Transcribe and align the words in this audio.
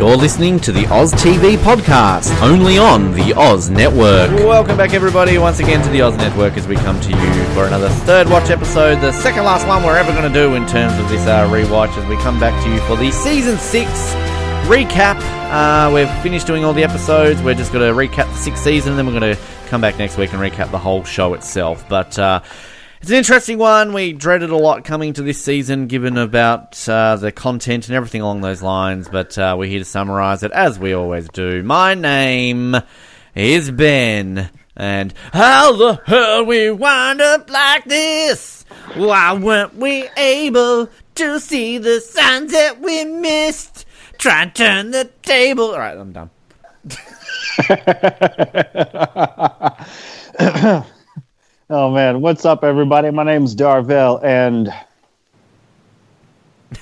You're 0.00 0.16
listening 0.16 0.58
to 0.60 0.72
the 0.72 0.86
Oz 0.86 1.12
TV 1.12 1.58
podcast, 1.58 2.34
only 2.40 2.78
on 2.78 3.12
the 3.12 3.34
Oz 3.34 3.68
Network. 3.68 4.30
Welcome 4.30 4.78
back, 4.78 4.94
everybody, 4.94 5.36
once 5.36 5.60
again 5.60 5.84
to 5.84 5.90
the 5.90 6.00
Oz 6.00 6.16
Network 6.16 6.56
as 6.56 6.66
we 6.66 6.76
come 6.76 6.98
to 7.02 7.10
you 7.10 7.44
for 7.52 7.66
another 7.66 7.90
third 7.90 8.26
watch 8.30 8.48
episode, 8.48 9.02
the 9.02 9.12
second 9.12 9.44
last 9.44 9.68
one 9.68 9.82
we're 9.82 9.98
ever 9.98 10.10
going 10.12 10.22
to 10.22 10.32
do 10.32 10.54
in 10.54 10.66
terms 10.66 10.98
of 10.98 11.06
this 11.10 11.26
uh, 11.26 11.46
rewatch 11.50 11.94
as 11.98 12.06
we 12.06 12.16
come 12.22 12.40
back 12.40 12.64
to 12.64 12.70
you 12.70 12.80
for 12.86 12.96
the 12.96 13.10
season 13.12 13.58
six 13.58 13.90
recap. 14.64 15.20
Uh, 15.50 15.92
we've 15.92 16.10
finished 16.22 16.46
doing 16.46 16.64
all 16.64 16.72
the 16.72 16.82
episodes. 16.82 17.42
We're 17.42 17.54
just 17.54 17.70
going 17.70 17.86
to 17.86 17.94
recap 17.94 18.24
the 18.32 18.38
sixth 18.38 18.64
season, 18.64 18.92
and 18.92 18.98
then 18.98 19.04
we're 19.04 19.20
going 19.20 19.36
to 19.36 19.42
come 19.66 19.82
back 19.82 19.98
next 19.98 20.16
week 20.16 20.32
and 20.32 20.40
recap 20.40 20.70
the 20.70 20.78
whole 20.78 21.04
show 21.04 21.34
itself. 21.34 21.86
But 21.90 22.18
uh, 22.18 22.40
it's 23.00 23.10
an 23.10 23.16
interesting 23.16 23.56
one. 23.56 23.94
We 23.94 24.12
dreaded 24.12 24.50
a 24.50 24.56
lot 24.56 24.84
coming 24.84 25.14
to 25.14 25.22
this 25.22 25.42
season, 25.42 25.86
given 25.86 26.18
about 26.18 26.86
uh, 26.86 27.16
the 27.16 27.32
content 27.32 27.88
and 27.88 27.96
everything 27.96 28.20
along 28.20 28.42
those 28.42 28.60
lines. 28.60 29.08
But 29.08 29.38
uh, 29.38 29.56
we're 29.58 29.70
here 29.70 29.78
to 29.78 29.86
summarise 29.86 30.42
it 30.42 30.52
as 30.52 30.78
we 30.78 30.92
always 30.92 31.26
do. 31.28 31.62
My 31.62 31.94
name 31.94 32.76
is 33.34 33.70
Ben, 33.70 34.50
and 34.76 35.14
how 35.32 35.76
the 35.76 36.02
hell 36.04 36.44
we 36.44 36.70
wind 36.70 37.22
up 37.22 37.48
like 37.48 37.84
this? 37.86 38.66
Why 38.94 39.32
weren't 39.32 39.76
we 39.76 40.06
able 40.18 40.90
to 41.14 41.40
see 41.40 41.78
the 41.78 42.00
signs 42.00 42.52
that 42.52 42.80
we 42.80 43.06
missed? 43.06 43.86
Try 44.18 44.42
and 44.42 44.54
turn 44.54 44.90
the 44.90 45.10
table. 45.22 45.70
All 45.70 45.78
right, 45.78 45.96
I'm 45.96 46.12
done. 46.12 46.30
Oh 51.72 51.88
man, 51.88 52.20
what's 52.20 52.44
up, 52.44 52.64
everybody? 52.64 53.12
My 53.12 53.22
name's 53.22 53.54
Darvell, 53.54 54.20
and 54.24 54.74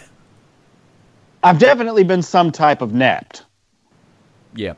I've 1.42 1.58
definitely 1.58 2.05
been 2.05 2.22
some 2.22 2.50
type 2.50 2.80
of 2.80 2.95
napped. 2.95 3.45
Yeah, 4.55 4.77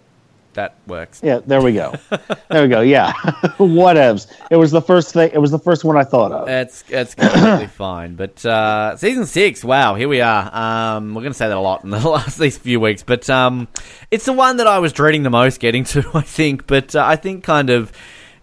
that 0.55 0.75
works. 0.89 1.20
Yeah, 1.22 1.39
there 1.47 1.62
we 1.62 1.75
go. 1.75 1.94
there 2.50 2.62
we 2.62 2.69
go. 2.69 2.80
Yeah, 2.80 3.12
whatevs. 3.61 4.27
It 4.50 4.56
was 4.56 4.72
the 4.72 4.83
first 4.83 5.12
thing. 5.12 5.30
It 5.33 5.39
was 5.39 5.52
the 5.52 5.61
first 5.61 5.84
one 5.84 5.97
I 5.97 6.02
thought 6.02 6.33
of. 6.33 6.48
That's 6.48 6.83
that's 6.83 7.14
completely 7.14 7.67
fine. 7.69 8.17
But 8.17 8.45
uh, 8.45 8.97
season 8.97 9.27
six, 9.27 9.62
wow, 9.62 9.95
here 9.95 10.08
we 10.08 10.22
are. 10.22 10.50
Um, 10.97 11.14
we're 11.14 11.22
going 11.22 11.34
to 11.34 11.39
say 11.39 11.47
that 11.47 11.56
a 11.56 11.61
lot 11.61 11.84
in 11.84 11.91
the 11.91 12.08
last 12.08 12.36
these 12.36 12.58
few 12.58 12.80
weeks, 12.80 13.05
but 13.05 13.30
um, 13.30 13.69
it's 14.11 14.24
the 14.24 14.33
one 14.33 14.56
that 14.56 14.67
I 14.67 14.80
was 14.80 14.92
dreading 14.92 15.22
the 15.22 15.30
most 15.30 15.61
getting 15.61 15.84
to. 15.84 16.05
I 16.14 16.22
think, 16.22 16.67
but 16.67 16.97
uh, 16.97 17.05
I 17.06 17.14
think 17.14 17.45
kind 17.45 17.70
of 17.70 17.92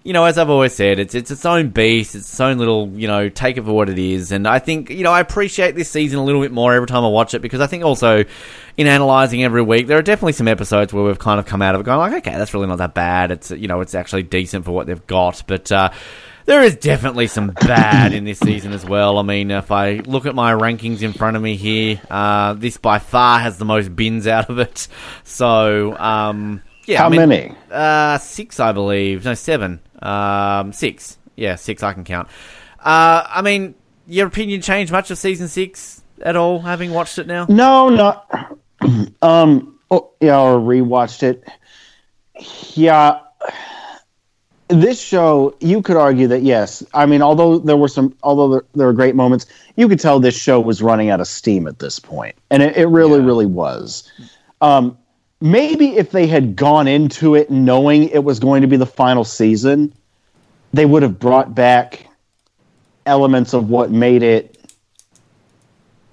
you 0.08 0.14
know, 0.14 0.24
as 0.24 0.38
I've 0.38 0.50
always 0.50 0.74
said, 0.74 1.00
it's 1.00 1.14
it's 1.14 1.32
its 1.32 1.46
own 1.46 1.68
beast, 1.68 2.16
it's 2.16 2.30
its 2.30 2.40
own 2.40 2.60
little, 2.60 2.88
you 2.96 3.10
know, 3.10 3.28
take 3.28 3.58
it 3.58 3.66
for 3.66 3.74
what 3.74 3.90
it 3.90 4.00
is. 4.00 4.32
And 4.32 4.48
I 4.48 4.58
think, 4.58 4.90
you 4.90 5.04
know, 5.04 5.12
I 5.12 5.20
appreciate 5.20 5.76
this 5.76 5.90
season 5.90 6.18
a 6.18 6.24
little 6.24 6.40
bit 6.40 6.54
more 6.54 6.74
every 6.74 6.88
time 6.88 7.04
I 7.04 7.10
watch 7.10 7.34
it 7.34 7.42
because 7.42 7.60
I 7.60 7.68
think 7.68 7.84
also 7.84 8.24
in 8.78 8.88
analysing 8.88 9.44
every 9.44 9.62
week, 9.62 9.88
there 9.88 9.98
are 9.98 10.02
definitely 10.02 10.32
some 10.32 10.48
episodes 10.48 10.94
where 10.94 11.04
we've 11.04 11.20
kind 11.20 11.42
of 11.42 11.46
come 11.46 11.62
out 11.62 11.76
of 11.76 11.82
it 11.82 11.84
going 11.84 11.98
like, 11.98 12.14
okay, 12.26 12.38
that's 12.38 12.54
really 12.54 12.68
not 12.68 12.78
that 12.78 12.94
bad. 12.94 13.32
It's 13.32 13.52
you 13.52 13.68
know, 13.68 13.82
it's 13.82 13.96
actually 13.96 14.24
decent 14.24 14.64
for 14.64 14.72
what 14.72 14.88
they've 14.88 15.08
got, 15.08 15.44
but. 15.46 15.70
uh 15.74 15.90
there 16.46 16.64
is 16.64 16.78
definitely 16.78 17.28
some 17.28 17.50
bad 17.50 18.14
in 18.14 18.24
this 18.24 18.40
season 18.40 18.72
as 18.72 18.86
well. 18.86 19.18
I 19.18 19.22
mean, 19.22 19.52
if 19.52 19.70
I 19.70 19.96
look 19.96 20.26
at 20.26 20.34
my 20.34 20.54
rankings 20.54 21.02
in 21.02 21.12
front 21.12 21.36
of 21.36 21.44
me 21.44 21.58
here, 21.58 22.00
uh, 22.10 22.54
this 22.54 22.78
by 22.78 23.00
far 23.00 23.40
has 23.40 23.58
the 23.58 23.66
most 23.66 23.94
bins 23.94 24.28
out 24.28 24.50
of 24.50 24.58
it. 24.58 24.88
So, 25.26 25.98
um, 25.98 26.62
yeah. 26.88 27.00
How 27.00 27.06
I 27.06 27.10
mean, 27.10 27.30
many? 27.30 27.56
Uh, 27.72 28.18
six, 28.18 28.60
I 28.60 28.72
believe. 28.72 29.26
No, 29.26 29.34
seven. 29.34 29.80
Um, 30.02 30.74
six. 30.74 31.18
Yeah, 31.36 31.56
six. 31.56 31.84
I 31.84 31.94
can 31.94 32.04
count. 32.04 32.28
Uh, 32.80 33.24
I 33.28 33.42
mean, 33.44 33.76
your 34.08 34.28
opinion 34.28 34.62
changed 34.62 34.92
much 34.92 35.12
of 35.12 35.18
season 35.18 35.48
six 35.48 36.02
at 36.22 36.36
all, 36.36 36.60
having 36.60 36.92
watched 36.92 37.20
it 37.20 37.28
now? 37.28 37.46
No, 37.50 37.90
not. 37.90 38.58
um. 39.22 39.80
Oh, 39.90 40.10
yeah, 40.20 40.38
or 40.40 40.60
rewatched 40.60 41.24
it. 41.24 41.44
Yeah. 42.74 43.20
This 44.70 45.00
show, 45.00 45.56
you 45.62 45.82
could 45.82 45.96
argue 45.96 46.28
that 46.28 46.42
yes. 46.42 46.84
I 46.94 47.06
mean, 47.06 47.22
although 47.22 47.58
there 47.60 47.78
were 47.78 47.88
some, 47.88 48.14
although 48.22 48.50
there, 48.50 48.64
there 48.76 48.88
were 48.88 48.94
great 48.94 49.16
moments, 49.16 49.46
you 49.78 49.88
could 49.88 50.02
tell 50.02 50.20
this 50.20 50.38
show 50.38 50.60
was 50.60 50.82
running 50.82 51.10
out 51.10 51.22
of 51.22 51.28
steam 51.30 51.68
at 51.68 51.80
this 51.80 52.00
point, 52.00 52.36
and 52.50 52.62
it, 52.62 52.76
it 52.76 52.88
really, 52.88 53.20
Yeah. 53.22 53.26
really 53.26 53.46
was. 53.46 54.12
Um, 54.60 54.98
maybe 55.42 55.98
if 55.98 56.12
they 56.12 56.28
had 56.28 56.56
gone 56.56 56.88
into 56.88 57.36
it 57.36 57.50
knowing 57.50 58.10
it 58.10 58.24
was 58.24 58.40
going 58.40 58.62
to 58.62 58.68
be 58.68 58.78
the 58.78 58.86
final 58.86 59.24
season, 59.24 59.94
they 60.74 60.86
would 60.86 61.04
have 61.04 61.20
brought 61.20 61.54
back 61.56 62.08
elements 63.06 63.54
of 63.54 63.70
what 63.70 63.92
made 63.92 64.24
it 64.24 64.54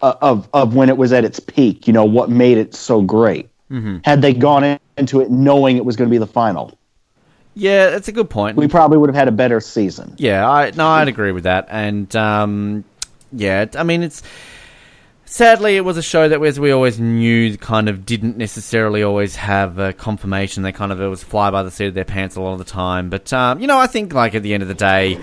uh, 0.02 0.14
of 0.20 0.48
of 0.52 0.74
when 0.74 0.88
it 0.88 0.96
was 0.96 1.12
at 1.12 1.24
its 1.24 1.40
peak. 1.40 1.86
You 1.86 1.92
know 1.92 2.04
what 2.04 2.30
made 2.30 2.58
it 2.58 2.74
so 2.74 3.00
great. 3.02 3.48
Mm-hmm. 3.70 3.98
Had 4.04 4.22
they 4.22 4.34
gone 4.34 4.62
in- 4.64 4.78
into 4.96 5.20
it 5.20 5.30
knowing 5.30 5.76
it 5.76 5.84
was 5.84 5.96
going 5.96 6.08
to 6.08 6.10
be 6.14 6.18
the 6.18 6.26
final, 6.26 6.76
Yeah, 7.54 7.90
that's 7.90 8.06
a 8.08 8.12
good 8.12 8.30
point. 8.30 8.56
we 8.56 8.68
probably 8.68 8.98
would 8.98 9.08
have 9.08 9.16
had 9.16 9.26
a 9.26 9.32
better 9.32 9.60
season. 9.60 10.14
Yeah, 10.18 10.48
I 10.48 10.70
no, 10.72 10.86
I'd 10.86 11.08
agree 11.08 11.32
with 11.32 11.44
that. 11.44 11.66
And 11.70 12.14
um, 12.14 12.84
yeah, 13.32 13.66
I 13.76 13.82
mean, 13.82 14.02
it's 14.02 14.22
sadly 15.26 15.76
it 15.76 15.84
was 15.84 15.96
a 15.96 16.02
show 16.02 16.28
that, 16.28 16.42
as 16.42 16.58
we 16.60 16.70
always 16.70 16.98
knew, 17.00 17.56
kind 17.58 17.88
of 17.88 18.04
didn't 18.06 18.36
necessarily 18.36 19.02
always 19.02 19.36
have 19.36 19.78
a 19.78 19.92
confirmation. 19.92 20.62
They 20.62 20.72
kind 20.72 20.92
of 20.92 21.00
it 21.00 21.06
was 21.08 21.22
fly 21.22 21.50
by 21.50 21.62
the 21.62 21.70
seat 21.70 21.86
of 21.86 21.94
their 21.94 22.04
pants 22.04 22.36
a 22.36 22.40
lot 22.40 22.52
of 22.52 22.58
the 22.58 22.64
time. 22.64 23.10
But 23.10 23.32
um, 23.32 23.60
you 23.60 23.66
know, 23.66 23.78
I 23.78 23.86
think 23.86 24.12
like 24.12 24.34
at 24.34 24.42
the 24.42 24.54
end 24.54 24.62
of 24.62 24.68
the 24.68 24.74
day. 24.74 25.18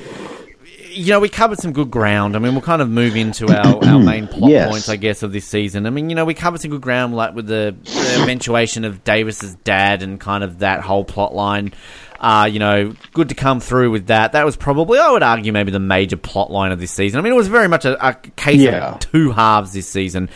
You 0.94 1.14
know, 1.14 1.22
we 1.22 1.30
covered 1.30 1.58
some 1.58 1.72
good 1.72 1.90
ground. 1.90 2.36
I 2.36 2.40
mean, 2.40 2.52
we'll 2.52 2.62
kind 2.62 2.82
of 2.82 2.90
move 2.90 3.16
into 3.16 3.48
our, 3.48 3.82
our 3.82 4.00
main 4.04 4.28
plot 4.28 4.52
Yes. 4.52 4.70
points, 4.70 4.90
I 4.90 4.98
guess, 4.98 5.24
of 5.24 5.32
this 5.32 5.46
season. 5.46 5.86
I 5.86 5.90
mean, 5.90 6.10
you 6.10 6.18
know, 6.18 6.26
we 6.26 6.34
covered 6.34 6.60
some 6.60 6.70
good 6.70 6.82
ground, 6.82 7.16
like 7.16 7.34
with 7.34 7.48
the, 7.48 7.74
the 7.86 8.20
eventuation 8.24 8.84
of 8.84 9.02
Davis's 9.06 9.56
dad 9.64 10.04
and 10.04 10.20
kind 10.20 10.44
of 10.44 10.60
that 10.60 10.82
whole 10.82 11.06
plot 11.06 11.34
line. 11.34 11.72
Uh, 12.22 12.46
you 12.46 12.60
know, 12.60 12.94
good 13.14 13.30
to 13.30 13.36
come 13.36 13.60
through 13.60 13.90
with 13.90 14.08
that. 14.08 14.34
That 14.34 14.46
was 14.46 14.56
probably, 14.56 15.00
I 15.00 15.10
would 15.10 15.24
argue, 15.24 15.52
maybe 15.52 15.72
the 15.72 15.80
major 15.80 16.18
plot 16.18 16.52
line 16.52 16.72
of 16.72 16.80
this 16.80 16.92
season. 16.92 17.20
I 17.20 17.24
mean, 17.24 17.34
it 17.34 17.36
was 17.36 17.48
very 17.48 17.68
much 17.68 17.84
a, 17.84 18.08
a 18.10 18.14
case 18.14 18.60
Yeah. 18.62 18.94
of 18.94 19.00
two 19.00 19.32
halves 19.32 19.74
this 19.74 19.88
season. 19.88 20.30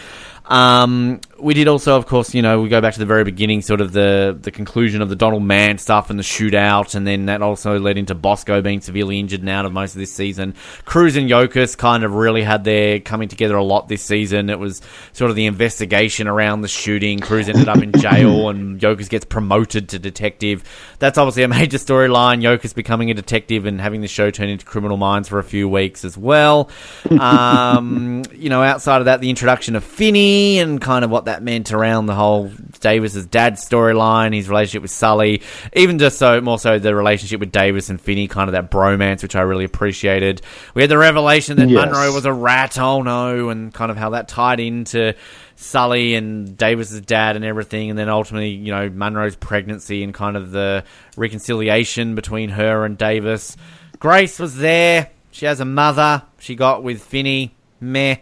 Um, 0.46 1.22
we 1.38 1.54
did 1.54 1.68
also, 1.68 1.98
of 1.98 2.06
course, 2.06 2.34
you 2.34 2.42
know, 2.42 2.62
we 2.62 2.70
go 2.70 2.80
back 2.80 2.94
to 2.94 3.00
the 3.00 3.06
very 3.06 3.24
beginning, 3.24 3.62
sort 3.62 3.82
of 3.82 3.92
the 3.92 4.38
the 4.40 4.52
conclusion 4.52 5.02
of 5.02 5.10
the 5.10 5.16
Donald 5.16 5.44
Mann 5.44 5.78
stuff 5.78 6.10
and 6.10 6.18
the 6.18 6.24
shootout, 6.24 6.96
and 6.96 7.06
then 7.06 7.26
that 7.26 7.42
also 7.42 7.78
led 7.78 7.98
into 7.98 8.16
Bosco 8.16 8.62
being 8.62 8.80
severely 8.80 9.20
injured 9.20 9.42
and 9.42 9.50
out 9.50 9.66
of 9.66 9.74
most 9.74 9.96
of 9.96 10.00
this 10.00 10.14
season. 10.14 10.56
Cruz 10.86 11.16
and 11.18 11.30
Yokas 11.30 11.78
kind 11.78 12.04
of 12.04 12.14
really 12.14 12.42
had 12.42 12.64
their 12.64 13.02
coming 13.02 13.28
together 13.28 13.56
a 13.56 13.64
lot 13.64 13.90
this 13.90 14.02
season. 14.02 14.50
It 14.50 14.60
was 14.60 14.82
sort 15.12 15.30
of 15.30 15.36
the 15.36 15.46
investigation 15.46 16.28
around 16.28 16.62
the 16.62 16.70
shooting. 16.70 17.20
Cruz 17.20 17.50
ended 17.50 17.68
up 17.68 17.82
in 17.82 17.92
jail, 18.00 18.48
and 18.50 18.80
Yokas 18.80 19.10
gets 19.10 19.26
promoted 19.26 19.90
to 19.90 20.00
detective. 20.00 20.64
That's 21.00 21.18
obviously 21.18 21.44
a 21.44 21.50
major 21.50 21.78
storyline. 21.78 22.42
Yokas 22.42 22.74
becoming 22.74 23.12
a 23.12 23.14
detective 23.14 23.66
and 23.66 23.82
having 23.82 24.00
the 24.00 24.08
show 24.08 24.32
turn 24.32 24.48
into 24.48 24.66
Criminal 24.66 24.98
Minds 24.98 25.28
for 25.28 25.40
a 25.40 25.44
few 25.44 25.68
weeks 25.68 26.06
as 26.06 26.18
well. 26.18 26.70
Um, 27.26 28.24
you 28.34 28.50
know, 28.50 28.62
outside 28.62 29.00
of 29.00 29.06
that, 29.06 29.20
the 29.20 29.30
introduction 29.30 29.76
of 29.76 29.84
Finney 29.84 30.60
and 30.60 30.80
kind 30.82 31.04
of 31.04 31.10
what 31.10 31.25
that 31.26 31.44
meant 31.44 31.72
around 31.72 32.06
the 32.06 32.16
whole 32.16 32.52
Davis's 32.80 33.26
dad 33.26 33.54
storyline, 33.56 34.34
his 34.34 34.50
relationship 34.50 34.82
with 34.82 34.92
Sully, 34.92 35.42
even 35.74 36.00
just 36.00 36.18
so 36.18 36.40
more 36.42 36.58
so 36.60 36.80
the 36.80 36.96
relationship 36.96 37.40
with 37.40 37.52
Davis 37.52 37.90
and 37.90 38.00
Finney, 38.00 38.28
kind 38.28 38.48
of 38.48 38.54
that 38.54 38.72
bromance, 38.72 39.22
which 39.22 39.36
I 39.36 39.42
really 39.42 39.66
appreciated. 39.66 40.42
We 40.74 40.82
had 40.84 40.90
the 40.90 40.98
revelation 40.98 41.58
that 41.58 41.70
Yes. 41.70 41.86
Monroe 41.86 42.14
was 42.14 42.26
a 42.26 42.34
rat, 42.34 42.78
oh 42.80 43.02
no, 43.02 43.50
and 43.50 43.74
kind 43.74 43.92
of 43.92 43.98
how 43.98 44.12
that 44.12 44.28
tied 44.28 44.60
into 44.60 45.14
Sully 45.56 46.16
and 46.16 46.58
Davis's 46.58 47.02
dad 47.02 47.36
and 47.36 47.46
everything, 47.46 47.90
and 47.90 47.98
then 47.98 48.10
ultimately, 48.10 48.50
you 48.50 48.72
know, 48.72 48.90
Monroe's 48.90 49.36
pregnancy 49.36 50.04
and 50.04 50.14
kind 50.14 50.36
of 50.38 50.52
the 50.52 50.84
reconciliation 51.18 52.16
between 52.16 52.50
her 52.50 52.86
and 52.86 52.98
Davis. 52.98 53.56
Grace 54.00 54.40
was 54.40 54.58
there. 54.58 55.10
She 55.32 55.46
has 55.46 55.60
a 55.60 55.66
mother. 55.66 56.24
She 56.40 56.56
got 56.56 56.84
with 56.84 57.02
Finney. 57.02 57.56
Meh. 57.82 58.18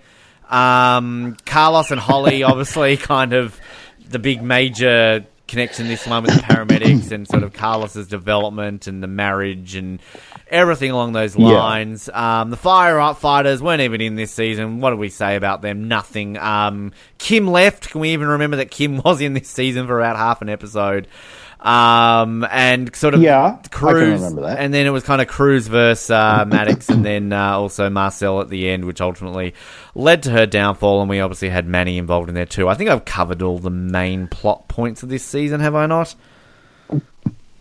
Um, 0.54 1.36
Carlos 1.46 1.92
and 1.92 2.00
Holly, 2.00 2.44
obviously, 2.44 2.98
kind 2.98 3.34
of 3.34 3.60
the 4.10 4.20
big 4.20 4.42
major 4.42 5.26
connection 5.48 5.88
this 5.88 6.08
one 6.08 6.24
with 6.24 6.34
the 6.34 6.42
paramedics 6.42 7.12
and 7.12 7.28
sort 7.28 7.44
of 7.44 7.54
Carlos's 7.54 8.08
development 8.08 8.88
and 8.88 9.04
the 9.04 9.08
marriage 9.08 9.76
and 9.76 10.02
everything 10.48 10.90
along 10.92 11.14
those 11.14 11.36
Yeah. 11.36 11.48
lines. 11.48 12.10
Um, 12.12 12.50
the 12.50 12.58
fire 12.58 13.14
fighters 13.14 13.62
weren't 13.62 13.82
even 13.82 14.02
in 14.02 14.16
this 14.16 14.32
season. 14.32 14.80
What 14.80 14.92
do 14.92 14.98
we 14.98 15.10
say 15.10 15.36
about 15.36 15.62
them? 15.62 15.88
Nothing. 15.88 16.38
Um, 16.38 16.92
Kim 17.18 17.48
left. 17.48 17.90
Can 17.90 18.02
we 18.02 18.10
even 18.14 18.28
remember 18.30 18.58
that 18.58 18.72
Kim 18.72 18.98
was 19.06 19.22
in 19.22 19.34
this 19.34 19.50
season 19.50 19.86
for 19.86 20.00
about 20.00 20.16
half 20.16 20.42
an 20.42 20.50
episode? 20.50 21.08
Um, 21.64 22.46
and 22.52 22.94
sort 22.94 23.14
of 23.14 23.22
Yeah, 23.22 23.42
I 23.42 23.52
can 23.62 23.70
Cruz, 23.72 24.20
remember 24.20 24.42
that. 24.42 24.60
and 24.60 24.74
then 24.74 24.86
it 24.86 24.90
was 24.90 25.04
kind 25.04 25.22
of 25.22 25.30
Cruz 25.30 25.68
versus 25.68 26.12
uh, 26.12 26.44
Maddox, 26.46 26.90
and 26.90 27.06
then 27.06 27.32
uh, 27.32 27.58
also 27.58 27.90
Marcel 27.90 28.42
at 28.42 28.50
the 28.50 28.68
end, 28.70 28.84
which 28.84 29.00
ultimately 29.00 29.54
led 29.96 30.24
to 30.24 30.32
her 30.32 30.46
downfall. 30.46 31.00
And 31.00 31.10
we 31.10 31.22
obviously 31.22 31.48
had 31.48 31.66
Manny 31.66 31.98
involved 31.98 32.28
in 32.28 32.36
there 32.36 32.46
too. 32.46 32.68
I 32.68 32.74
think 32.74 32.90
I've 32.90 33.06
covered 33.06 33.42
all 33.42 33.60
the 33.60 33.70
main 33.70 34.28
plot 34.28 34.68
points 34.68 35.04
of 35.04 35.10
this 35.10 35.24
season, 35.24 35.62
have 35.62 35.74
I 35.74 35.86
not? 35.86 36.14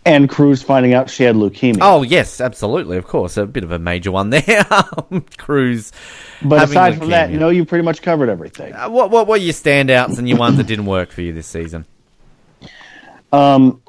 And 0.05 0.29
Cruz 0.29 0.65
finding 0.65 0.95
out 0.95 1.09
she 1.09 1.23
had 1.23 1.37
leukemia. 1.37 1.79
Oh 1.81 2.03
yes, 2.03 2.41
absolutely, 2.41 2.97
of 2.97 3.07
course, 3.07 3.37
a 3.37 3.47
bit 3.47 3.63
of 3.63 3.71
a 3.71 3.79
major 3.79 4.11
one 4.11 4.31
there. 4.31 4.67
Um, 4.69 5.25
Cruz, 5.39 5.93
but 6.43 6.65
aside 6.65 6.99
from 6.99 7.11
that, 7.11 7.31
leukemia. 7.31 7.39
no, 7.39 7.51
you 7.51 7.65
pretty 7.65 7.85
much 7.85 8.03
covered 8.03 8.29
everything. 8.29 8.73
Uh, 8.73 8.91
what 8.91 9.13
what 9.13 9.29
were 9.29 9.37
your 9.37 9.53
standouts 9.55 10.19
and 10.19 10.29
your 10.29 10.39
ones 10.39 10.57
that 10.57 10.67
didn't 10.67 10.87
work 10.87 11.13
for 11.13 11.21
you 11.21 11.33
this 11.33 11.47
season? 11.47 11.87
Um, 13.33 13.83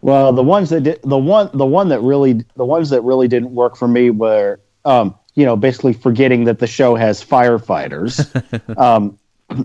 well, 0.00 0.32
the 0.32 0.42
ones 0.42 0.70
that 0.70 0.82
did, 0.82 1.00
the 1.02 1.18
one 1.18 1.50
the 1.52 1.66
one 1.66 1.88
that 1.88 2.00
really 2.00 2.44
the 2.56 2.64
ones 2.64 2.90
that 2.90 3.02
really 3.02 3.28
didn't 3.28 3.54
work 3.54 3.76
for 3.76 3.88
me 3.88 4.10
were 4.10 4.60
um, 4.84 5.14
you 5.34 5.44
know 5.44 5.56
basically 5.56 5.92
forgetting 5.92 6.44
that 6.44 6.58
the 6.58 6.66
show 6.66 6.94
has 6.94 7.24
firefighters. 7.24 8.26
Um, 8.78 9.18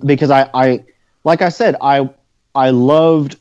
because 0.06 0.32
I, 0.32 0.50
I 0.54 0.84
like 1.24 1.42
I 1.42 1.50
said 1.50 1.76
I 1.82 2.10
I 2.56 2.70
loved 2.72 3.40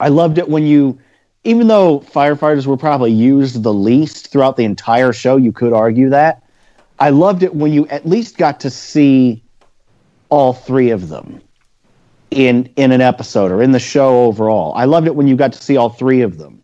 I 0.00 0.08
loved 0.08 0.38
it 0.38 0.48
when 0.48 0.66
you 0.66 0.98
even 1.44 1.68
though 1.68 2.00
firefighters 2.00 2.66
were 2.66 2.76
probably 2.76 3.12
used 3.12 3.62
the 3.62 3.72
least 3.72 4.28
throughout 4.28 4.56
the 4.56 4.64
entire 4.64 5.12
show 5.12 5.36
you 5.36 5.52
could 5.52 5.72
argue 5.72 6.10
that 6.10 6.42
I 6.98 7.10
loved 7.10 7.42
it 7.42 7.54
when 7.54 7.72
you 7.72 7.86
at 7.88 8.06
least 8.06 8.36
got 8.36 8.60
to 8.60 8.70
see 8.70 9.42
all 10.28 10.52
three 10.52 10.90
of 10.90 11.08
them 11.08 11.40
in 12.34 12.68
in 12.76 12.92
an 12.92 13.00
episode 13.00 13.50
or 13.50 13.62
in 13.62 13.72
the 13.72 13.78
show 13.78 14.24
overall. 14.24 14.74
I 14.74 14.84
loved 14.84 15.06
it 15.06 15.14
when 15.14 15.26
you 15.26 15.36
got 15.36 15.52
to 15.52 15.62
see 15.62 15.76
all 15.76 15.88
three 15.88 16.20
of 16.20 16.38
them, 16.38 16.62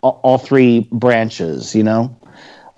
all, 0.00 0.20
all 0.22 0.38
three 0.38 0.88
branches. 0.92 1.74
You 1.74 1.82
know, 1.82 2.16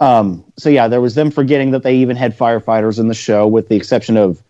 um, 0.01 0.45
so 0.57 0.69
yeah, 0.69 0.89
there 0.89 1.01
was 1.01 1.15
them 1.15 1.31
forgetting 1.31 1.71
that 1.73 1.83
they 1.83 1.95
even 1.97 2.17
had 2.17 2.37
firefighters 2.37 2.99
in 2.99 3.09
the 3.09 3.15
show, 3.15 3.47
with 3.47 3.69
the 3.69 3.77
exception 3.77 4.17
of 4.17 4.43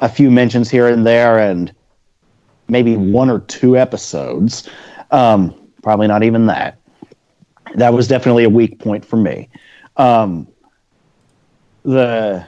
a 0.00 0.08
few 0.08 0.30
mentions 0.30 0.70
here 0.70 0.88
and 0.88 1.06
there, 1.06 1.38
and 1.38 1.72
maybe 2.68 2.96
one 2.96 3.30
or 3.30 3.40
two 3.40 3.76
episodes. 3.76 4.68
Um, 5.10 5.54
probably 5.82 6.06
not 6.06 6.22
even 6.22 6.46
that. 6.46 6.78
That 7.74 7.92
was 7.92 8.08
definitely 8.08 8.44
a 8.44 8.50
weak 8.50 8.78
point 8.78 9.04
for 9.04 9.16
me. 9.16 9.48
Um, 9.96 10.48
the 11.82 12.46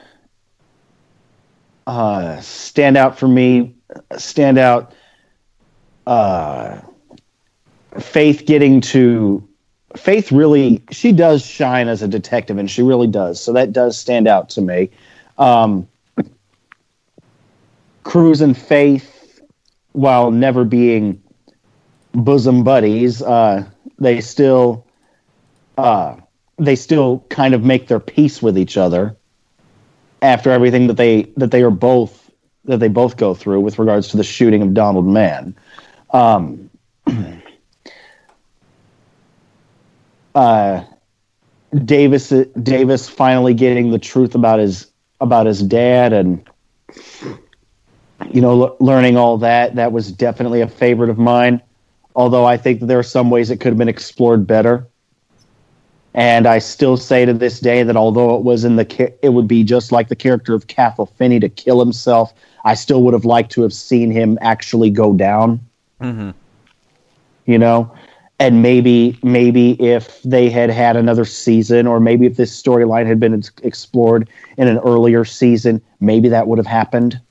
uh, 1.87 2.37
standout 2.37 3.15
for 3.15 3.27
me, 3.27 3.75
standout 4.13 4.91
uh, 6.07 6.79
Faith 7.99 8.45
getting 8.45 8.81
to 8.81 9.47
Faith 9.95 10.31
really 10.31 10.81
she 10.91 11.11
does 11.11 11.45
shine 11.45 11.89
as 11.89 12.01
a 12.01 12.07
detective, 12.07 12.57
and 12.57 12.71
she 12.71 12.81
really 12.81 13.07
does. 13.07 13.41
So 13.41 13.51
that 13.53 13.73
does 13.73 13.97
stand 13.97 14.27
out 14.27 14.49
to 14.51 14.61
me. 14.61 14.89
Um, 15.37 15.87
Cruz 18.03 18.41
and 18.41 18.57
Faith, 18.57 19.41
while 19.91 20.31
never 20.31 20.63
being 20.63 21.21
bosom 22.13 22.63
buddies, 22.63 23.21
uh, 23.21 23.65
they 23.99 24.21
still 24.21 24.85
uh, 25.77 26.15
they 26.57 26.75
still 26.75 27.25
kind 27.29 27.53
of 27.53 27.63
make 27.63 27.87
their 27.87 27.99
peace 27.99 28.41
with 28.41 28.57
each 28.57 28.77
other 28.77 29.17
after 30.21 30.51
everything 30.51 30.87
that 30.87 30.97
they 30.97 31.23
that 31.35 31.51
they 31.51 31.63
are 31.63 31.71
both 31.71 32.20
that 32.65 32.79
they 32.79 32.87
both 32.87 33.17
go 33.17 33.33
through 33.33 33.61
with 33.61 33.79
regards 33.79 34.09
to 34.09 34.17
the 34.17 34.23
shooting 34.23 34.61
of 34.61 34.73
Donald 34.73 35.07
Mann. 35.07 35.55
Um, 36.11 36.69
uh, 40.35 40.83
Davis 41.85 42.29
Davis 42.61 43.09
finally 43.09 43.53
getting 43.53 43.91
the 43.91 43.99
truth 43.99 44.35
about 44.35 44.59
his 44.59 44.91
about 45.21 45.45
his 45.45 45.61
dad 45.63 46.11
and 46.13 46.43
you 48.31 48.41
know 48.41 48.63
l- 48.63 48.75
learning 48.79 49.17
all 49.17 49.37
that 49.37 49.75
that 49.75 49.91
was 49.91 50.11
definitely 50.11 50.61
a 50.61 50.67
favorite 50.67 51.09
of 51.09 51.17
mine 51.17 51.61
although 52.15 52.45
I 52.45 52.57
think 52.57 52.81
that 52.81 52.87
there 52.87 52.99
are 52.99 53.03
some 53.03 53.29
ways 53.29 53.49
it 53.49 53.57
could 53.61 53.69
have 53.69 53.77
been 53.77 53.87
explored 53.87 54.45
better 54.45 54.87
and 56.13 56.45
I 56.45 56.59
still 56.59 56.97
say 56.97 57.25
to 57.25 57.33
this 57.33 57.59
day 57.59 57.83
that 57.83 57.95
although 57.95 58.35
it 58.35 58.43
was 58.43 58.65
in 58.65 58.75
the 58.75 59.13
it 59.21 59.29
would 59.29 59.47
be 59.47 59.63
just 59.63 59.91
like 59.91 60.09
the 60.09 60.15
character 60.15 60.53
of 60.53 60.67
Cathal 60.67 61.05
Finney 61.05 61.39
to 61.39 61.49
kill 61.49 61.79
himself, 61.79 62.33
I 62.65 62.73
still 62.73 63.03
would 63.03 63.13
have 63.13 63.25
liked 63.25 63.51
to 63.53 63.61
have 63.61 63.73
seen 63.73 64.11
him 64.11 64.37
actually 64.41 64.89
go 64.89 65.13
down. 65.13 65.61
Mm-hmm. 66.01 66.31
You 67.45 67.57
know, 67.57 67.95
and 68.39 68.61
maybe 68.61 69.17
maybe 69.23 69.81
if 69.81 70.21
they 70.23 70.49
had 70.49 70.69
had 70.69 70.97
another 70.97 71.23
season, 71.23 71.87
or 71.87 71.99
maybe 72.01 72.25
if 72.25 72.35
this 72.35 72.61
storyline 72.61 73.05
had 73.05 73.19
been 73.19 73.41
explored 73.63 74.29
in 74.57 74.67
an 74.67 74.79
earlier 74.79 75.23
season, 75.23 75.81
maybe 76.01 76.27
that 76.29 76.47
would 76.47 76.57
have 76.57 76.67
happened, 76.67 77.21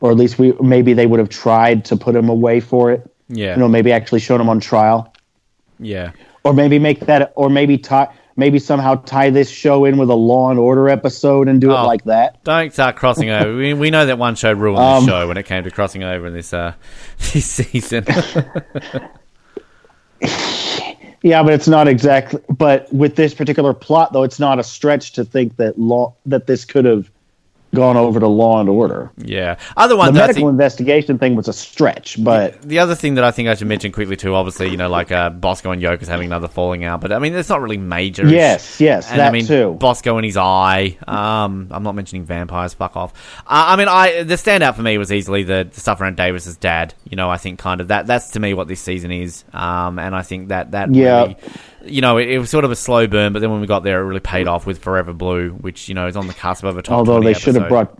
or 0.00 0.10
at 0.10 0.18
least 0.18 0.38
we 0.38 0.52
maybe 0.60 0.92
they 0.92 1.06
would 1.06 1.18
have 1.18 1.30
tried 1.30 1.86
to 1.86 1.96
put 1.96 2.14
him 2.14 2.28
away 2.28 2.60
for 2.60 2.92
it. 2.92 3.10
Yeah, 3.28 3.54
you 3.54 3.60
know, 3.60 3.68
maybe 3.68 3.90
actually 3.90 4.20
shown 4.20 4.38
him 4.38 4.50
on 4.50 4.60
trial. 4.60 5.14
Yeah 5.78 6.12
or 6.44 6.52
maybe 6.52 6.78
make 6.78 7.00
that, 7.00 7.32
or 7.36 7.48
maybe 7.48 7.78
tie, 7.78 8.12
maybe 8.36 8.58
somehow 8.58 8.94
tie 8.96 9.30
this 9.30 9.50
show 9.50 9.84
in 9.84 9.96
with 9.96 10.10
a 10.10 10.14
Law 10.14 10.50
and 10.50 10.58
Order 10.58 10.88
episode 10.88 11.48
and 11.48 11.60
do 11.60 11.72
oh, 11.72 11.82
it 11.82 11.86
like 11.86 12.04
that. 12.04 12.44
Don't 12.44 12.72
start 12.72 12.96
crossing 12.96 13.30
over. 13.30 13.56
we, 13.56 13.74
we 13.74 13.90
know 13.90 14.06
that 14.06 14.18
one 14.18 14.34
show 14.34 14.52
ruined 14.52 14.80
um, 14.82 15.06
the 15.06 15.10
show 15.10 15.28
when 15.28 15.38
it 15.38 15.46
came 15.46 15.64
to 15.64 15.70
crossing 15.70 16.02
over 16.04 16.26
in 16.26 16.34
this 16.34 16.52
uh, 16.52 16.74
this 17.32 17.46
season. 17.46 18.04
yeah, 21.22 21.42
but 21.42 21.54
it's 21.54 21.68
not 21.68 21.88
exactly. 21.88 22.40
But 22.50 22.92
with 22.92 23.16
this 23.16 23.34
particular 23.34 23.72
plot, 23.72 24.12
though, 24.12 24.22
it's 24.22 24.38
not 24.38 24.58
a 24.58 24.62
stretch 24.62 25.12
to 25.12 25.24
think 25.24 25.56
that 25.56 25.78
law 25.78 26.14
that 26.26 26.46
this 26.46 26.64
could 26.64 26.84
have 26.84 27.10
gone 27.74 27.96
over 27.96 28.20
to 28.20 28.28
Law 28.28 28.60
and 28.60 28.68
Order. 28.68 29.12
Yeah. 29.18 29.58
Other 29.76 29.96
one, 29.96 30.14
the 30.14 30.20
medical 30.20 30.42
think, 30.42 30.50
investigation 30.50 31.18
thing 31.18 31.34
was 31.34 31.48
a 31.48 31.52
stretch, 31.52 32.22
but 32.22 32.60
the, 32.62 32.68
the, 32.68 32.78
other 32.78 32.94
thing 32.94 33.14
that 33.14 33.24
I 33.24 33.30
think 33.30 33.48
I 33.48 33.54
should 33.54 33.66
mention 33.66 33.92
quickly 33.92 34.16
too, 34.16 34.34
obviously, 34.34 34.70
you 34.70 34.76
know, 34.76 34.88
like 34.88 35.12
uh, 35.12 35.30
Bosco 35.30 35.70
and 35.70 35.82
Yokas 35.82 36.06
having 36.06 36.26
another 36.26 36.48
falling 36.48 36.84
out, 36.84 37.00
but 37.00 37.12
I 37.12 37.18
mean, 37.18 37.34
it's 37.34 37.48
not 37.48 37.60
really 37.60 37.76
major. 37.76 38.26
Yes, 38.26 38.80
yes, 38.80 39.10
and, 39.10 39.20
that 39.20 39.28
I 39.28 39.32
mean, 39.32 39.46
too. 39.46 39.74
Bosco 39.78 40.16
and 40.16 40.24
his 40.24 40.36
eye. 40.36 40.96
Um, 41.06 41.68
I'm 41.70 41.82
not 41.82 41.94
mentioning 41.94 42.24
vampires. 42.24 42.74
Fuck 42.74 42.96
off. 42.96 43.12
Uh, 43.40 43.42
I 43.68 43.76
mean, 43.76 43.88
I 43.88 44.22
the 44.22 44.34
standout 44.34 44.74
for 44.74 44.82
me 44.82 44.98
was 44.98 45.12
easily 45.12 45.42
the, 45.42 45.68
the, 45.70 45.80
stuff 45.80 46.00
around 46.00 46.16
Davis's 46.16 46.56
dad. 46.56 46.94
You 47.04 47.16
know, 47.16 47.30
I 47.30 47.36
think 47.36 47.58
kind 47.58 47.80
of 47.80 47.88
that. 47.88 48.06
That's 48.06 48.30
to 48.32 48.40
me 48.40 48.54
what 48.54 48.68
this 48.68 48.80
season 48.80 49.10
is. 49.10 49.44
Um, 49.52 49.98
and 49.98 50.14
I 50.14 50.22
think 50.22 50.48
that 50.48 50.72
that 50.72 50.94
yeah. 50.94 51.22
Really, 51.22 51.36
you 51.86 52.00
know, 52.00 52.18
it, 52.18 52.30
it, 52.30 52.38
was 52.38 52.50
sort 52.50 52.64
of 52.64 52.70
a 52.70 52.76
slow 52.76 53.06
burn, 53.06 53.32
but 53.32 53.40
then 53.40 53.50
when 53.50 53.60
we 53.60 53.66
got 53.66 53.82
there, 53.82 54.00
it 54.00 54.04
really 54.04 54.20
paid 54.20 54.48
off 54.48 54.66
with 54.66 54.78
Forever 54.78 55.12
Blue, 55.12 55.50
which 55.50 55.88
you 55.88 55.94
know 55.94 56.06
is 56.06 56.16
on 56.16 56.26
the 56.26 56.34
cusp 56.34 56.64
of 56.64 56.76
a 56.76 56.82
top. 56.82 56.98
Although 56.98 57.20
they 57.20 57.30
episode. 57.30 57.42
should 57.42 57.54
have 57.56 57.68
brought 57.68 57.98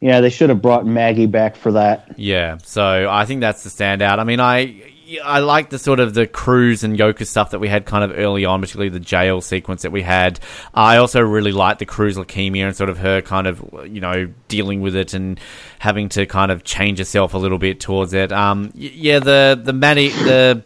yeah, 0.00 0.22
they 0.22 0.30
should 0.30 0.48
have 0.48 0.62
brought 0.62 0.86
Maggie 0.86 1.26
back 1.26 1.56
for 1.56 1.72
that. 1.72 2.14
Yeah, 2.16 2.56
so 2.62 3.06
I 3.10 3.26
think 3.26 3.42
that's 3.42 3.64
the 3.64 3.70
standout. 3.70 4.18
I 4.18 4.24
mean, 4.24 4.40
I 4.40 4.82
I 5.22 5.40
like 5.40 5.68
the 5.68 5.78
sort 5.78 6.00
of 6.00 6.14
the 6.14 6.26
Cruz 6.26 6.84
and 6.84 6.98
Yoka 6.98 7.26
stuff 7.26 7.50
that 7.50 7.58
we 7.58 7.68
had 7.68 7.84
kind 7.84 8.02
of 8.02 8.16
early 8.16 8.46
on, 8.46 8.60
particularly 8.60 8.88
the 8.88 9.00
jail 9.00 9.42
sequence 9.42 9.82
that 9.82 9.92
we 9.92 10.00
had. 10.00 10.40
I 10.72 10.96
also 10.96 11.20
really 11.20 11.52
liked 11.52 11.80
the 11.80 11.86
Cruz 11.86 12.16
leukemia 12.16 12.66
and 12.66 12.74
sort 12.74 12.88
of 12.88 12.96
her 12.98 13.20
kind 13.20 13.46
of 13.46 13.62
you 13.86 14.00
know 14.00 14.32
dealing 14.48 14.80
with 14.80 14.96
it 14.96 15.12
and 15.12 15.38
having 15.78 16.08
to 16.10 16.24
kind 16.24 16.50
of 16.50 16.64
change 16.64 16.98
herself 16.98 17.34
a 17.34 17.38
little 17.38 17.58
bit 17.58 17.78
towards 17.78 18.14
it. 18.14 18.32
Um, 18.32 18.70
yeah, 18.74 19.18
the 19.18 19.60
the 19.62 19.74
Maddie 19.74 20.08
the 20.08 20.64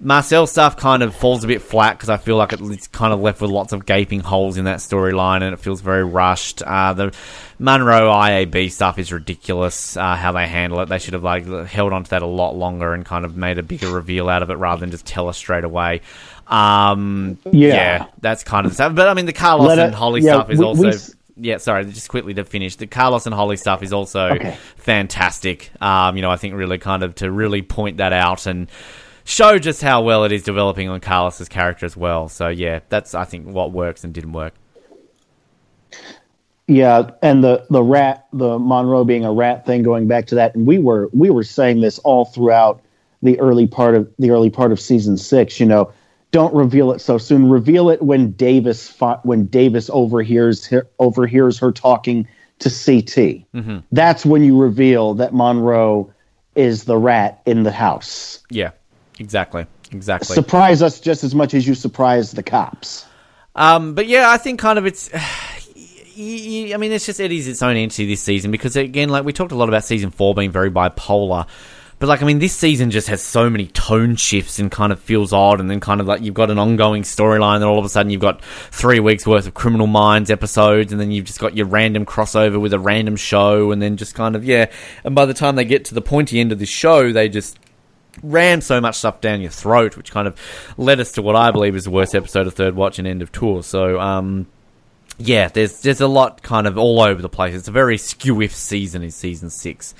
Marcel 0.00 0.46
stuff 0.46 0.76
kind 0.76 1.02
of 1.02 1.14
falls 1.14 1.42
a 1.42 1.46
bit 1.46 1.62
flat 1.62 1.96
because 1.96 2.10
I 2.10 2.18
feel 2.18 2.36
like 2.36 2.52
it's 2.52 2.86
kind 2.88 3.12
of 3.12 3.20
left 3.20 3.40
with 3.40 3.50
lots 3.50 3.72
of 3.72 3.86
gaping 3.86 4.20
holes 4.20 4.58
in 4.58 4.66
that 4.66 4.78
storyline 4.78 5.42
and 5.42 5.54
it 5.54 5.58
feels 5.58 5.80
very 5.80 6.04
rushed. 6.04 6.62
Uh, 6.62 6.92
the 6.92 7.14
Monroe 7.58 8.10
IAB 8.10 8.70
stuff 8.70 8.98
is 8.98 9.12
ridiculous. 9.12 9.96
Uh, 9.96 10.14
how 10.14 10.32
they 10.32 10.46
handle 10.46 10.80
it, 10.80 10.86
they 10.86 10.98
should 10.98 11.14
have 11.14 11.22
like 11.22 11.46
held 11.66 11.92
on 11.92 12.04
to 12.04 12.10
that 12.10 12.22
a 12.22 12.26
lot 12.26 12.54
longer 12.56 12.92
and 12.92 13.06
kind 13.06 13.24
of 13.24 13.36
made 13.36 13.58
a 13.58 13.62
bigger 13.62 13.90
reveal 13.90 14.28
out 14.28 14.42
of 14.42 14.50
it 14.50 14.54
rather 14.54 14.80
than 14.80 14.90
just 14.90 15.06
tell 15.06 15.28
us 15.28 15.38
straight 15.38 15.64
away. 15.64 16.02
Um, 16.46 17.38
yeah. 17.50 17.68
yeah. 17.68 18.06
that's 18.20 18.44
kind 18.44 18.66
of 18.66 18.74
stuff. 18.74 18.94
But 18.94 19.08
I 19.08 19.14
mean, 19.14 19.26
the 19.26 19.32
Carlos 19.32 19.68
Let 19.68 19.78
and 19.78 19.94
it, 19.94 19.96
Holly 19.96 20.20
yeah, 20.20 20.34
stuff 20.34 20.50
is 20.50 20.58
we, 20.58 20.64
also. 20.64 20.90
We, 20.90 20.98
yeah, 21.38 21.58
sorry, 21.58 21.84
just 21.84 22.08
quickly 22.08 22.32
to 22.34 22.44
finish. 22.44 22.76
The 22.76 22.86
Carlos 22.86 23.26
and 23.26 23.34
Holly 23.34 23.58
stuff 23.58 23.82
is 23.82 23.92
also 23.92 24.28
okay. 24.28 24.56
fantastic. 24.76 25.70
Um, 25.82 26.16
you 26.16 26.22
know, 26.22 26.30
I 26.30 26.36
think 26.36 26.54
really 26.54 26.78
kind 26.78 27.02
of 27.02 27.14
to 27.16 27.30
really 27.30 27.60
point 27.60 27.98
that 27.98 28.14
out 28.14 28.46
and 28.46 28.68
show 29.26 29.58
just 29.58 29.82
how 29.82 30.00
well 30.00 30.24
it 30.24 30.32
is 30.32 30.42
developing 30.42 30.88
on 30.88 31.00
Carlos's 31.00 31.48
character 31.48 31.84
as 31.84 31.96
well. 31.96 32.28
So 32.30 32.48
yeah, 32.48 32.80
that's 32.88 33.14
I 33.14 33.24
think 33.24 33.46
what 33.46 33.72
works 33.72 34.04
and 34.04 34.14
didn't 34.14 34.32
work. 34.32 34.54
Yeah, 36.68 37.10
and 37.22 37.44
the 37.44 37.66
the 37.70 37.82
rat, 37.82 38.26
the 38.32 38.58
Monroe 38.58 39.04
being 39.04 39.24
a 39.24 39.32
rat 39.32 39.66
thing, 39.66 39.82
going 39.82 40.08
back 40.08 40.26
to 40.28 40.34
that, 40.36 40.54
and 40.54 40.66
we 40.66 40.78
were 40.78 41.10
we 41.12 41.30
were 41.30 41.44
saying 41.44 41.80
this 41.80 41.98
all 42.00 42.24
throughout 42.24 42.80
the 43.22 43.38
early 43.38 43.66
part 43.66 43.94
of 43.94 44.10
the 44.18 44.30
early 44.30 44.50
part 44.50 44.72
of 44.72 44.80
season 44.80 45.16
six. 45.16 45.60
You 45.60 45.66
know, 45.66 45.92
don't 46.32 46.52
reveal 46.54 46.90
it 46.92 47.00
so 47.00 47.18
soon. 47.18 47.48
Reveal 47.48 47.88
it 47.90 48.02
when 48.02 48.32
Davis 48.32 48.88
fought, 48.88 49.24
when 49.24 49.46
Davis 49.46 49.88
overhears 49.92 50.66
her, 50.66 50.88
overhears 50.98 51.58
her 51.58 51.70
talking 51.70 52.26
to 52.58 52.68
CT. 52.68 53.46
Mm-hmm. 53.54 53.78
That's 53.92 54.26
when 54.26 54.42
you 54.42 54.58
reveal 54.58 55.14
that 55.14 55.34
Monroe 55.34 56.12
is 56.56 56.84
the 56.84 56.96
rat 56.96 57.42
in 57.46 57.62
the 57.62 57.70
house. 57.70 58.42
Yeah, 58.50 58.72
exactly, 59.18 59.66
exactly. 59.92 60.34
Surprise 60.34 60.82
us 60.82 61.00
just 61.00 61.24
as 61.24 61.34
much 61.34 61.54
as 61.54 61.66
you 61.66 61.74
surprise 61.74 62.32
the 62.32 62.42
cops. 62.42 63.06
Um, 63.54 63.94
but 63.94 64.06
yeah, 64.06 64.30
I 64.30 64.36
think 64.36 64.60
kind 64.60 64.78
of 64.78 64.86
it's 64.86 65.10
I 66.18 66.76
mean, 66.78 66.92
it's 66.92 67.04
just 67.04 67.20
it 67.20 67.30
is 67.30 67.46
its 67.46 67.62
own 67.62 67.76
entity 67.76 68.06
this 68.06 68.22
season 68.22 68.50
because, 68.50 68.74
again, 68.74 69.10
like 69.10 69.24
we 69.24 69.34
talked 69.34 69.52
a 69.52 69.56
lot 69.56 69.68
about 69.68 69.84
season 69.84 70.10
four 70.10 70.34
being 70.34 70.50
very 70.50 70.70
bipolar. 70.70 71.46
But 71.98 72.08
like, 72.08 72.22
I 72.22 72.26
mean, 72.26 72.38
this 72.38 72.54
season 72.54 72.90
just 72.90 73.08
has 73.08 73.22
so 73.22 73.48
many 73.48 73.68
tone 73.68 74.16
shifts 74.16 74.58
and 74.58 74.70
kind 74.70 74.92
of 74.92 75.00
feels 75.00 75.32
odd, 75.32 75.60
and 75.60 75.70
then 75.70 75.80
kind 75.80 76.00
of 76.00 76.06
like 76.06 76.22
you've 76.22 76.34
got 76.34 76.50
an 76.50 76.58
ongoing 76.58 77.02
storyline, 77.02 77.56
and 77.56 77.64
all 77.64 77.78
of 77.78 77.84
a 77.84 77.88
sudden 77.88 78.10
you've 78.10 78.20
got 78.20 78.42
three 78.44 79.00
weeks 79.00 79.26
worth 79.26 79.46
of 79.46 79.54
Criminal 79.54 79.86
Minds 79.86 80.30
episodes, 80.30 80.90
and 80.92 81.00
then 81.00 81.10
you've 81.10 81.26
just 81.26 81.38
got 81.38 81.56
your 81.56 81.66
random 81.66 82.06
crossover 82.06 82.60
with 82.60 82.72
a 82.72 82.78
random 82.78 83.16
show, 83.16 83.70
and 83.70 83.80
then 83.80 83.96
just 83.96 84.14
kind 84.14 84.36
of 84.36 84.44
yeah. 84.44 84.70
And 85.04 85.14
by 85.14 85.26
the 85.26 85.34
time 85.34 85.56
they 85.56 85.64
get 85.64 85.86
to 85.86 85.94
the 85.94 86.02
pointy 86.02 86.40
end 86.40 86.52
of 86.52 86.58
this 86.58 86.68
show, 86.68 87.12
they 87.12 87.28
just 87.28 87.58
ram 88.22 88.60
so 88.60 88.80
much 88.80 88.96
stuff 88.96 89.20
down 89.20 89.40
your 89.40 89.50
throat, 89.50 89.96
which 89.96 90.10
kind 90.10 90.28
of 90.28 90.38
led 90.76 91.00
us 91.00 91.12
to 91.12 91.22
what 91.22 91.36
I 91.36 91.50
believe 91.50 91.76
is 91.76 91.84
the 91.84 91.90
worst 91.90 92.14
episode 92.14 92.46
of 92.46 92.54
Third 92.54 92.74
Watch 92.74 92.98
and 92.98 93.06
End 93.06 93.22
of 93.22 93.32
Tour. 93.32 93.62
So, 93.62 94.00
um, 94.00 94.46
yeah, 95.18 95.48
there's 95.48 95.80
there's 95.80 96.00
a 96.00 96.08
lot 96.08 96.42
kind 96.42 96.66
of 96.66 96.76
all 96.76 97.00
over 97.00 97.22
the 97.22 97.28
place. 97.28 97.54
It's 97.54 97.68
a 97.68 97.72
very 97.72 97.98
skew 97.98 98.46
season 98.48 99.02
in 99.02 99.10
season 99.10 99.50
six 99.50 99.94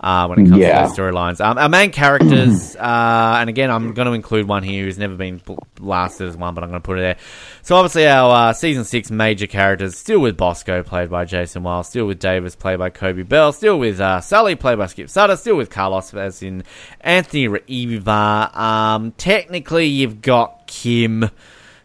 uh, 0.00 0.26
when 0.26 0.40
it 0.40 0.48
comes 0.48 0.60
yeah. 0.60 0.82
to 0.82 0.88
those 0.88 0.96
storylines. 0.96 1.44
Um, 1.44 1.58
our 1.58 1.68
main 1.68 1.90
characters, 1.90 2.74
uh, 2.80 3.36
and 3.38 3.50
again, 3.50 3.70
I'm 3.70 3.92
going 3.92 4.06
to 4.06 4.12
include 4.12 4.48
one 4.48 4.62
here 4.62 4.84
who's 4.84 4.98
never 4.98 5.14
been 5.14 5.40
blasted 5.74 6.28
as 6.28 6.36
one, 6.36 6.54
but 6.54 6.64
I'm 6.64 6.70
going 6.70 6.80
to 6.80 6.86
put 6.86 6.98
it 6.98 7.02
there. 7.02 7.16
So 7.62 7.76
obviously, 7.76 8.06
our 8.08 8.48
uh, 8.48 8.52
season 8.54 8.84
six 8.84 9.10
major 9.10 9.46
characters 9.46 9.96
still 9.96 10.20
with 10.20 10.36
Bosco, 10.36 10.82
played 10.82 11.10
by 11.10 11.26
Jason 11.26 11.62
Wiles, 11.62 11.88
still 11.88 12.06
with 12.06 12.18
Davis, 12.18 12.56
played 12.56 12.78
by 12.78 12.90
Coby 12.90 13.28
Bell, 13.28 13.52
still 13.52 13.78
with 13.78 14.00
uh, 14.00 14.20
Sally, 14.20 14.54
played 14.54 14.78
by 14.78 14.86
Skipp 14.86 15.06
Sudduth, 15.06 15.38
still 15.38 15.56
with 15.56 15.70
Carlos, 15.70 16.14
as 16.14 16.42
in 16.42 16.64
Anthony 17.02 17.48
Ruivivar. 17.48 18.56
Um, 18.56 19.12
technically, 19.12 19.86
you've 19.86 20.22
got 20.22 20.66
Kim 20.66 21.30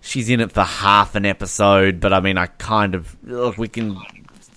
she's 0.05 0.29
in 0.29 0.39
it 0.39 0.51
for 0.51 0.61
half 0.61 1.15
an 1.15 1.25
episode, 1.25 1.99
but 1.99 2.13
I 2.13 2.19
mean, 2.19 2.37
I 2.37 2.45
kind 2.45 2.95
of 2.95 3.17
look, 3.23 3.57
we 3.57 3.67
can 3.67 3.97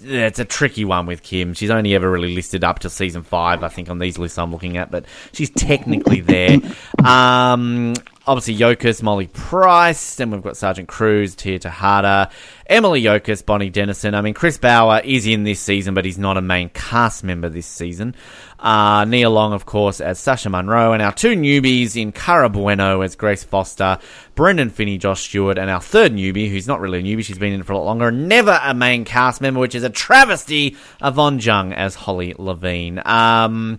yeah, 0.01 0.27
it's 0.27 0.39
a 0.39 0.45
tricky 0.45 0.85
one 0.85 1.07
with 1.07 1.23
Kim. 1.23 1.55
She's 1.55 1.71
only 1.71 1.95
ever 1.95 2.11
really 2.11 2.35
listed 2.35 2.65
up 2.65 2.81
to 2.81 2.91
season 2.91 3.23
five, 3.23 3.63
I 3.63 3.69
think, 3.69 3.91
on 3.91 3.99
these 3.99 4.19
lists 4.19 4.39
I'm 4.39 4.53
looking 4.53 4.77
at, 4.77 4.91
but 4.91 5.05
she's 5.33 5.51
technically 5.51 6.21
there. 6.21 6.59
Um, 7.05 7.95
obviously, 8.27 8.57
Yokas, 8.57 9.03
Molly 9.03 9.29
Price. 9.29 10.17
Then 10.17 10.31
we've 10.33 10.43
got 10.43 10.57
Sergeant 10.57 10.89
Cruz, 10.89 11.37
Tia 11.37 11.61
Texada, 11.61 12.31
Emily 12.67 13.03
Yokas, 13.03 13.45
Bonnie 13.47 13.71
Dennison. 13.71 14.15
I 14.15 14.21
mean, 14.21 14.35
Chris 14.35 14.59
Bauer 14.59 15.01
is 15.05 15.27
in 15.27 15.45
this 15.45 15.61
season, 15.61 15.95
but 15.95 16.05
he's 16.05 16.19
not 16.19 16.37
a 16.37 16.43
main 16.43 16.71
cast 16.71 17.23
member 17.23 17.49
this 17.49 17.67
season. 17.67 18.17
Uh, 18.59 19.05
Nia 19.05 19.31
Long, 19.31 19.53
of 19.53 19.67
course, 19.67 20.01
as 20.01 20.19
Sasha 20.19 20.51
Monroe, 20.51 20.93
and 20.93 21.01
our 21.01 21.13
two 21.13 21.37
newbies 21.37 22.01
in 22.01 22.11
Cara 22.11 22.49
Buono 22.49 23.03
as 23.03 23.15
Grace 23.15 23.45
Foster, 23.45 23.99
Brendan 24.35 24.71
Finney, 24.71 24.99
Josh 24.99 25.29
Stewart, 25.29 25.59
and 25.59 25.71
our 25.71 25.81
third 25.81 26.13
newbie, 26.13 26.51
who's 26.51 26.67
not 26.67 26.81
really 26.81 26.99
a 26.99 27.03
newbie, 27.03 27.25
she's 27.25 27.39
been 27.39 27.53
in 27.53 27.63
for 27.63 27.73
a 27.73 27.79
lot 27.79 27.85
longer, 27.85 28.09
and 28.09 28.29
never 28.29 28.59
a 28.63 28.75
main 28.75 29.05
cast 29.05 29.41
member, 29.41 29.61
which 29.61 29.75
is 29.75 29.85
a 29.85 29.91
travesty, 29.91 30.77
Yvonne 31.03 31.39
Jung 31.39 31.73
as 31.73 31.95
Holly 31.95 32.35
Levine. 32.37 33.01
Um, 33.05 33.79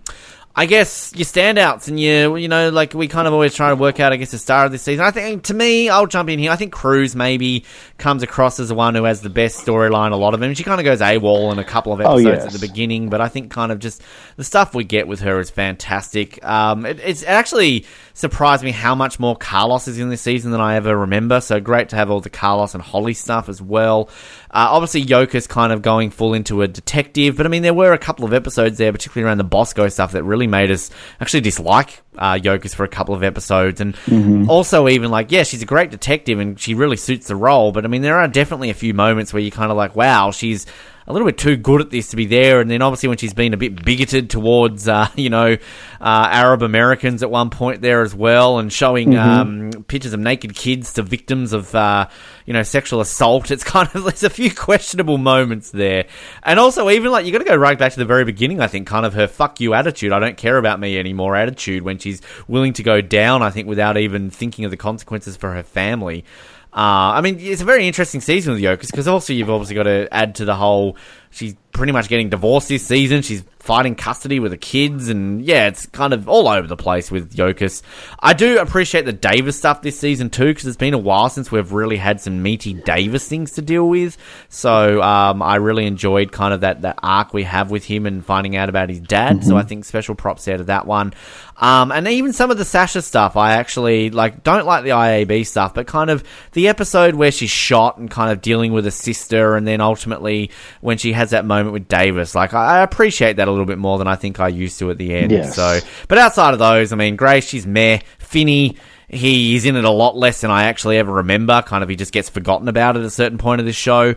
I 0.54 0.66
guess 0.66 1.12
your 1.14 1.24
standouts 1.24 1.86
and 1.86 1.98
your, 1.98 2.36
you 2.36 2.48
know, 2.48 2.70
like 2.70 2.92
we 2.92 3.06
kind 3.06 3.28
of 3.28 3.32
always 3.32 3.54
try 3.54 3.68
to 3.68 3.76
work 3.76 4.00
out, 4.00 4.12
I 4.12 4.16
guess, 4.16 4.32
the 4.32 4.38
star 4.38 4.66
of 4.66 4.72
this 4.72 4.82
season. 4.82 5.04
I 5.04 5.12
think, 5.12 5.44
to 5.44 5.54
me, 5.54 5.88
I'll 5.88 6.08
jump 6.08 6.28
in 6.28 6.40
here. 6.40 6.50
I 6.50 6.56
think 6.56 6.72
Cruz 6.72 7.14
maybe 7.14 7.64
comes 7.98 8.24
across 8.24 8.58
as 8.58 8.68
the 8.68 8.74
one 8.74 8.96
who 8.96 9.04
has 9.04 9.20
the 9.20 9.30
best 9.30 9.64
storyline, 9.64 10.10
a 10.10 10.16
lot 10.16 10.34
of 10.34 10.40
them. 10.40 10.52
She 10.54 10.64
kind 10.64 10.80
of 10.80 10.84
goes 10.84 11.00
AWOL 11.00 11.52
in 11.52 11.60
a 11.60 11.64
couple 11.64 11.92
of 11.92 12.00
oh, 12.00 12.14
episodes 12.14 12.26
oh, 12.26 12.30
yes. 12.30 12.46
at 12.46 12.60
the 12.60 12.66
beginning, 12.66 13.10
but 13.10 13.20
I 13.20 13.28
think 13.28 13.52
kind 13.52 13.70
of 13.70 13.78
just 13.78 14.02
the 14.36 14.44
stuff 14.44 14.74
we 14.74 14.82
get 14.82 15.06
with 15.06 15.20
her 15.20 15.38
is 15.38 15.50
fantastic. 15.50 16.44
Um, 16.44 16.84
it, 16.84 16.98
it's 16.98 17.22
actually 17.22 17.86
surprised 18.12 18.64
me 18.64 18.72
how 18.72 18.96
much 18.96 19.20
more 19.20 19.36
Carlos 19.36 19.86
is 19.86 20.00
in 20.00 20.08
this 20.10 20.20
season 20.20 20.50
than 20.50 20.60
I 20.60 20.74
ever 20.74 20.96
remember. 20.96 21.40
So 21.40 21.60
great 21.60 21.90
to 21.90 21.96
have 21.96 22.10
all 22.10 22.20
the 22.20 22.28
Carlos 22.28 22.74
and 22.74 22.82
Holly 22.82 23.14
stuff 23.14 23.48
as 23.48 23.62
well. 23.62 24.10
Uh, 24.50 24.66
obviously, 24.70 25.04
Yokas 25.04 25.48
kind 25.48 25.72
of 25.72 25.80
going 25.80 26.10
full 26.10 26.34
into 26.34 26.62
a 26.62 26.68
detective, 26.68 27.36
but 27.36 27.46
I 27.46 27.48
mean, 27.48 27.62
there 27.62 27.72
were 27.72 27.92
a 27.92 27.98
couple 27.98 28.24
of 28.24 28.34
episodes 28.34 28.78
there, 28.78 28.90
particularly 28.90 29.28
around 29.28 29.38
the 29.38 29.44
Bosco 29.44 29.88
stuff, 29.88 30.12
that 30.12 30.24
really 30.24 30.39
made 30.46 30.70
us 30.70 30.90
actually 31.20 31.40
dislike 31.42 32.02
uh, 32.16 32.38
for 32.74 32.84
a 32.84 32.88
couple 32.88 33.14
of 33.14 33.22
episodes. 33.22 33.80
And 33.80 33.94
mm-hmm. 33.94 34.50
also, 34.50 34.88
even 34.88 35.10
like, 35.10 35.32
yeah, 35.32 35.42
she's 35.42 35.62
a 35.62 35.66
great 35.66 35.90
detective 35.90 36.38
and 36.38 36.58
she 36.58 36.74
really 36.74 36.96
suits 36.96 37.28
the 37.28 37.36
role, 37.36 37.72
but 37.72 37.84
I 37.84 37.88
mean, 37.88 38.02
there 38.02 38.18
are 38.18 38.28
definitely 38.28 38.70
a 38.70 38.74
few 38.74 38.94
moments 38.94 39.32
where 39.32 39.42
you're 39.42 39.50
kind 39.50 39.70
of 39.70 39.76
like, 39.76 39.96
wow, 39.96 40.30
she's 40.30 40.66
a 41.10 41.12
little 41.12 41.26
bit 41.26 41.38
too 41.38 41.56
good 41.56 41.80
at 41.80 41.90
this 41.90 42.08
to 42.08 42.16
be 42.16 42.26
there. 42.26 42.60
And 42.60 42.70
then 42.70 42.82
obviously 42.82 43.08
when 43.08 43.18
she's 43.18 43.34
been 43.34 43.52
a 43.52 43.56
bit 43.56 43.84
bigoted 43.84 44.30
towards, 44.30 44.88
uh, 44.88 45.08
you 45.16 45.30
know, 45.30 45.56
uh, 46.00 46.28
Arab 46.30 46.62
Americans 46.62 47.22
at 47.22 47.30
one 47.30 47.50
point 47.50 47.82
there 47.82 48.02
as 48.02 48.14
well, 48.14 48.58
and 48.58 48.72
showing 48.72 49.10
mm-hmm. 49.10 49.74
um, 49.76 49.84
pictures 49.84 50.12
of 50.12 50.20
naked 50.20 50.54
kids 50.54 50.94
to 50.94 51.02
victims 51.02 51.52
of, 51.52 51.74
uh, 51.74 52.08
you 52.46 52.54
know, 52.54 52.62
sexual 52.62 53.00
assault. 53.00 53.50
It's 53.50 53.64
kind 53.64 53.88
of 53.94 54.04
there's 54.04 54.22
a 54.22 54.30
few 54.30 54.52
questionable 54.52 55.18
moments 55.18 55.70
there, 55.70 56.06
and 56.42 56.58
also 56.58 56.88
even 56.88 57.12
like 57.12 57.26
you 57.26 57.32
got 57.32 57.38
to 57.38 57.44
go 57.44 57.56
right 57.56 57.78
back 57.78 57.92
to 57.92 57.98
the 57.98 58.04
very 58.04 58.24
beginning. 58.24 58.60
I 58.60 58.66
think 58.66 58.86
kind 58.86 59.04
of 59.04 59.14
her 59.14 59.26
"fuck 59.26 59.60
you" 59.60 59.74
attitude. 59.74 60.12
I 60.12 60.18
don't 60.18 60.36
care 60.36 60.56
about 60.56 60.80
me 60.80 60.98
anymore 60.98 61.36
attitude 61.36 61.82
when 61.82 61.98
she's 61.98 62.22
willing 62.48 62.72
to 62.74 62.82
go 62.82 63.00
down. 63.00 63.42
I 63.42 63.50
think 63.50 63.68
without 63.68 63.98
even 63.98 64.30
thinking 64.30 64.64
of 64.64 64.70
the 64.70 64.76
consequences 64.76 65.36
for 65.36 65.52
her 65.52 65.62
family. 65.62 66.24
Uh, 66.72 67.18
I 67.18 67.20
mean, 67.20 67.38
it's 67.40 67.62
a 67.62 67.64
very 67.64 67.86
interesting 67.86 68.20
season 68.20 68.54
with 68.54 68.62
Yokas 68.62 68.90
because 68.90 69.08
also 69.08 69.32
you've 69.32 69.50
obviously 69.50 69.74
got 69.74 69.84
to 69.84 70.08
add 70.12 70.36
to 70.36 70.44
the 70.44 70.54
whole. 70.54 70.96
She's 71.32 71.54
pretty 71.72 71.92
much 71.92 72.08
getting 72.08 72.28
divorced 72.28 72.68
this 72.68 72.84
season. 72.84 73.22
She's 73.22 73.44
fighting 73.60 73.94
custody 73.94 74.40
with 74.40 74.50
the 74.50 74.58
kids, 74.58 75.08
and 75.08 75.44
yeah, 75.44 75.68
it's 75.68 75.86
kind 75.86 76.12
of 76.12 76.28
all 76.28 76.48
over 76.48 76.66
the 76.66 76.76
place 76.76 77.10
with 77.10 77.34
Yokas. 77.36 77.82
I 78.18 78.32
do 78.32 78.58
appreciate 78.58 79.04
the 79.04 79.12
Davis 79.12 79.56
stuff 79.56 79.80
this 79.82 79.98
season 79.98 80.30
too, 80.30 80.46
because 80.46 80.66
it's 80.66 80.76
been 80.76 80.94
a 80.94 80.98
while 80.98 81.28
since 81.28 81.52
we've 81.52 81.72
really 81.72 81.96
had 81.96 82.20
some 82.20 82.42
meaty 82.42 82.74
Davis 82.74 83.28
things 83.28 83.52
to 83.52 83.62
deal 83.62 83.88
with. 83.88 84.16
So 84.48 85.00
um, 85.02 85.42
I 85.42 85.56
really 85.56 85.86
enjoyed 85.86 86.32
kind 86.32 86.52
of 86.52 86.62
that 86.62 86.82
that 86.82 86.98
arc 87.02 87.32
we 87.32 87.44
have 87.44 87.70
with 87.70 87.84
him 87.84 88.06
and 88.06 88.24
finding 88.24 88.56
out 88.56 88.68
about 88.68 88.88
his 88.88 89.00
dad. 89.00 89.36
Mm-hmm. 89.36 89.48
So 89.48 89.56
I 89.56 89.62
think 89.62 89.84
special 89.84 90.14
props 90.16 90.44
there 90.44 90.56
to 90.56 90.64
that 90.64 90.86
one. 90.86 91.14
Um, 91.60 91.92
and 91.92 92.08
even 92.08 92.32
some 92.32 92.50
of 92.50 92.56
the 92.56 92.64
Sasha 92.64 93.02
stuff, 93.02 93.36
I 93.36 93.52
actually 93.52 94.10
like. 94.10 94.42
Don't 94.42 94.64
like 94.64 94.82
the 94.82 94.90
IAB 94.90 95.46
stuff, 95.46 95.74
but 95.74 95.86
kind 95.86 96.08
of 96.08 96.24
the 96.52 96.68
episode 96.68 97.14
where 97.14 97.30
she's 97.30 97.50
shot 97.50 97.98
and 97.98 98.10
kind 98.10 98.32
of 98.32 98.40
dealing 98.40 98.72
with 98.72 98.86
a 98.86 98.90
sister, 98.90 99.56
and 99.56 99.66
then 99.66 99.82
ultimately 99.82 100.50
when 100.80 100.96
she 100.96 101.12
has 101.12 101.30
that 101.30 101.44
moment 101.44 101.72
with 101.72 101.86
Davis, 101.86 102.34
like 102.34 102.54
I, 102.54 102.78
I 102.78 102.82
appreciate 102.82 103.36
that 103.36 103.46
a 103.46 103.50
little 103.50 103.66
bit 103.66 103.78
more 103.78 103.98
than 103.98 104.08
I 104.08 104.16
think 104.16 104.40
I 104.40 104.48
used 104.48 104.78
to 104.78 104.90
at 104.90 104.96
the 104.96 105.14
end. 105.14 105.32
Yes. 105.32 105.54
So, 105.54 105.80
but 106.08 106.16
outside 106.16 106.54
of 106.54 106.58
those, 106.58 106.92
I 106.92 106.96
mean, 106.96 107.16
Grace, 107.16 107.46
she's 107.46 107.66
meh. 107.66 108.00
Finney, 108.18 108.76
he 109.08 109.56
is 109.56 109.66
in 109.66 109.76
it 109.76 109.84
a 109.84 109.90
lot 109.90 110.16
less 110.16 110.40
than 110.40 110.50
I 110.50 110.64
actually 110.64 110.96
ever 110.96 111.12
remember. 111.12 111.60
Kind 111.62 111.82
of, 111.82 111.90
he 111.90 111.96
just 111.96 112.12
gets 112.12 112.30
forgotten 112.30 112.68
about 112.68 112.96
at 112.96 113.02
a 113.02 113.10
certain 113.10 113.38
point 113.38 113.60
of 113.60 113.66
the 113.66 113.72
show. 113.72 114.14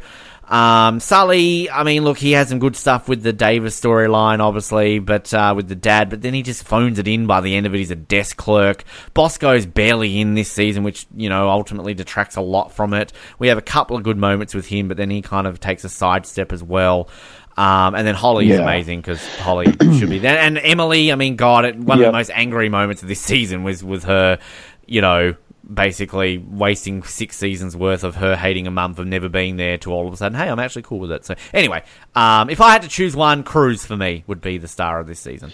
Um, 0.53 0.99
Sully, 0.99 1.67
I 1.71 1.81
mean, 1.81 2.03
look, 2.03 2.19
he 2.19 2.33
has 2.33 2.49
some 2.49 2.59
good 2.59 2.75
stuff 2.75 3.09
with 3.09 3.23
the 3.23 3.33
Davis 3.33 3.79
storyline, 3.81 4.39
obviously, 4.39 4.99
but 4.99 5.33
uh, 5.33 5.53
with 5.55 5.67
the 5.67 5.75
dad, 5.75 6.11
but 6.11 6.21
then 6.21 6.35
he 6.35 6.43
just 6.43 6.63
phones 6.63 6.99
it 6.99 7.07
in 7.07 7.25
by 7.25 7.41
the 7.41 7.55
end 7.55 7.65
of 7.65 7.73
it. 7.73 7.79
He's 7.79 7.89
a 7.89 7.95
desk 7.95 8.37
clerk. 8.37 8.83
Bosco's 9.15 9.65
barely 9.65 10.21
in 10.21 10.35
this 10.35 10.51
season, 10.51 10.83
which, 10.83 11.07
you 11.15 11.27
know, 11.27 11.49
ultimately 11.49 11.95
detracts 11.95 12.35
a 12.35 12.41
lot 12.41 12.71
from 12.71 12.93
it. 12.93 13.11
We 13.39 13.47
have 13.47 13.57
a 13.57 13.63
couple 13.63 13.97
of 13.97 14.03
good 14.03 14.17
moments 14.17 14.53
with 14.53 14.67
him, 14.67 14.87
but 14.87 14.95
then 14.95 15.09
he 15.09 15.23
kind 15.23 15.47
of 15.47 15.59
takes 15.59 15.85
a 15.85 15.89
sidestep 15.89 16.53
as 16.53 16.61
well. 16.61 17.09
Um, 17.57 17.95
and 17.95 18.05
then 18.05 18.13
Holly 18.13 18.45
yeah. 18.45 18.53
is 18.53 18.59
amazing 18.59 19.01
because 19.01 19.25
Holly 19.37 19.65
should 19.97 20.09
be 20.11 20.19
there. 20.19 20.37
And 20.37 20.59
Emily, 20.59 21.11
I 21.11 21.15
mean, 21.15 21.35
God, 21.35 21.63
one 21.83 21.97
yep. 21.97 22.07
of 22.07 22.11
the 22.11 22.17
most 22.17 22.29
angry 22.31 22.69
moments 22.69 23.01
of 23.01 23.07
this 23.07 23.21
season 23.21 23.63
was 23.63 23.83
with 23.83 24.03
her, 24.03 24.37
you 24.85 25.01
know, 25.01 25.33
basically 25.71 26.37
wasting 26.37 27.03
six 27.03 27.37
seasons 27.37 27.75
worth 27.75 28.03
of 28.03 28.15
her 28.15 28.35
hating 28.35 28.67
a 28.67 28.71
mum 28.71 28.93
for 28.93 29.05
never 29.05 29.29
being 29.29 29.55
there 29.55 29.77
to 29.79 29.91
all 29.91 30.07
of 30.07 30.13
a 30.13 30.17
sudden, 30.17 30.37
hey, 30.37 30.49
I'm 30.49 30.59
actually 30.59 30.81
cool 30.81 30.99
with 30.99 31.11
it. 31.11 31.25
So 31.25 31.35
anyway, 31.53 31.83
um, 32.15 32.49
if 32.49 32.59
I 32.61 32.71
had 32.71 32.81
to 32.81 32.89
choose 32.89 33.15
one, 33.15 33.43
Cruz 33.43 33.85
for 33.85 33.95
me 33.95 34.23
would 34.27 34.41
be 34.41 34.57
the 34.57 34.67
star 34.67 34.99
of 34.99 35.07
this 35.07 35.19
season. 35.19 35.53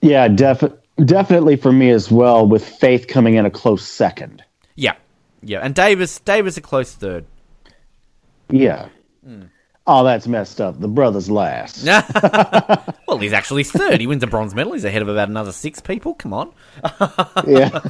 Yeah, 0.00 0.28
def- 0.28 0.72
definitely 1.04 1.56
for 1.56 1.72
me 1.72 1.90
as 1.90 2.10
well, 2.10 2.46
with 2.46 2.66
Faith 2.66 3.06
coming 3.06 3.34
in 3.34 3.46
a 3.46 3.50
close 3.50 3.86
second. 3.86 4.42
Yeah, 4.74 4.96
yeah, 5.42 5.60
and 5.60 5.74
Davis, 5.74 6.18
Davis 6.20 6.56
a 6.56 6.60
close 6.60 6.92
third. 6.92 7.24
Yeah. 8.50 8.88
Mm. 9.26 9.48
Oh, 9.84 10.04
that's 10.04 10.28
messed 10.28 10.60
up. 10.60 10.78
The 10.78 10.86
brother's 10.86 11.28
last. 11.28 11.84
well, 13.08 13.18
he's 13.18 13.32
actually 13.32 13.64
third. 13.64 14.00
He 14.00 14.06
wins 14.06 14.22
a 14.22 14.28
bronze 14.28 14.54
medal. 14.54 14.74
He's 14.74 14.84
ahead 14.84 15.02
of 15.02 15.08
about 15.08 15.28
another 15.28 15.50
six 15.50 15.80
people. 15.80 16.14
Come 16.14 16.32
on. 16.32 16.52
yeah. 17.48 17.80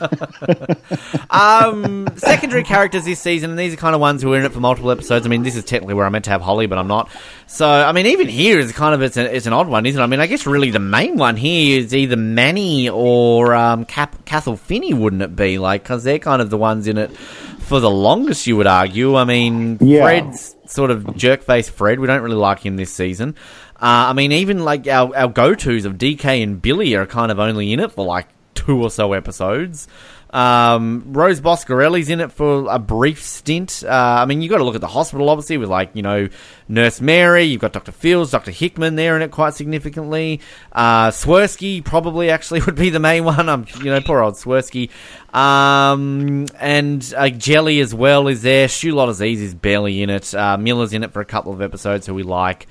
um, 1.30 2.08
secondary 2.16 2.64
characters 2.64 3.04
this 3.04 3.20
season, 3.20 3.50
and 3.50 3.58
these 3.58 3.74
are 3.74 3.76
kind 3.76 3.94
of 3.94 4.00
ones 4.00 4.22
who 4.22 4.32
are 4.32 4.38
in 4.38 4.44
it 4.46 4.52
for 4.52 4.60
multiple 4.60 4.90
episodes. 4.90 5.26
I 5.26 5.28
mean, 5.28 5.42
this 5.42 5.54
is 5.54 5.64
technically 5.64 5.92
where 5.92 6.06
I 6.06 6.08
meant 6.08 6.24
to 6.24 6.30
have 6.30 6.40
Holly, 6.40 6.66
but 6.66 6.78
I'm 6.78 6.88
not. 6.88 7.10
So, 7.46 7.68
I 7.68 7.92
mean, 7.92 8.06
even 8.06 8.26
here 8.26 8.58
is 8.58 8.72
kind 8.72 8.94
of 8.94 9.02
it's, 9.02 9.18
a, 9.18 9.36
it's 9.36 9.44
an 9.44 9.52
odd 9.52 9.68
one, 9.68 9.84
isn't 9.84 10.00
it? 10.00 10.02
I 10.02 10.06
mean, 10.06 10.20
I 10.20 10.26
guess 10.26 10.46
really 10.46 10.70
the 10.70 10.78
main 10.78 11.18
one 11.18 11.36
here 11.36 11.78
is 11.78 11.94
either 11.94 12.16
Manny 12.16 12.88
or 12.88 13.54
um, 13.54 13.84
Cap- 13.84 14.24
Cathal 14.24 14.56
Finney, 14.56 14.94
wouldn't 14.94 15.20
it 15.20 15.36
be? 15.36 15.58
Like, 15.58 15.82
because 15.82 16.04
they're 16.04 16.18
kind 16.18 16.40
of 16.40 16.48
the 16.48 16.56
ones 16.56 16.88
in 16.88 16.96
it 16.96 17.10
for 17.62 17.80
the 17.80 17.90
longest, 17.90 18.46
you 18.46 18.56
would 18.56 18.66
argue. 18.66 19.16
I 19.16 19.24
mean, 19.24 19.76
yeah. 19.80 20.02
Fred's 20.02 20.56
sort 20.72 20.90
of 20.90 21.16
jerk 21.16 21.42
face 21.42 21.68
Fred. 21.68 22.00
We 22.00 22.06
don't 22.06 22.22
really 22.22 22.36
like 22.36 22.60
him 22.60 22.76
this 22.76 22.92
season. 22.92 23.36
Uh, 23.76 24.10
I 24.10 24.12
mean, 24.12 24.32
even 24.32 24.64
like 24.64 24.86
our, 24.86 25.14
our 25.16 25.28
go 25.28 25.54
tos 25.54 25.84
of 25.84 25.94
DK 25.94 26.42
and 26.42 26.60
Billy 26.60 26.94
are 26.94 27.06
kind 27.06 27.30
of 27.30 27.38
only 27.38 27.72
in 27.72 27.80
it 27.80 27.92
for 27.92 28.04
like 28.04 28.28
two 28.54 28.82
or 28.82 28.90
so 28.90 29.12
episodes. 29.12 29.88
Um, 30.32 31.04
Rose 31.08 31.42
Boscarelli's 31.42 32.08
in 32.08 32.20
it 32.20 32.32
for 32.32 32.66
a 32.70 32.78
brief 32.78 33.22
stint. 33.22 33.84
Uh, 33.86 33.90
I 33.90 34.24
mean, 34.24 34.40
you've 34.40 34.50
got 34.50 34.58
to 34.58 34.64
look 34.64 34.74
at 34.74 34.80
the 34.80 34.86
hospital, 34.86 35.28
obviously, 35.28 35.58
with 35.58 35.68
like 35.68 35.90
you 35.94 36.02
know 36.02 36.28
Nurse 36.68 37.00
Mary. 37.00 37.44
You've 37.44 37.60
got 37.60 37.72
Doctor 37.72 37.92
Fields, 37.92 38.30
Doctor 38.30 38.50
Hickman 38.50 38.96
there 38.96 39.14
in 39.14 39.22
it 39.22 39.30
quite 39.30 39.54
significantly. 39.54 40.40
Uh, 40.72 41.08
Swersky 41.10 41.84
probably 41.84 42.30
actually 42.30 42.60
would 42.66 42.76
be 42.76 42.88
the 42.88 43.00
main 43.00 43.24
one. 43.24 43.48
I'm 43.48 43.66
you 43.78 43.90
know 43.90 44.00
poor 44.00 44.20
old 44.20 44.34
Swersky. 44.34 44.90
Um, 45.34 46.46
and 46.58 47.14
uh, 47.16 47.28
Jelly 47.28 47.80
as 47.80 47.94
well 47.94 48.28
is 48.28 48.42
there. 48.42 48.68
Stu 48.68 48.98
Aziz 49.00 49.40
is 49.40 49.54
barely 49.54 50.02
in 50.02 50.08
it. 50.10 50.34
Uh, 50.34 50.56
Miller's 50.56 50.92
in 50.94 51.04
it 51.04 51.12
for 51.12 51.20
a 51.20 51.26
couple 51.26 51.52
of 51.52 51.60
episodes, 51.60 52.06
who 52.06 52.14
we 52.14 52.22
like. 52.22 52.66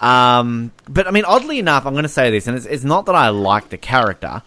Um, 0.00 0.72
but 0.88 1.06
I 1.06 1.10
mean, 1.10 1.24
oddly 1.24 1.58
enough, 1.58 1.86
I'm 1.86 1.92
going 1.92 2.02
to 2.02 2.08
say 2.08 2.30
this, 2.30 2.46
and 2.46 2.56
it's, 2.56 2.66
it's 2.66 2.84
not 2.84 3.06
that 3.06 3.14
I 3.14 3.28
like 3.28 3.68
the 3.68 3.78
character. 3.78 4.42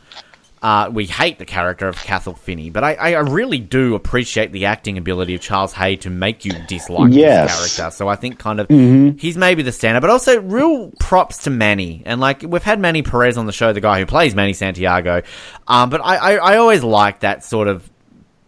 Uh, 0.66 0.90
we 0.90 1.06
hate 1.06 1.38
the 1.38 1.46
character 1.46 1.88
of 1.88 1.96
Cathal 1.96 2.34
Finney, 2.34 2.72
but 2.72 2.84
I, 2.84 2.96
I, 2.96 3.20
really 3.20 3.60
do 3.60 3.94
appreciate 3.94 4.52
the 4.52 4.66
acting 4.66 4.98
ability 4.98 5.36
of 5.36 5.42
Charles 5.42 5.74
Haid 5.74 6.02
to 6.02 6.10
make 6.10 6.44
you 6.44 6.54
dislike 6.66 7.14
yes. 7.14 7.52
his 7.52 7.76
character. 7.76 7.96
So 7.96 8.08
I 8.08 8.16
think 8.16 8.40
kind 8.40 8.60
of 8.60 8.68
mm-hmm. 8.70 9.16
he's 9.20 9.38
maybe 9.38 9.62
the 9.62 9.72
standard, 9.72 10.02
but 10.02 10.10
also 10.10 10.42
real 10.42 10.90
props 11.00 11.44
to 11.44 11.52
Manny. 11.52 12.02
And 12.08 12.20
like 12.20 12.42
we've 12.42 12.64
had 12.64 12.80
Manny 12.80 13.04
Perez 13.04 13.38
on 13.38 13.46
the 13.46 13.52
show, 13.52 13.74
the 13.74 13.80
guy 13.80 14.00
who 14.00 14.08
plays 14.08 14.34
Manny 14.34 14.54
Santiago. 14.54 15.22
Um, 15.68 15.92
but 15.92 16.02
I, 16.04 16.16
I, 16.16 16.34
I 16.38 16.58
always 16.58 16.84
like 16.84 17.20
that 17.20 17.44
sort 17.44 17.68
of 17.68 17.88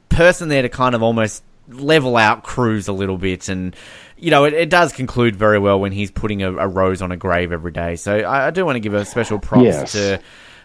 person 0.09 0.49
there 0.49 0.63
to 0.63 0.69
kind 0.69 0.95
of 0.95 1.03
almost 1.03 1.43
level 1.69 2.17
out 2.17 2.41
Cruz 2.41 2.87
a 2.87 2.93
little 2.93 3.19
bit 3.19 3.47
and 3.47 3.75
you 4.17 4.31
know, 4.31 4.45
it, 4.45 4.55
it, 4.55 4.71
does 4.71 4.91
conclude 4.91 5.35
very 5.35 5.59
well 5.59 5.79
when 5.79 5.91
he's 5.91 6.09
putting 6.09 6.41
a, 6.41 6.51
a, 6.51 6.67
rose 6.67 7.03
on 7.03 7.11
a 7.11 7.17
grave 7.17 7.51
every 7.51 7.71
day. 7.71 7.95
So 7.95 8.17
I, 8.17 8.47
I 8.47 8.49
do 8.49 8.65
want 8.65 8.77
to 8.77 8.79
give 8.79 8.95
a 8.95 9.05
special 9.05 9.37
props 9.37 9.63
yes. 9.63 9.91
to 9.91 10.19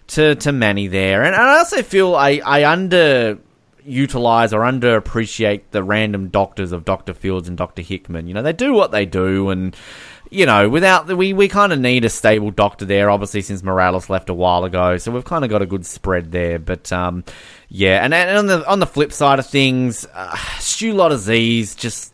to 0.09 0.35
to 0.37 0.53
Manny 0.53 0.87
there, 0.89 1.23
and, 1.23 1.35
and 1.35 1.43
I 1.43 1.59
also 1.59 1.83
feel 1.83 2.15
I 2.15 2.41
I 2.45 2.71
under 2.71 3.39
utilize 3.85 4.53
or 4.53 4.61
underappreciate 4.61 5.63
the 5.71 5.83
random 5.83 6.29
doctors 6.29 6.73
of 6.73 6.85
Doctor 6.85 7.15
Fields 7.15 7.49
and 7.49 7.57
Doctor 7.57 7.83
Hickman. 7.83 8.27
You 8.27 8.35
know, 8.35 8.43
they 8.43 8.53
do 8.53 8.73
what 8.73 8.93
they 8.93 9.07
do, 9.07 9.51
and 9.51 9.77
you 10.31 10.47
know, 10.47 10.69
without 10.69 11.07
the, 11.07 11.15
we 11.15 11.33
we 11.33 11.49
kind 11.49 11.73
of 11.73 11.79
need 11.79 12.05
a 12.05 12.09
stable 12.09 12.51
doctor 12.51 12.85
there. 12.85 13.11
Obviously, 13.11 13.43
since 13.43 13.63
Morales 13.63 14.09
left 14.09 14.31
a 14.31 14.35
while 14.35 14.65
ago, 14.65 14.97
so 14.97 15.13
we've 15.13 15.25
kind 15.25 15.45
of 15.45 15.51
got 15.51 15.63
a 15.63 15.67
good 15.67 15.85
spread 15.85 16.33
there. 16.33 16.59
But 16.59 16.91
um, 16.91 17.25
yeah, 17.69 18.03
and, 18.05 18.15
and 18.15 18.39
on 18.39 18.47
the 18.47 18.69
on 18.69 18.79
the 18.81 18.87
flip 18.87 19.13
side 19.13 19.39
of 19.39 19.47
things, 19.47 20.07
uh, 20.15 20.37
Stu 20.59 21.01
Aziz 21.03 21.75
just 21.75 22.12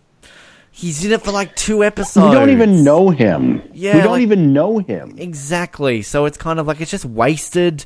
He's 0.78 1.04
in 1.04 1.10
it 1.10 1.22
for 1.22 1.32
like 1.32 1.56
two 1.56 1.82
episodes. 1.82 2.28
We 2.28 2.34
don't 2.36 2.50
even 2.50 2.84
know 2.84 3.10
him. 3.10 3.68
Yeah, 3.72 3.96
we 3.96 4.02
don't 4.02 4.12
like, 4.12 4.22
even 4.22 4.52
know 4.52 4.78
him. 4.78 5.16
Exactly. 5.18 6.02
So 6.02 6.24
it's 6.24 6.38
kind 6.38 6.60
of 6.60 6.68
like 6.68 6.80
it's 6.80 6.92
just 6.92 7.04
wasted. 7.04 7.84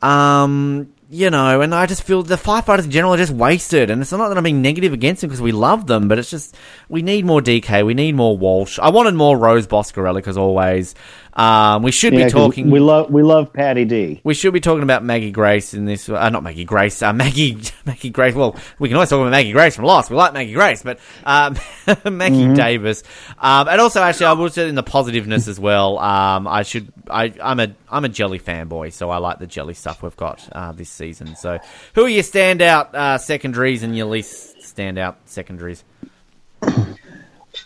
Um, 0.00 0.90
you 1.10 1.28
know, 1.28 1.60
and 1.60 1.74
I 1.74 1.84
just 1.84 2.02
feel 2.02 2.22
the 2.22 2.36
firefighters 2.36 2.84
in 2.84 2.92
general 2.92 3.12
are 3.12 3.18
just 3.18 3.32
wasted. 3.32 3.90
And 3.90 4.00
it's 4.00 4.10
not 4.10 4.28
that 4.28 4.38
I'm 4.38 4.44
being 4.44 4.62
negative 4.62 4.94
against 4.94 5.20
them 5.20 5.28
because 5.28 5.42
we 5.42 5.52
love 5.52 5.86
them, 5.86 6.08
but 6.08 6.18
it's 6.18 6.30
just 6.30 6.56
we 6.88 7.02
need 7.02 7.26
more 7.26 7.42
DK, 7.42 7.84
we 7.84 7.92
need 7.92 8.14
more 8.14 8.38
Walsh. 8.38 8.78
I 8.78 8.88
wanted 8.88 9.12
more 9.16 9.36
Rose 9.36 9.66
Boscarelli 9.66 10.14
because 10.14 10.38
always. 10.38 10.94
Um, 11.32 11.82
we 11.82 11.92
should 11.92 12.12
yeah, 12.12 12.24
be 12.24 12.30
talking. 12.30 12.70
We 12.70 12.80
love 12.80 13.10
we 13.10 13.22
love 13.22 13.52
Patty 13.52 13.84
D. 13.84 14.20
We 14.24 14.34
should 14.34 14.52
be 14.52 14.60
talking 14.60 14.82
about 14.82 15.04
Maggie 15.04 15.30
Grace 15.30 15.74
in 15.74 15.84
this. 15.84 16.08
Uh, 16.08 16.28
not 16.28 16.42
Maggie 16.42 16.64
Grace. 16.64 17.00
Uh, 17.02 17.12
Maggie 17.12 17.58
Maggie 17.86 18.10
Grace. 18.10 18.34
Well, 18.34 18.56
we 18.78 18.88
can 18.88 18.96
always 18.96 19.10
talk 19.10 19.20
about 19.20 19.30
Maggie 19.30 19.52
Grace 19.52 19.76
from 19.76 19.84
Lost. 19.84 20.10
We 20.10 20.16
like 20.16 20.32
Maggie 20.32 20.52
Grace, 20.52 20.82
but 20.82 20.98
um, 21.24 21.54
Maggie 21.86 22.36
mm-hmm. 22.36 22.54
Davis. 22.54 23.04
Um, 23.38 23.68
and 23.68 23.80
also, 23.80 24.02
actually, 24.02 24.26
I 24.26 24.32
will 24.32 24.50
say 24.50 24.68
in 24.68 24.74
the 24.74 24.82
positiveness 24.82 25.46
as 25.46 25.60
well. 25.60 25.98
Um, 25.98 26.48
I 26.48 26.62
should. 26.62 26.92
I, 27.08 27.32
I'm 27.42 27.60
a 27.60 27.74
I'm 27.88 28.04
a 28.04 28.08
Jelly 28.08 28.40
fanboy, 28.40 28.92
so 28.92 29.10
I 29.10 29.18
like 29.18 29.38
the 29.38 29.46
Jelly 29.46 29.74
stuff 29.74 30.02
we've 30.02 30.16
got 30.16 30.48
uh, 30.52 30.72
this 30.72 30.90
season. 30.90 31.36
So, 31.36 31.58
who 31.94 32.04
are 32.04 32.08
your 32.08 32.24
standout 32.24 32.94
uh, 32.94 33.18
secondaries 33.18 33.82
and 33.82 33.96
your 33.96 34.06
least 34.06 34.58
standout 34.58 35.16
secondaries? 35.26 35.84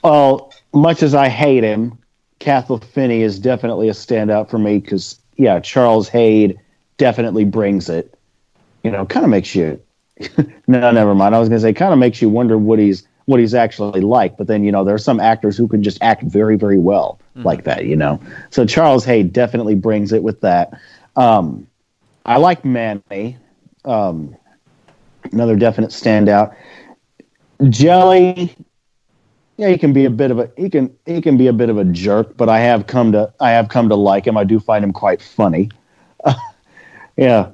Well, 0.03 0.53
much 0.73 1.03
as 1.03 1.15
I 1.15 1.29
hate 1.29 1.65
him, 1.65 1.99
Cathal 2.39 2.79
Finney 2.79 3.23
is 3.23 3.39
definitely 3.39 3.89
a 3.89 3.93
standout 3.93 4.51
for 4.51 4.59
me 4.59 4.79
because 4.79 5.19
yeah, 5.37 5.61
Charles 5.61 6.09
Haid 6.09 6.59
definitely 6.97 7.45
brings 7.45 7.89
it. 7.89 8.17
You 8.83 8.91
know, 8.91 9.07
kind 9.07 9.25
of 9.25 9.31
makes 9.31 9.55
you. 9.55 9.81
no, 10.67 10.91
never 10.91 11.15
mind. 11.15 11.35
I 11.35 11.41
was 11.41 11.49
going 11.49 11.59
to 11.59 11.63
say, 11.63 11.73
kind 11.73 11.93
of 11.93 11.99
makes 11.99 12.21
you 12.21 12.29
wonder 12.29 12.59
what 12.59 12.79
he's 12.79 13.07
what 13.25 13.41
he's 13.41 13.55
actually 13.55 14.03
like. 14.03 14.37
But 14.37 14.47
then 14.47 14.65
you 14.65 14.71
know, 14.73 14.85
there 14.85 14.95
are 14.95 14.99
some 14.99 15.21
actors 15.21 15.57
who 15.57 15.67
can 15.67 15.83
just 15.83 15.99
act 16.03 16.23
very, 16.25 16.57
very 16.57 16.79
well 16.79 17.19
mm-hmm. 17.37 17.47
like 17.47 17.65
that. 17.65 17.87
You 17.87 17.97
know, 17.97 18.21
so 18.51 18.67
Charles 18.67 19.05
Haid 19.05 19.33
definitely 19.33 19.75
brings 19.75 20.13
it 20.13 20.23
with 20.23 20.41
that. 20.43 20.79
Um, 21.17 21.67
I 22.27 22.37
like 22.39 22.65
Manny. 22.65 23.39
Um, 23.85 24.37
another 25.33 25.57
definite 25.57 25.91
standout. 25.91 26.55
Jelly 27.69 28.55
yeah, 29.57 29.69
he 29.69 29.79
can 29.79 29.93
be 29.93 30.05
a 30.05 30.11
bit 30.11 30.31
of 30.31 30.39
a 30.39 30.51
he 30.57 30.69
can 30.69 30.95
he 31.07 31.21
can 31.21 31.37
be 31.37 31.47
a 31.47 31.53
bit 31.53 31.69
of 31.69 31.79
a 31.79 31.85
jerk, 31.85 32.37
but 32.37 32.49
I 32.49 32.61
have 32.61 32.87
come 32.87 33.13
to 33.13 33.33
I 33.41 33.51
have 33.51 33.69
come 33.69 33.89
to 33.89 33.95
like 33.95 34.27
him. 34.27 34.37
I 34.37 34.45
do 34.45 34.59
find 34.59 34.85
him 34.85 34.93
quite 34.93 35.23
funny. 35.23 35.71
Uh, 36.25 36.35
yeah, 37.17 37.51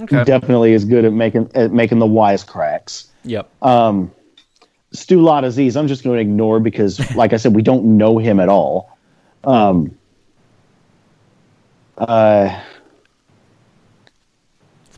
okay. 0.00 0.24
definitely 0.24 0.72
is 0.72 0.84
good 0.84 1.04
at 1.04 1.12
making 1.12 1.50
at 1.54 1.72
making 1.72 1.98
the 1.98 2.06
wisecracks. 2.06 3.08
Yep. 3.24 3.50
Um, 3.62 4.12
Stu 4.92 5.28
Aziz, 5.28 5.76
I'm 5.76 5.88
just 5.88 6.04
going 6.04 6.16
to 6.16 6.20
ignore 6.20 6.60
because, 6.60 7.14
like 7.16 7.32
I 7.32 7.36
said, 7.36 7.54
we 7.54 7.62
don't 7.62 7.96
know 7.96 8.18
him 8.18 8.38
at 8.38 8.48
all. 8.48 8.96
Um, 9.44 9.96
uh, 11.98 12.62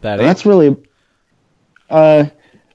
that 0.03 0.16
that's 0.16 0.44
really. 0.44 0.77
Uh, 1.88 2.27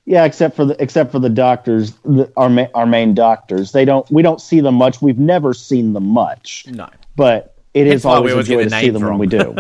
yeah, 0.06 0.26
except 0.26 0.56
for 0.56 0.66
the 0.66 0.82
except 0.82 1.12
for 1.12 1.20
the 1.20 1.30
doctors, 1.30 1.94
the, 2.04 2.32
our 2.36 2.50
ma- 2.50 2.68
our 2.74 2.86
main 2.86 3.14
doctors. 3.14 3.72
They 3.72 3.86
don't. 3.86 4.10
We 4.12 4.22
don't 4.22 4.42
see 4.42 4.60
them 4.60 4.76
much. 4.76 5.02
We've 5.02 5.20
never 5.20 5.54
seen 5.54 5.94
them 5.94 6.08
much. 6.08 6.66
No, 6.68 6.90
but 7.16 7.56
it 7.74 7.88
is 7.88 8.04
always 8.04 8.34
a 8.34 8.44
joy 8.44 8.64
to 8.66 8.70
see 8.70 8.90
them 8.90 9.04
when 9.04 9.18
we 9.18 9.28
do. 9.28 9.56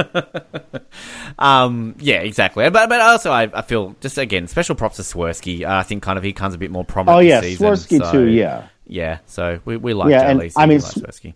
um, 1.39 1.95
yeah, 1.99 2.17
exactly. 2.17 2.69
But 2.69 2.89
but 2.89 2.99
also 2.99 3.32
I, 3.32 3.49
I 3.53 3.62
feel 3.62 3.95
just 4.01 4.17
again 4.17 4.47
special 4.47 4.75
props 4.75 4.97
to 4.97 5.03
Swersky. 5.03 5.65
Uh, 5.65 5.77
I 5.77 5.84
think 5.84 6.03
kind 6.03 6.17
of 6.17 6.23
he 6.23 6.34
comes 6.34 6.53
a 6.53 6.58
bit 6.58 6.71
more 6.71 6.84
prominent. 6.84 7.17
Oh 7.17 7.21
yeah, 7.21 7.39
season, 7.39 7.67
Swersky 7.67 7.99
so, 7.99 8.12
too. 8.12 8.27
Yeah, 8.27 8.67
yeah. 8.86 9.19
So 9.25 9.62
we 9.63 9.77
we 9.77 9.93
like 9.93 10.12
yeah, 10.12 10.29
and, 10.29 10.51
I 10.58 10.65
mean 10.65 10.82
like 10.82 10.91
Swersky. 10.91 11.36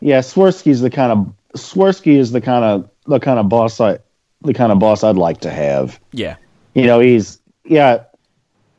Yeah, 0.00 0.18
Swersky's 0.18 0.80
the 0.80 0.90
kind 0.90 1.12
of 1.12 1.34
Swersky 1.54 2.18
is 2.18 2.32
the 2.32 2.40
kind 2.40 2.64
of 2.64 2.90
the 3.06 3.20
kind 3.20 3.38
of 3.38 3.48
boss 3.48 3.80
I 3.80 4.00
the 4.42 4.54
kind 4.54 4.72
of 4.72 4.80
boss 4.80 5.04
I'd 5.04 5.16
like 5.16 5.42
to 5.42 5.50
have. 5.50 6.00
Yeah, 6.10 6.36
you 6.74 6.84
know 6.84 6.98
he's 6.98 7.38
yeah, 7.66 8.04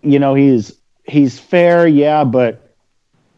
you 0.02 0.20
know 0.20 0.34
he's 0.34 0.74
he's 1.06 1.40
fair, 1.40 1.88
yeah, 1.88 2.24
but 2.24 2.74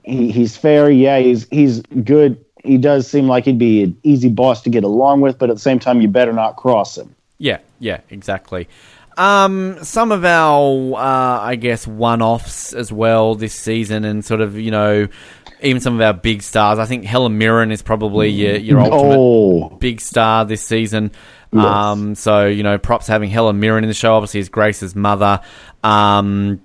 he, 0.03 0.31
he's 0.31 0.55
fair, 0.57 0.89
yeah, 0.89 1.19
he's 1.19 1.47
he's 1.49 1.81
good. 1.81 2.43
He 2.63 2.77
does 2.77 3.09
seem 3.09 3.27
like 3.27 3.45
he'd 3.45 3.57
be 3.57 3.83
an 3.83 3.97
easy 4.03 4.29
boss 4.29 4.61
to 4.63 4.69
get 4.69 4.83
along 4.83 5.21
with, 5.21 5.37
but 5.37 5.49
at 5.49 5.55
the 5.55 5.61
same 5.61 5.79
time, 5.79 6.01
you 6.01 6.07
better 6.07 6.33
not 6.33 6.57
cross 6.57 6.97
him. 6.97 7.15
Yeah, 7.37 7.59
yeah, 7.79 8.01
exactly. 8.09 8.67
Um, 9.17 9.83
some 9.83 10.11
of 10.11 10.23
our, 10.23 10.93
uh, 10.95 11.41
I 11.41 11.55
guess, 11.55 11.85
one-offs 11.85 12.73
as 12.73 12.91
well 12.91 13.35
this 13.35 13.53
season, 13.53 14.05
and 14.05 14.23
sort 14.23 14.41
of, 14.41 14.57
you 14.57 14.71
know, 14.71 15.07
even 15.61 15.81
some 15.81 15.95
of 15.95 16.01
our 16.01 16.13
big 16.13 16.41
stars. 16.41 16.79
I 16.79 16.85
think 16.85 17.05
Helen 17.05 17.37
Mirren 17.37 17.71
is 17.71 17.81
probably 17.81 18.29
your, 18.29 18.55
your 18.57 18.79
ultimate 18.79 19.17
oh. 19.17 19.69
big 19.77 19.99
star 20.01 20.45
this 20.45 20.61
season. 20.61 21.11
Um, 21.53 22.15
so 22.15 22.45
you 22.45 22.63
know, 22.63 22.77
props 22.77 23.07
having 23.07 23.29
Helen 23.29 23.59
Mirren 23.59 23.83
in 23.83 23.87
the 23.89 23.93
show. 23.93 24.13
Obviously, 24.15 24.39
as 24.39 24.49
Grace's 24.49 24.95
mother. 24.95 25.41
Um, 25.83 26.61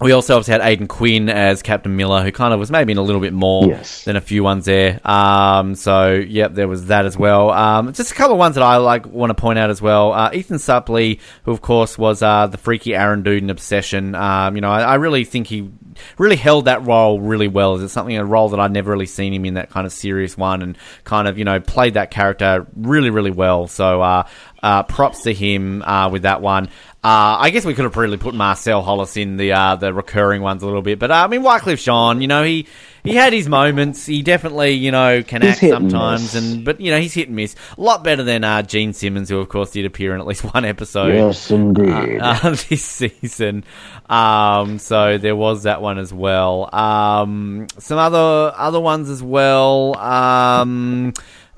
we 0.00 0.12
also 0.12 0.36
obviously 0.36 0.52
had 0.52 0.60
Aidan 0.60 0.86
Quinn 0.86 1.28
as 1.28 1.62
Captain 1.62 1.96
Miller, 1.96 2.22
who 2.22 2.30
kind 2.30 2.54
of 2.54 2.60
was 2.60 2.70
maybe 2.70 2.92
in 2.92 2.98
a 2.98 3.02
little 3.02 3.20
bit 3.20 3.32
more 3.32 3.66
yes. 3.66 4.04
than 4.04 4.14
a 4.14 4.20
few 4.20 4.44
ones 4.44 4.64
there. 4.64 5.00
Um, 5.08 5.74
so 5.74 6.12
yep, 6.12 6.54
there 6.54 6.68
was 6.68 6.86
that 6.86 7.04
as 7.04 7.16
well. 7.16 7.50
Um, 7.50 7.92
just 7.92 8.12
a 8.12 8.14
couple 8.14 8.34
of 8.34 8.38
ones 8.38 8.54
that 8.54 8.62
I 8.62 8.76
like 8.76 9.06
want 9.06 9.30
to 9.30 9.34
point 9.34 9.58
out 9.58 9.70
as 9.70 9.82
well. 9.82 10.12
Uh, 10.12 10.30
Ethan 10.32 10.58
Suplee, 10.58 11.18
who 11.44 11.50
of 11.50 11.62
course 11.62 11.98
was 11.98 12.22
uh, 12.22 12.46
the 12.46 12.58
freaky 12.58 12.94
Aaron 12.94 13.24
Duden 13.24 13.50
obsession. 13.50 14.14
Um, 14.14 14.54
you 14.54 14.60
know, 14.60 14.70
I, 14.70 14.82
I, 14.82 14.94
really 14.96 15.24
think 15.24 15.48
he 15.48 15.68
really 16.16 16.36
held 16.36 16.66
that 16.66 16.86
role 16.86 17.20
really 17.20 17.48
well. 17.48 17.74
Is 17.74 17.82
it 17.82 17.88
something 17.88 18.16
a 18.16 18.24
role 18.24 18.50
that 18.50 18.60
I'd 18.60 18.72
never 18.72 18.92
really 18.92 19.06
seen 19.06 19.34
him 19.34 19.44
in 19.44 19.54
that 19.54 19.70
kind 19.70 19.84
of 19.84 19.92
serious 19.92 20.36
one, 20.36 20.62
and 20.62 20.78
kind 21.02 21.26
of 21.26 21.38
you 21.38 21.44
know 21.44 21.58
played 21.58 21.94
that 21.94 22.12
character 22.12 22.66
really 22.76 23.10
really 23.10 23.32
well. 23.32 23.66
So 23.66 24.00
uh, 24.00 24.28
uh, 24.62 24.84
props 24.84 25.22
to 25.22 25.34
him 25.34 25.82
uh, 25.82 26.08
with 26.10 26.22
that 26.22 26.40
one. 26.40 26.68
Uh, 27.04 27.38
I 27.38 27.50
guess 27.50 27.64
we 27.64 27.74
could 27.74 27.84
have 27.84 27.96
really 27.96 28.16
put 28.16 28.34
Marcel 28.34 28.82
Hollis 28.82 29.16
in 29.16 29.36
the 29.36 29.52
uh, 29.52 29.76
the 29.76 29.94
recurring 29.94 30.42
ones 30.42 30.64
a 30.64 30.66
little 30.66 30.82
bit, 30.82 30.98
but 30.98 31.12
uh, 31.12 31.14
I 31.14 31.28
mean 31.28 31.42
Wyclef 31.42 31.80
Jean, 31.80 32.20
you 32.20 32.26
know, 32.26 32.42
he 32.42 32.66
he 33.04 33.14
had 33.14 33.32
his 33.32 33.48
moments. 33.48 34.04
He 34.04 34.22
definitely, 34.22 34.72
you 34.72 34.90
know, 34.90 35.22
can 35.22 35.42
he's 35.42 35.52
act 35.52 35.60
sometimes, 35.60 36.34
and, 36.34 36.54
and, 36.56 36.64
but 36.64 36.80
you 36.80 36.90
know, 36.90 36.98
he's 36.98 37.14
hit 37.14 37.28
and 37.28 37.36
miss. 37.36 37.54
A 37.76 37.80
lot 37.80 38.02
better 38.02 38.24
than 38.24 38.42
uh, 38.42 38.62
Gene 38.62 38.92
Simmons, 38.92 39.28
who 39.28 39.38
of 39.38 39.48
course 39.48 39.70
did 39.70 39.86
appear 39.86 40.12
in 40.12 40.20
at 40.20 40.26
least 40.26 40.42
one 40.54 40.64
episode. 40.64 41.14
Yes, 41.14 41.52
indeed. 41.52 42.18
Uh, 42.20 42.50
this 42.68 42.84
season. 42.84 43.62
Um, 44.10 44.80
so 44.80 45.18
there 45.18 45.36
was 45.36 45.62
that 45.62 45.80
one 45.80 45.98
as 45.98 46.12
well. 46.12 46.74
Um, 46.74 47.68
some 47.78 47.98
other 47.98 48.52
other 48.56 48.80
ones 48.80 49.08
as 49.08 49.22
well. 49.22 49.96
Um, 49.96 51.12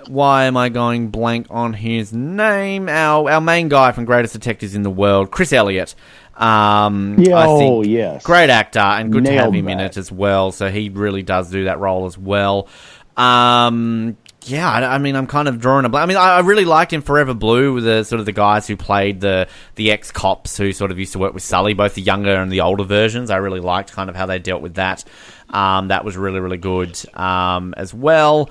why 0.08 0.44
am 0.44 0.56
I 0.56 0.68
going 0.68 1.08
blank 1.08 1.46
on 1.50 1.72
his 1.72 2.12
name? 2.12 2.88
Our 2.88 3.30
our 3.30 3.40
main 3.40 3.68
guy 3.68 3.92
from 3.92 4.04
Greatest 4.04 4.32
Detectives 4.34 4.74
in 4.74 4.82
the 4.82 4.90
World, 4.90 5.30
Chris 5.30 5.52
Elliott. 5.52 5.94
Um, 6.36 7.16
yeah, 7.18 7.36
I 7.36 7.46
think 7.58 7.72
oh 7.72 7.82
yes, 7.82 8.24
great 8.24 8.50
actor 8.50 8.78
and 8.78 9.12
good 9.12 9.24
Nailed 9.24 9.36
to 9.36 9.42
have 9.42 9.54
him 9.54 9.64
that. 9.66 9.72
in 9.72 9.80
it 9.80 9.96
as 9.96 10.10
well. 10.10 10.52
So 10.52 10.70
he 10.70 10.88
really 10.88 11.22
does 11.22 11.50
do 11.50 11.64
that 11.64 11.78
role 11.78 12.06
as 12.06 12.16
well. 12.16 12.68
Um, 13.16 14.16
yeah, 14.44 14.70
I, 14.70 14.94
I, 14.94 14.98
mean, 14.98 15.16
I'm 15.16 15.26
kind 15.26 15.48
of 15.48 15.60
drawing 15.60 15.84
a. 15.84 15.88
I 15.94 16.06
mean, 16.06 16.16
I, 16.16 16.20
mean 16.20 16.36
I, 16.36 16.40
really 16.40 16.64
liked 16.64 16.92
in 16.92 17.02
Forever 17.02 17.34
Blue, 17.34 17.80
the 17.80 18.04
sort 18.04 18.20
of 18.20 18.26
the 18.26 18.32
guys 18.32 18.66
who 18.66 18.76
played 18.76 19.20
the 19.20 19.48
the 19.74 19.90
ex 19.90 20.10
cops 20.10 20.56
who 20.56 20.72
sort 20.72 20.90
of 20.90 20.98
used 20.98 21.12
to 21.12 21.18
work 21.18 21.34
with 21.34 21.42
Sully, 21.42 21.74
both 21.74 21.94
the 21.94 22.02
younger 22.02 22.34
and 22.34 22.50
the 22.50 22.62
older 22.62 22.84
versions. 22.84 23.30
I 23.30 23.36
really 23.36 23.60
liked 23.60 23.92
kind 23.92 24.08
of 24.08 24.16
how 24.16 24.26
they 24.26 24.38
dealt 24.38 24.62
with 24.62 24.74
that. 24.74 25.04
Um, 25.50 25.88
that 25.88 26.04
was 26.04 26.16
really 26.16 26.40
really 26.40 26.56
good 26.56 26.98
um, 27.14 27.74
as 27.76 27.92
well. 27.92 28.48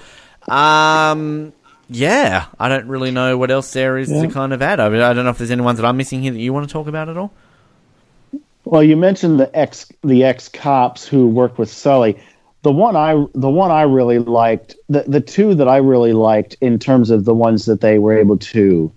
Um, 0.50 1.54
yeah, 1.90 2.46
I 2.60 2.70
don't 2.70 2.88
really 2.88 3.12
know 3.12 3.38
what 3.38 3.50
else 3.52 3.74
there 3.74 3.98
is 3.98 4.12
yeah. 4.12 4.22
to 4.24 4.28
kind 4.30 4.54
of 4.54 4.62
add. 4.62 4.80
I, 4.80 4.90
mean, 4.90 5.02
I 5.02 5.14
don't 5.14 5.26
know 5.26 5.32
if 5.32 5.38
there's 5.38 5.52
any 5.52 5.62
ones 5.62 5.80
that 5.80 5.86
I'm 5.86 5.98
missing 5.98 6.22
here 6.22 6.32
that 6.32 6.40
you 6.40 6.54
want 6.54 6.68
to 6.68 6.72
talk 6.72 6.88
about 6.88 7.10
at 7.10 7.18
all. 7.18 7.32
Well, 8.66 8.84
you 8.84 8.96
mentioned 8.96 9.40
the 9.40 9.56
ex 9.58 9.92
the 10.04 10.24
ex 10.24 10.48
cops 10.48 11.08
who 11.08 11.28
worked 11.28 11.58
with 11.58 11.72
Sully. 11.72 12.22
The 12.62 12.72
one 12.72 12.96
I 12.96 13.26
the 13.34 13.50
one 13.50 13.72
I 13.72 13.84
really 13.84 14.20
liked 14.20 14.76
the 14.90 15.04
the 15.08 15.22
two 15.22 15.56
that 15.56 15.68
I 15.68 15.78
really 15.78 16.14
liked 16.14 16.56
in 16.62 16.78
terms 16.78 17.10
of 17.10 17.26
the 17.26 17.34
ones 17.34 17.66
that 17.66 17.82
they 17.82 17.98
were 17.98 18.16
able 18.16 18.38
to 18.38 18.92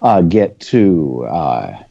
uh, 0.00 0.22
get 0.22 0.58
to 0.60 1.26
uh, 1.26 1.82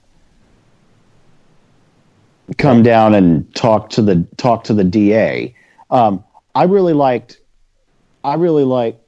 come 2.58 2.82
down 2.82 3.14
and 3.14 3.54
talk 3.54 3.90
to 3.92 4.02
the 4.02 4.26
talk 4.38 4.64
to 4.64 4.74
the 4.74 4.84
DA. 4.84 5.54
Um, 5.92 6.24
I 6.56 6.64
really 6.64 6.94
liked. 6.94 7.40
I 8.24 8.36
really 8.36 8.64
liked. 8.64 9.02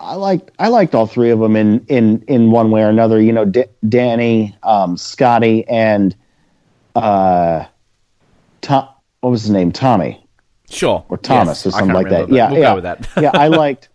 I 0.00 0.14
liked. 0.14 0.50
I 0.58 0.68
liked 0.68 0.94
all 0.94 1.06
three 1.06 1.30
of 1.30 1.38
them 1.38 1.56
in 1.56 1.84
in 1.86 2.24
in 2.26 2.50
one 2.50 2.70
way 2.70 2.82
or 2.82 2.88
another. 2.88 3.20
You 3.20 3.32
know, 3.32 3.44
D- 3.44 3.66
Danny, 3.86 4.56
um, 4.62 4.96
Scotty, 4.96 5.68
and 5.68 6.16
uh, 6.94 7.66
Tom. 8.62 8.88
What 9.20 9.30
was 9.30 9.42
his 9.42 9.50
name? 9.50 9.70
Tommy. 9.70 10.24
Sure. 10.70 11.04
Or 11.08 11.18
Thomas 11.18 11.58
yes, 11.58 11.66
or 11.66 11.70
something 11.78 11.94
like 11.94 12.08
that. 12.08 12.28
that. 12.28 12.34
Yeah, 12.34 12.50
we'll 12.50 12.60
yeah. 12.60 12.80
That. 12.80 13.08
yeah, 13.20 13.30
I 13.34 13.48
liked. 13.48 13.88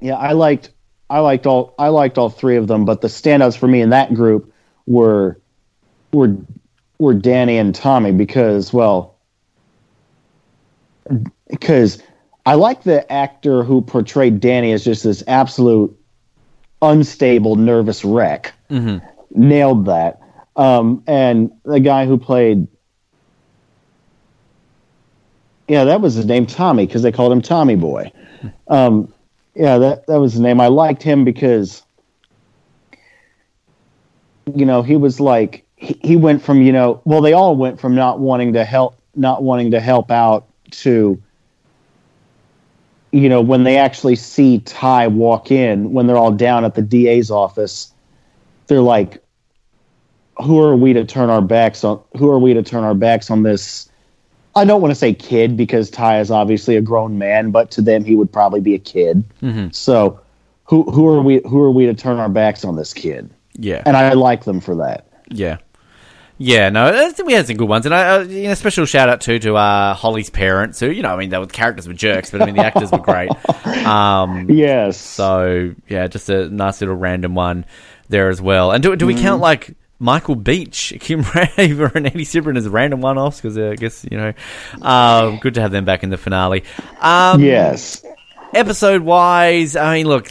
Yeah, 0.00 0.14
I 0.14 0.32
liked. 0.32 0.70
I 1.10 1.18
liked 1.18 1.46
all. 1.46 1.74
I 1.78 1.88
liked 1.88 2.16
all 2.16 2.30
three 2.30 2.56
of 2.56 2.68
them, 2.68 2.84
but 2.84 3.00
the 3.00 3.08
standouts 3.08 3.58
for 3.58 3.66
me 3.66 3.80
in 3.80 3.90
that 3.90 4.14
group 4.14 4.52
were 4.86 5.40
were 6.12 6.36
were 6.98 7.14
Danny 7.14 7.58
and 7.58 7.74
Tommy 7.74 8.12
because, 8.12 8.72
well, 8.72 9.16
because 11.48 12.00
I 12.44 12.54
like 12.54 12.82
the 12.82 13.10
actor 13.10 13.62
who 13.62 13.82
portrayed 13.82 14.40
Danny 14.40 14.72
as 14.72 14.84
just 14.84 15.04
this 15.04 15.22
absolute 15.26 15.96
unstable, 16.80 17.56
nervous 17.56 18.04
wreck. 18.04 18.52
Mm-hmm. 18.70 19.06
Nailed 19.30 19.86
that. 19.86 20.20
Um, 20.56 21.02
and 21.06 21.52
the 21.64 21.80
guy 21.80 22.06
who 22.06 22.18
played 22.18 22.66
yeah, 25.68 25.84
that 25.84 26.02
was 26.02 26.14
his 26.14 26.26
name, 26.26 26.44
Tommy, 26.44 26.86
because 26.86 27.02
they 27.02 27.12
called 27.12 27.32
him 27.32 27.40
Tommy 27.40 27.76
Boy. 27.76 28.12
Um, 28.68 29.12
yeah, 29.54 29.78
that 29.78 30.06
that 30.06 30.20
was 30.20 30.32
his 30.32 30.40
name. 30.40 30.60
I 30.60 30.66
liked 30.66 31.02
him 31.02 31.24
because, 31.24 31.82
you 34.54 34.66
know, 34.66 34.82
he 34.82 34.96
was 34.96 35.20
like 35.20 35.64
he, 35.76 35.98
he 36.02 36.16
went 36.16 36.42
from 36.42 36.60
you 36.62 36.72
know, 36.72 37.00
well, 37.04 37.20
they 37.20 37.32
all 37.32 37.56
went 37.56 37.80
from 37.80 37.94
not 37.94 38.18
wanting 38.18 38.52
to 38.54 38.64
help, 38.64 38.98
not 39.14 39.42
wanting 39.42 39.70
to 39.70 39.80
help 39.80 40.10
out 40.10 40.46
to, 40.72 41.22
you 43.12 43.28
know, 43.28 43.40
when 43.40 43.64
they 43.64 43.76
actually 43.76 44.16
see 44.16 44.58
Ty 44.60 45.06
walk 45.08 45.50
in, 45.50 45.92
when 45.92 46.06
they're 46.06 46.16
all 46.16 46.32
down 46.32 46.64
at 46.64 46.74
the 46.74 46.82
DA's 46.82 47.30
office, 47.30 47.92
they're 48.66 48.80
like, 48.80 49.22
who 50.42 50.60
are 50.60 50.74
we 50.74 50.94
to 50.94 51.04
turn 51.04 51.28
our 51.28 51.42
backs 51.42 51.84
on? 51.84 52.02
Who 52.16 52.30
are 52.30 52.38
we 52.38 52.54
to 52.54 52.62
turn 52.62 52.84
our 52.84 52.94
backs 52.94 53.30
on 53.30 53.42
this? 53.42 53.90
I 54.56 54.64
don't 54.64 54.80
want 54.80 54.92
to 54.92 54.96
say 54.96 55.12
kid 55.12 55.56
because 55.56 55.90
Ty 55.90 56.20
is 56.20 56.30
obviously 56.30 56.76
a 56.76 56.80
grown 56.80 57.18
man, 57.18 57.50
but 57.50 57.70
to 57.72 57.82
them 57.82 58.04
he 58.04 58.14
would 58.14 58.32
probably 58.32 58.60
be 58.60 58.74
a 58.74 58.78
kid. 58.78 59.24
Mm-hmm. 59.42 59.70
So 59.70 60.18
who 60.64 60.84
who 60.90 61.06
are 61.06 61.20
we 61.20 61.42
who 61.46 61.60
are 61.60 61.70
we 61.70 61.86
to 61.86 61.94
turn 61.94 62.18
our 62.18 62.30
backs 62.30 62.64
on 62.64 62.76
this 62.76 62.94
kid? 62.94 63.30
Yeah, 63.54 63.82
and 63.84 63.96
I 63.96 64.14
like 64.14 64.44
them 64.44 64.60
for 64.60 64.74
that. 64.76 65.06
Yeah. 65.28 65.58
Yeah, 66.44 66.70
no, 66.70 67.12
we 67.24 67.34
had 67.34 67.46
some 67.46 67.56
good 67.56 67.68
ones, 67.68 67.86
and 67.86 67.94
I, 67.94 68.16
uh, 68.16 68.22
you 68.24 68.48
know, 68.48 68.54
special 68.54 68.84
shout 68.84 69.08
out 69.08 69.20
too 69.20 69.38
to 69.38 69.54
uh, 69.54 69.94
Holly's 69.94 70.28
parents, 70.28 70.80
who 70.80 70.90
you 70.90 71.00
know, 71.00 71.14
I 71.14 71.16
mean, 71.16 71.30
were 71.30 71.46
characters 71.46 71.86
were 71.86 71.94
jerks, 71.94 72.32
but 72.32 72.42
I 72.42 72.46
mean, 72.46 72.56
the 72.56 72.64
actors 72.64 72.90
were 72.90 72.98
great. 72.98 73.30
Um, 73.82 74.48
yes. 74.48 74.96
So 74.96 75.74
yeah, 75.88 76.06
just 76.06 76.28
a 76.28 76.48
nice 76.48 76.80
little 76.80 76.94
random 76.94 77.34
one 77.34 77.64
there 78.08 78.28
as 78.28 78.40
well. 78.40 78.70
And 78.70 78.82
do 78.82 78.94
do 78.94 79.06
we 79.06 79.14
mm. 79.14 79.20
count 79.20 79.40
like 79.40 79.74
Michael 79.98 80.36
Beach, 80.36 80.92
Kim 81.00 81.22
Raver, 81.34 81.90
and 81.94 82.06
Eddie 82.06 82.24
Cibrian 82.24 82.56
as 82.56 82.68
random 82.68 83.00
one 83.00 83.18
offs 83.18 83.40
because 83.40 83.58
uh, 83.58 83.70
I 83.70 83.76
guess, 83.76 84.06
you 84.08 84.18
know, 84.18 84.32
um, 84.82 85.38
good 85.38 85.54
to 85.54 85.60
have 85.60 85.72
them 85.72 85.84
back 85.84 86.02
in 86.02 86.10
the 86.10 86.16
finale. 86.16 86.64
Um, 87.00 87.42
yes. 87.42 88.04
Episode 88.54 89.00
wise, 89.00 89.76
I 89.76 89.94
mean, 89.94 90.06
look, 90.06 90.30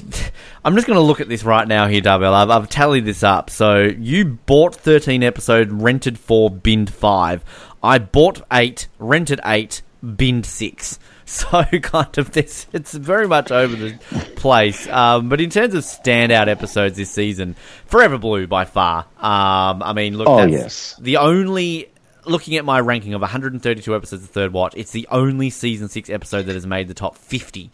I'm 0.64 0.76
just 0.76 0.86
going 0.86 0.98
to 0.98 1.04
look 1.04 1.22
at 1.22 1.28
this 1.28 1.44
right 1.44 1.68
now 1.68 1.88
here, 1.88 2.02
Double. 2.02 2.34
I've, 2.34 2.52
I've 2.52 2.70
tallied 2.70 3.04
this 3.04 3.24
up. 3.24 3.50
So 3.50 3.82
you 3.82 4.26
bought 4.26 4.76
13 4.76 5.24
episodes, 5.24 5.72
rented 5.72 6.20
4, 6.20 6.52
binned 6.52 6.94
5. 6.94 7.44
I 7.82 7.98
bought 7.98 8.44
8, 8.54 8.88
rented 9.00 9.40
8, 9.44 9.82
binned 10.16 10.46
6. 10.46 11.00
So 11.32 11.64
kind 11.64 12.18
of 12.18 12.32
this, 12.32 12.68
it's 12.74 12.92
very 12.92 13.26
much 13.26 13.54
over 13.54 13.74
the 13.74 13.98
place. 14.36 14.86
Um, 14.90 15.30
but 15.30 15.40
in 15.40 15.50
terms 15.50 15.74
of 15.74 15.86
standout 15.86 16.50
episodes 16.50 16.98
this 16.98 17.10
season, 17.10 17.56
Forever 17.86 18.18
Blue 18.18 18.48
by 18.48 18.66
far. 18.66 19.06
Um, 19.18 19.82
I 19.82 19.94
mean, 19.96 20.18
look, 20.18 20.28
oh, 20.28 20.46
yes. 20.46 20.94
the 21.00 21.16
only 21.16 21.90
looking 22.26 22.58
at 22.58 22.66
my 22.66 22.82
ranking 22.82 23.14
of 23.14 23.22
132 23.22 23.96
episodes 23.96 24.24
of 24.24 24.30
Third 24.30 24.52
Watch, 24.52 24.74
it's 24.76 24.92
the 24.92 25.08
only 25.10 25.50
season 25.50 25.88
six 25.88 26.10
episode 26.10 26.48
that 26.48 26.54
has 26.54 26.68
made 26.68 26.90
the 26.90 26.94
top 26.94 27.16
50. 27.16 27.72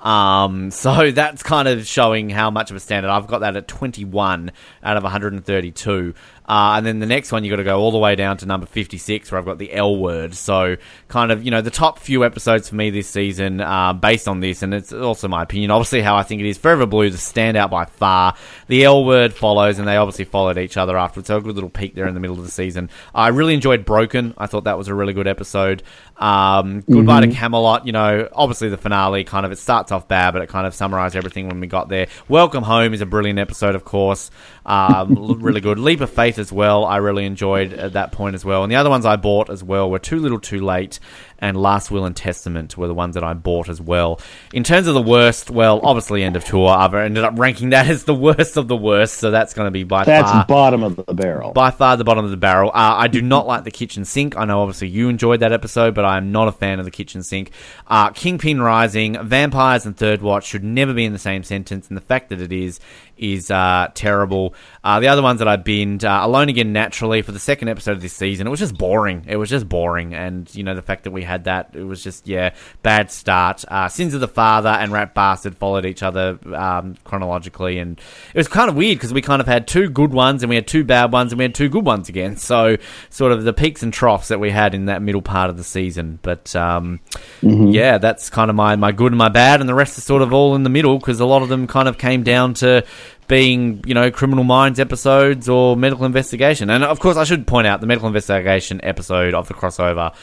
Um, 0.00 0.70
so 0.70 1.10
that's 1.10 1.42
kind 1.42 1.68
of 1.68 1.86
showing 1.86 2.30
how 2.30 2.50
much 2.50 2.70
of 2.70 2.76
a 2.76 2.80
standard. 2.80 3.10
I've 3.10 3.26
got 3.26 3.40
that 3.40 3.56
at 3.56 3.68
21 3.68 4.52
out 4.82 4.96
of 4.96 5.02
132. 5.02 6.14
Uh, 6.50 6.78
and 6.78 6.84
then 6.84 6.98
the 6.98 7.06
next 7.06 7.30
one, 7.30 7.44
you've 7.44 7.52
got 7.52 7.58
to 7.58 7.64
go 7.64 7.78
all 7.78 7.92
the 7.92 7.98
way 7.98 8.16
down 8.16 8.36
to 8.36 8.44
number 8.44 8.66
56, 8.66 9.30
where 9.30 9.38
I've 9.38 9.44
got 9.44 9.58
the 9.58 9.72
L 9.72 9.96
word. 9.96 10.34
So, 10.34 10.78
kind 11.06 11.30
of, 11.30 11.44
you 11.44 11.52
know, 11.52 11.60
the 11.60 11.70
top 11.70 12.00
few 12.00 12.24
episodes 12.24 12.68
for 12.68 12.74
me 12.74 12.90
this 12.90 13.06
season, 13.06 13.60
uh, 13.60 13.92
based 13.92 14.26
on 14.26 14.40
this, 14.40 14.64
and 14.64 14.74
it's 14.74 14.92
also 14.92 15.28
my 15.28 15.44
opinion, 15.44 15.70
obviously, 15.70 16.02
how 16.02 16.16
I 16.16 16.24
think 16.24 16.40
it 16.40 16.48
is. 16.48 16.58
Forever 16.58 16.86
Blue, 16.86 17.08
the 17.08 17.18
standout 17.18 17.70
by 17.70 17.84
far. 17.84 18.34
The 18.66 18.82
L 18.82 19.04
word 19.04 19.32
follows, 19.32 19.78
and 19.78 19.86
they 19.86 19.96
obviously 19.96 20.24
followed 20.24 20.58
each 20.58 20.76
other 20.76 20.98
afterwards. 20.98 21.28
So, 21.28 21.36
a 21.36 21.40
good 21.40 21.54
little 21.54 21.70
peak 21.70 21.94
there 21.94 22.08
in 22.08 22.14
the 22.14 22.20
middle 22.20 22.36
of 22.36 22.44
the 22.44 22.50
season. 22.50 22.90
I 23.14 23.28
really 23.28 23.54
enjoyed 23.54 23.84
Broken. 23.84 24.34
I 24.36 24.48
thought 24.48 24.64
that 24.64 24.76
was 24.76 24.88
a 24.88 24.94
really 24.94 25.12
good 25.12 25.28
episode. 25.28 25.84
Um, 26.16 26.80
Goodbye 26.80 27.22
mm-hmm. 27.22 27.30
to 27.30 27.36
Camelot, 27.36 27.86
you 27.86 27.92
know, 27.92 28.28
obviously 28.32 28.68
the 28.68 28.76
finale 28.76 29.24
kind 29.24 29.46
of, 29.46 29.52
it 29.52 29.58
starts 29.58 29.90
off 29.90 30.06
bad, 30.06 30.32
but 30.32 30.42
it 30.42 30.48
kind 30.48 30.66
of 30.66 30.74
summarized 30.74 31.16
everything 31.16 31.48
when 31.48 31.60
we 31.60 31.66
got 31.66 31.88
there. 31.88 32.08
Welcome 32.28 32.62
Home 32.64 32.92
is 32.92 33.00
a 33.00 33.06
brilliant 33.06 33.38
episode, 33.38 33.74
of 33.74 33.84
course. 33.84 34.30
Um, 34.66 35.14
really 35.40 35.62
good. 35.62 35.78
Leap 35.78 36.02
of 36.02 36.10
Faith 36.10 36.38
as 36.40 36.50
well. 36.50 36.84
I 36.84 36.96
really 36.96 37.24
enjoyed 37.24 37.72
at 37.72 37.92
that 37.92 38.12
point 38.12 38.34
as 38.34 38.44
well. 38.44 38.64
And 38.64 38.72
the 38.72 38.76
other 38.76 38.90
ones 38.90 39.06
I 39.06 39.16
bought 39.16 39.50
as 39.50 39.62
well 39.62 39.90
were 39.90 39.98
Too 40.00 40.18
Little 40.18 40.40
Too 40.40 40.60
Late 40.60 40.98
and 41.40 41.56
Last 41.56 41.90
Will 41.90 42.04
and 42.04 42.14
Testament 42.14 42.76
were 42.76 42.86
the 42.86 42.94
ones 42.94 43.14
that 43.14 43.24
I 43.24 43.34
bought 43.34 43.68
as 43.68 43.80
well. 43.80 44.20
In 44.52 44.62
terms 44.62 44.86
of 44.86 44.94
the 44.94 45.02
worst, 45.02 45.50
well, 45.50 45.80
obviously 45.82 46.22
End 46.22 46.36
of 46.36 46.44
Tour. 46.44 46.68
I've 46.68 46.94
ended 46.94 47.24
up 47.24 47.38
ranking 47.38 47.70
that 47.70 47.86
as 47.90 48.04
the 48.04 48.14
worst 48.14 48.56
of 48.56 48.68
the 48.68 48.76
worst, 48.76 49.14
so 49.14 49.30
that's 49.30 49.54
going 49.54 49.66
to 49.66 49.70
be 49.70 49.84
by 49.84 50.04
that's 50.04 50.30
far... 50.30 50.40
That's 50.40 50.48
bottom 50.48 50.82
of 50.82 50.96
the 50.96 51.14
barrel. 51.14 51.52
By 51.52 51.70
far 51.70 51.96
the 51.96 52.04
bottom 52.04 52.24
of 52.24 52.30
the 52.30 52.36
barrel. 52.36 52.70
Uh, 52.70 52.96
I 52.98 53.08
do 53.08 53.22
not 53.22 53.46
like 53.46 53.64
the 53.64 53.70
kitchen 53.70 54.04
sink. 54.04 54.36
I 54.36 54.44
know 54.44 54.60
obviously 54.60 54.88
you 54.88 55.08
enjoyed 55.08 55.40
that 55.40 55.52
episode, 55.52 55.94
but 55.94 56.04
I 56.04 56.16
am 56.16 56.32
not 56.32 56.48
a 56.48 56.52
fan 56.52 56.78
of 56.78 56.84
the 56.84 56.90
kitchen 56.90 57.22
sink. 57.22 57.52
Uh, 57.86 58.10
Kingpin 58.10 58.60
Rising, 58.60 59.16
Vampires 59.26 59.86
and 59.86 59.96
Third 59.96 60.22
Watch 60.22 60.46
should 60.46 60.64
never 60.64 60.92
be 60.92 61.04
in 61.04 61.12
the 61.12 61.18
same 61.18 61.42
sentence, 61.42 61.88
and 61.88 61.96
the 61.96 62.02
fact 62.02 62.28
that 62.30 62.40
it 62.40 62.52
is 62.52 62.80
is 63.20 63.50
uh, 63.50 63.88
terrible. 63.94 64.54
Uh, 64.82 64.98
the 64.98 65.08
other 65.08 65.22
ones 65.22 65.38
that 65.40 65.48
I 65.48 65.56
binned, 65.56 66.04
uh, 66.04 66.20
Alone 66.22 66.48
Again 66.48 66.72
Naturally 66.72 67.22
for 67.22 67.32
the 67.32 67.38
second 67.38 67.68
episode 67.68 67.92
of 67.92 68.00
this 68.00 68.14
season, 68.14 68.46
it 68.46 68.50
was 68.50 68.58
just 68.58 68.76
boring. 68.76 69.26
It 69.28 69.36
was 69.36 69.50
just 69.50 69.68
boring, 69.68 70.14
and 70.14 70.52
you 70.54 70.64
know 70.64 70.74
the 70.74 70.82
fact 70.82 71.04
that 71.04 71.10
we 71.10 71.22
had 71.22 71.44
that, 71.44 71.70
it 71.74 71.84
was 71.84 72.02
just 72.02 72.26
yeah, 72.26 72.54
bad 72.82 73.10
start. 73.10 73.64
Uh, 73.68 73.88
Sins 73.88 74.14
of 74.14 74.20
the 74.20 74.28
Father 74.28 74.70
and 74.70 74.90
Rat 74.90 75.14
Bastard 75.14 75.56
followed 75.56 75.84
each 75.84 76.02
other 76.02 76.38
um, 76.54 76.96
chronologically, 77.04 77.78
and 77.78 78.00
it 78.34 78.38
was 78.38 78.48
kind 78.48 78.70
of 78.70 78.76
weird 78.76 78.96
because 78.96 79.12
we 79.12 79.20
kind 79.20 79.40
of 79.40 79.46
had 79.46 79.68
two 79.68 79.90
good 79.90 80.12
ones 80.12 80.42
and 80.42 80.48
we 80.48 80.56
had 80.56 80.66
two 80.66 80.84
bad 80.84 81.12
ones 81.12 81.32
and 81.32 81.38
we 81.38 81.44
had 81.44 81.54
two 81.54 81.68
good 81.68 81.84
ones 81.84 82.08
again. 82.08 82.36
So 82.50 82.78
sort 83.10 83.30
of 83.30 83.44
the 83.44 83.52
peaks 83.52 83.84
and 83.84 83.92
troughs 83.92 84.28
that 84.28 84.40
we 84.40 84.50
had 84.50 84.74
in 84.74 84.86
that 84.86 85.02
middle 85.02 85.22
part 85.22 85.50
of 85.50 85.56
the 85.56 85.62
season. 85.62 86.18
But 86.20 86.56
um, 86.56 86.98
mm-hmm. 87.42 87.68
yeah, 87.68 87.98
that's 87.98 88.28
kind 88.28 88.50
of 88.50 88.56
my 88.56 88.74
my 88.74 88.90
good 88.90 89.12
and 89.12 89.18
my 89.18 89.28
bad, 89.28 89.60
and 89.60 89.68
the 89.68 89.74
rest 89.74 89.96
is 89.98 90.04
sort 90.04 90.22
of 90.22 90.32
all 90.32 90.56
in 90.56 90.64
the 90.64 90.70
middle 90.70 90.98
because 90.98 91.20
a 91.20 91.26
lot 91.26 91.42
of 91.42 91.48
them 91.48 91.68
kind 91.68 91.86
of 91.86 91.96
came 91.96 92.24
down 92.24 92.54
to 92.54 92.84
being, 93.30 93.82
you 93.86 93.94
know, 93.94 94.10
Criminal 94.10 94.44
Minds 94.44 94.78
episodes 94.78 95.48
or 95.48 95.76
Medical 95.76 96.04
Investigation. 96.04 96.68
And 96.68 96.84
of 96.84 97.00
course, 97.00 97.16
I 97.16 97.24
should 97.24 97.46
point 97.46 97.66
out 97.66 97.80
the 97.80 97.86
Medical 97.86 98.08
Investigation 98.08 98.80
episode 98.82 99.32
of 99.32 99.48
the 99.48 99.54
crossover 99.54 100.14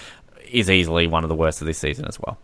is 0.51 0.69
easily 0.69 1.07
one 1.07 1.23
of 1.23 1.29
the 1.29 1.35
worst 1.35 1.61
of 1.61 1.67
this 1.67 1.79
season 1.79 2.05
as 2.05 2.19
well. 2.19 2.37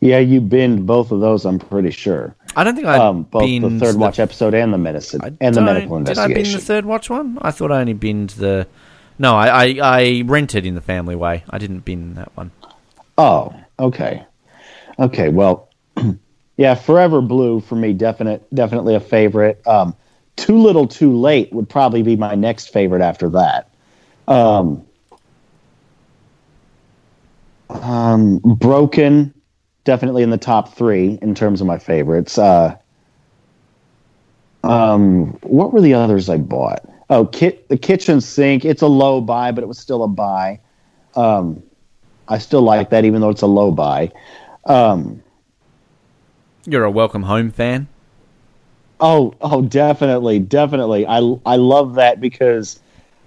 Yeah, 0.00 0.18
you 0.18 0.40
binned 0.40 0.86
both 0.86 1.12
of 1.12 1.20
those. 1.20 1.44
I'm 1.44 1.58
pretty 1.58 1.90
sure. 1.90 2.34
I 2.56 2.64
don't 2.64 2.74
think 2.74 2.86
I 2.86 2.98
um, 2.98 3.24
both 3.24 3.42
the 3.42 3.78
third 3.78 3.96
watch 3.96 4.18
episode 4.18 4.54
and 4.54 4.72
the 4.72 4.78
medicine 4.78 5.20
I 5.22 5.32
and 5.40 5.54
the 5.54 5.62
medical 5.62 5.98
Did 6.02 6.18
I 6.18 6.24
investigation. 6.24 6.42
bin 6.44 6.52
the 6.52 6.66
third 6.66 6.84
watch 6.84 7.10
one? 7.10 7.38
I 7.42 7.50
thought 7.50 7.70
I 7.72 7.80
only 7.80 7.92
binned 7.92 8.30
the. 8.30 8.66
No, 9.18 9.34
I, 9.34 9.64
I, 9.64 9.78
I 9.82 10.22
rented 10.26 10.66
in 10.66 10.74
the 10.74 10.80
family 10.80 11.16
way. 11.16 11.44
I 11.48 11.58
didn't 11.58 11.84
bin 11.84 12.14
that 12.14 12.34
one. 12.36 12.50
Oh, 13.18 13.54
okay, 13.78 14.24
okay. 14.98 15.28
Well, 15.28 15.65
yeah, 16.56 16.74
Forever 16.74 17.20
Blue 17.20 17.60
for 17.60 17.76
me, 17.76 17.92
definite, 17.92 18.46
definitely 18.54 18.94
a 18.94 19.00
favorite. 19.00 19.64
Um, 19.66 19.94
Too 20.36 20.58
Little, 20.58 20.86
Too 20.86 21.16
Late 21.16 21.52
would 21.52 21.68
probably 21.68 22.02
be 22.02 22.16
my 22.16 22.34
next 22.34 22.72
favorite 22.72 23.02
after 23.02 23.28
that. 23.30 23.70
Um, 24.26 24.84
um, 27.68 28.38
Broken, 28.38 29.34
definitely 29.84 30.22
in 30.22 30.30
the 30.30 30.38
top 30.38 30.74
three 30.74 31.18
in 31.20 31.34
terms 31.34 31.60
of 31.60 31.66
my 31.66 31.78
favorites. 31.78 32.38
Uh, 32.38 32.76
um, 34.64 35.32
what 35.42 35.72
were 35.72 35.80
the 35.80 35.94
others 35.94 36.28
I 36.28 36.38
bought? 36.38 36.84
Oh, 37.08 37.24
the 37.24 37.78
kitchen 37.80 38.20
sink. 38.20 38.64
It's 38.64 38.82
a 38.82 38.88
low 38.88 39.20
buy, 39.20 39.52
but 39.52 39.62
it 39.62 39.68
was 39.68 39.78
still 39.78 40.02
a 40.02 40.08
buy. 40.08 40.60
Um, 41.14 41.62
I 42.28 42.38
still 42.38 42.62
like 42.62 42.90
that, 42.90 43.04
even 43.04 43.20
though 43.20 43.30
it's 43.30 43.42
a 43.42 43.46
low 43.46 43.70
buy. 43.70 44.10
Um, 44.64 45.22
You're 46.66 46.84
a 46.84 46.90
Welcome 46.90 47.22
Home 47.24 47.50
fan. 47.50 47.88
oh, 49.00 49.34
oh, 49.40 49.62
definitely, 49.62 50.38
definitely. 50.38 51.06
I 51.06 51.18
I 51.44 51.56
love 51.56 51.94
that 51.96 52.20
because, 52.20 52.80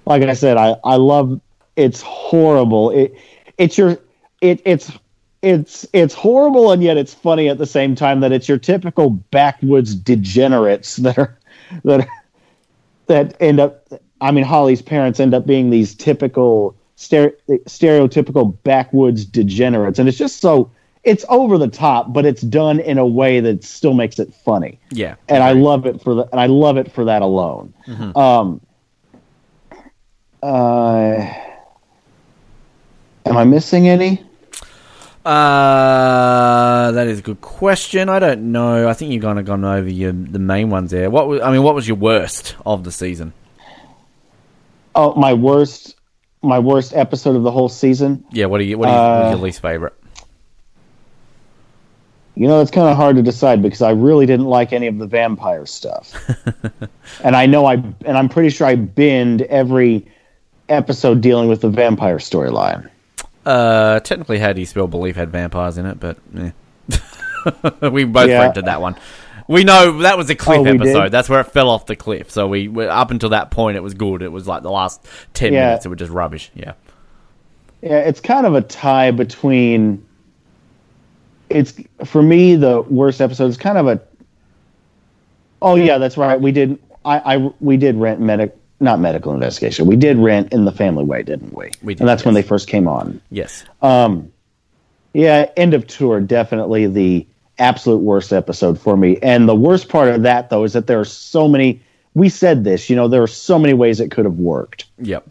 like 0.05 0.21
I 0.23 0.33
said, 0.33 0.57
I 0.57 0.75
I 0.83 0.95
love. 0.95 1.39
It's 1.75 2.01
horrible. 2.01 2.91
It 2.91 3.15
it's 3.57 3.77
your 3.77 3.97
it 4.41 4.61
it's 4.65 4.91
it's 5.41 5.87
it's 5.93 6.13
horrible 6.13 6.71
and 6.73 6.83
yet 6.83 6.97
it's 6.97 7.13
funny 7.13 7.47
at 7.47 7.57
the 7.57 7.65
same 7.65 7.95
time 7.95 8.19
that 8.19 8.33
it's 8.33 8.49
your 8.49 8.57
typical 8.57 9.11
backwoods 9.11 9.95
degenerates 9.95 10.97
that 10.97 11.17
are 11.17 11.37
that 11.85 12.07
that 13.07 13.35
end 13.39 13.59
up. 13.59 13.87
I 14.21 14.31
mean, 14.31 14.43
Holly's 14.43 14.81
parents 14.81 15.19
end 15.21 15.33
up 15.33 15.45
being 15.45 15.69
these 15.69 15.95
typical 15.95 16.75
stere- 16.97 17.33
stereotypical 17.47 18.57
backwoods 18.63 19.23
degenerates, 19.23 19.97
and 19.99 20.09
it's 20.09 20.17
just 20.17 20.41
so 20.41 20.69
it's 21.03 21.23
over 21.29 21.57
the 21.57 21.67
top, 21.67 22.11
but 22.13 22.25
it's 22.25 22.41
done 22.41 22.79
in 22.79 22.97
a 22.97 23.05
way 23.05 23.39
that 23.39 23.63
still 23.63 23.93
makes 23.93 24.19
it 24.19 24.33
funny 24.45 24.79
Yeah. 24.91 25.15
and 25.29 25.41
I 25.43 25.53
love 25.53 25.85
it 25.85 26.01
for 26.01 26.13
the 26.13 26.23
and 26.31 26.39
I 26.39 26.47
love 26.47 26.77
it 26.77 26.91
for 26.91 27.05
that 27.05 27.21
alone. 27.21 27.73
Um, 28.15 28.61
uh, 30.43 31.33
am 33.25 33.37
I 33.37 33.43
missing 33.43 33.87
any? 33.87 34.23
Uh, 35.25 36.91
that 36.91 37.07
is 37.07 37.19
a 37.19 37.21
good 37.21 37.41
question. 37.41 38.09
I 38.09 38.19
don't 38.19 38.51
know. 38.51 38.87
I 38.89 38.93
think 38.93 39.11
you've 39.11 39.21
kind 39.23 39.37
of 39.37 39.45
gone 39.45 39.63
over 39.65 39.89
your 39.89 40.11
the 40.13 40.39
main 40.39 40.69
ones 40.69 40.91
there. 40.91 41.09
What 41.09 41.27
was, 41.27 41.41
I 41.41 41.51
mean, 41.51 41.61
what 41.63 41.75
was 41.75 41.87
your 41.87 41.97
worst 41.97 42.55
of 42.65 42.83
the 42.83 42.91
season? 42.91 43.33
Oh, 44.95 45.13
my 45.15 45.33
worst, 45.33 45.95
my 46.41 46.57
worst 46.57 46.93
episode 46.95 47.35
of 47.35 47.43
the 47.43 47.51
whole 47.51 47.69
season. 47.69 48.23
Yeah. 48.31 48.45
What 48.47 48.61
are 48.61 48.63
you? 48.63 48.77
What, 48.77 48.89
are 48.89 48.91
you, 48.91 48.97
what 49.19 49.25
Uh, 49.27 49.29
your 49.31 49.39
least 49.39 49.61
favorite? 49.61 49.93
You 52.39 52.47
know, 52.47 52.61
it's 52.61 52.71
kind 52.71 52.87
of 52.87 52.95
hard 52.95 53.17
to 53.17 53.21
decide 53.21 53.61
because 53.61 53.81
I 53.81 53.91
really 53.91 54.25
didn't 54.25 54.45
like 54.45 54.71
any 54.71 54.87
of 54.87 54.97
the 54.97 55.05
vampire 55.05 55.65
stuff, 55.65 56.13
and 57.23 57.35
I 57.35 57.45
know 57.45 57.65
I 57.65 57.73
and 57.73 58.17
I'm 58.17 58.29
pretty 58.29 58.49
sure 58.49 58.65
I 58.65 58.75
binned 58.75 59.41
every 59.41 60.07
episode 60.69 61.19
dealing 61.19 61.49
with 61.49 61.59
the 61.59 61.69
vampire 61.69 62.17
storyline. 62.17 62.89
Uh, 63.45 63.99
technically, 63.99 64.39
how 64.39 64.53
do 64.53 64.61
you 64.61 64.65
spell 64.65 64.87
belief 64.87 65.17
had 65.17 65.31
vampires 65.31 65.77
in 65.77 65.85
it? 65.85 65.99
But 65.99 66.17
eh. 66.37 66.51
we 67.89 68.05
both 68.05 68.29
Yeah. 68.29 68.39
rented 68.43 68.65
that 68.67 68.79
one. 68.79 68.95
We 69.49 69.65
know 69.65 69.97
that 70.03 70.17
was 70.17 70.29
a 70.29 70.35
cliff 70.35 70.59
Oh, 70.59 70.65
episode. 70.65 71.09
That's 71.09 71.27
where 71.27 71.41
it 71.41 71.47
fell 71.47 71.69
off 71.69 71.87
the 71.87 71.97
cliff. 71.97 72.31
So 72.31 72.47
we 72.47 72.69
we- 72.69 72.85
up 72.87 73.11
until 73.11 73.29
that 73.31 73.51
point, 73.51 73.75
it 73.75 73.83
was 73.83 73.95
good. 73.95 74.21
It 74.21 74.31
was 74.31 74.47
like 74.47 74.63
the 74.63 74.71
last 74.71 75.05
ten 75.33 75.51
Yeah. 75.51 75.65
minutes, 75.65 75.85
it 75.85 75.89
was 75.89 75.99
just 75.99 76.11
rubbish. 76.11 76.51
Yeah. 76.55 76.71
Yeah, 77.81 77.99
it's 77.99 78.21
kind 78.21 78.45
of 78.45 78.55
a 78.55 78.61
tie 78.61 79.11
between. 79.11 80.05
It's 81.49 81.73
for 82.05 82.21
me 82.21 82.55
the 82.55 82.81
worst 82.81 83.21
episode 83.21 83.47
is 83.47 83.57
kind 83.57 83.77
of 83.77 83.87
a. 83.87 84.01
Oh 85.61 85.75
yeah, 85.75 85.97
that's 85.97 86.17
right. 86.17 86.39
We 86.39 86.51
did. 86.51 86.79
I, 87.05 87.35
I 87.35 87.37
we 87.59 87.77
did 87.77 87.95
rent 87.95 88.19
medic 88.19 88.55
not 88.79 88.99
medical 88.99 89.33
investigation. 89.33 89.87
We 89.87 89.95
did 89.95 90.17
rent 90.17 90.53
in 90.53 90.65
the 90.65 90.71
family 90.71 91.03
way, 91.03 91.23
didn't 91.23 91.53
we? 91.53 91.71
We 91.81 91.95
did, 91.95 92.01
and 92.01 92.09
that's 92.09 92.23
when 92.23 92.33
they 92.33 92.41
first 92.41 92.67
came 92.67 92.87
on. 92.87 93.21
Yes. 93.29 93.65
Um, 93.81 94.31
yeah, 95.13 95.49
end 95.57 95.73
of 95.73 95.87
tour 95.87 96.21
definitely 96.21 96.87
the 96.87 97.27
absolute 97.57 97.97
worst 97.97 98.31
episode 98.31 98.79
for 98.79 98.95
me. 98.95 99.17
And 99.21 99.49
the 99.49 99.55
worst 99.55 99.89
part 99.89 100.09
of 100.09 100.23
that 100.23 100.49
though 100.49 100.63
is 100.63 100.73
that 100.73 100.87
there 100.87 100.99
are 100.99 101.05
so 101.05 101.47
many. 101.47 101.81
We 102.13 102.29
said 102.29 102.63
this, 102.63 102.89
you 102.89 102.95
know, 102.95 103.07
there 103.07 103.21
are 103.21 103.27
so 103.27 103.59
many 103.59 103.73
ways 103.73 103.99
it 103.99 104.11
could 104.11 104.25
have 104.25 104.37
worked. 104.37 104.85
Yep. 104.99 105.27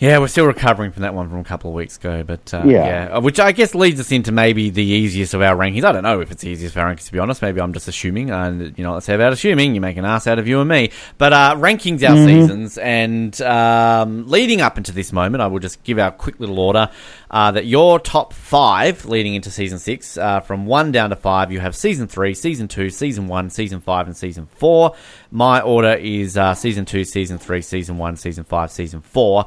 Yeah, 0.00 0.18
we're 0.18 0.28
still 0.28 0.46
recovering 0.46 0.92
from 0.92 1.02
that 1.02 1.12
one 1.12 1.28
from 1.28 1.40
a 1.40 1.44
couple 1.44 1.70
of 1.70 1.74
weeks 1.74 1.96
ago, 1.96 2.22
but 2.22 2.54
uh, 2.54 2.62
Yeah. 2.64 2.86
yeah. 3.08 3.16
uh, 3.16 3.20
which 3.20 3.40
I 3.40 3.50
guess 3.50 3.74
leads 3.74 3.98
us 3.98 4.12
into 4.12 4.30
maybe 4.30 4.70
the 4.70 4.84
easiest 4.84 5.34
of 5.34 5.42
our 5.42 5.56
rankings. 5.56 5.82
I 5.82 5.90
don't 5.90 6.04
know 6.04 6.20
if 6.20 6.30
it's 6.30 6.42
the 6.42 6.50
easiest 6.50 6.76
of 6.76 6.82
our 6.82 6.94
rankings 6.94 7.06
to 7.06 7.12
be 7.12 7.18
honest. 7.18 7.42
Maybe 7.42 7.60
I'm 7.60 7.72
just 7.72 7.88
assuming, 7.88 8.30
and 8.30 8.78
you 8.78 8.84
know, 8.84 8.94
let's 8.94 9.06
say 9.06 9.16
about 9.16 9.32
assuming. 9.32 9.74
You 9.74 9.80
make 9.80 9.96
an 9.96 10.04
ass 10.04 10.28
out 10.28 10.38
of 10.38 10.46
you 10.46 10.60
and 10.60 10.68
me, 10.68 10.92
but 11.18 11.32
uh, 11.32 11.56
rankings 11.58 12.08
our 12.08 12.14
seasons 12.16 12.78
and 12.78 13.40
um, 13.42 14.28
leading 14.28 14.60
up 14.60 14.78
into 14.78 14.92
this 14.92 15.12
moment, 15.12 15.42
I 15.42 15.48
will 15.48 15.58
just 15.58 15.82
give 15.82 15.98
our 15.98 16.12
quick 16.12 16.38
little 16.38 16.60
order 16.60 16.90
uh, 17.32 17.50
that 17.50 17.66
your 17.66 17.98
top 17.98 18.32
five 18.32 19.04
leading 19.04 19.34
into 19.34 19.50
season 19.50 19.80
six, 19.80 20.16
uh, 20.16 20.38
from 20.38 20.64
one 20.66 20.92
down 20.92 21.10
to 21.10 21.16
five, 21.16 21.50
you 21.50 21.58
have 21.58 21.74
season 21.74 22.06
three, 22.06 22.34
season 22.34 22.68
two, 22.68 22.88
season 22.90 23.26
one, 23.26 23.50
season 23.50 23.80
five, 23.80 24.06
and 24.06 24.16
season 24.16 24.46
four. 24.46 24.94
My 25.32 25.60
order 25.60 25.94
is 25.94 26.36
uh, 26.36 26.54
season 26.54 26.84
two, 26.84 27.02
season 27.02 27.38
three, 27.38 27.62
season 27.62 27.98
one, 27.98 28.14
season 28.16 28.44
five, 28.44 28.70
season 28.70 29.00
four. 29.00 29.46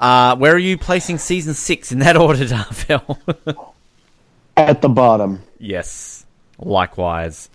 Uh, 0.00 0.34
where 0.36 0.54
are 0.54 0.58
you 0.58 0.78
placing 0.78 1.18
season 1.18 1.52
six 1.52 1.92
in 1.92 1.98
that 1.98 2.16
order, 2.16 2.46
Darvell? 2.46 3.18
At 4.56 4.80
the 4.82 4.88
bottom. 4.88 5.42
yes, 5.58 6.24
likewise. 6.58 7.50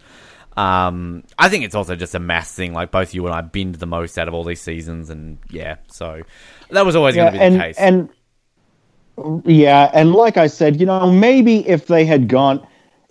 Um, 0.55 1.23
I 1.37 1.49
think 1.49 1.65
it's 1.65 1.75
also 1.75 1.95
just 1.95 2.15
a 2.15 2.19
mass 2.19 2.53
thing. 2.53 2.73
Like 2.73 2.91
both 2.91 3.13
you 3.13 3.25
and 3.25 3.35
I 3.35 3.41
binned 3.41 3.75
the 3.75 3.85
most 3.85 4.17
out 4.17 4.27
of 4.27 4.33
all 4.33 4.43
these 4.43 4.61
seasons, 4.61 5.09
and 5.09 5.37
yeah, 5.49 5.77
so 5.87 6.21
that 6.69 6.85
was 6.85 6.95
always 6.95 7.15
going 7.15 7.33
to 7.33 7.37
be 7.37 7.43
and 7.43 7.55
the 7.55 7.59
case. 7.59 7.77
and 7.77 8.09
yeah, 9.43 9.91
and 9.93 10.13
like 10.13 10.37
I 10.37 10.47
said, 10.47 10.79
you 10.79 10.85
know, 10.85 11.11
maybe 11.11 11.67
if 11.67 11.87
they 11.87 12.05
had 12.05 12.29
gone, 12.29 12.65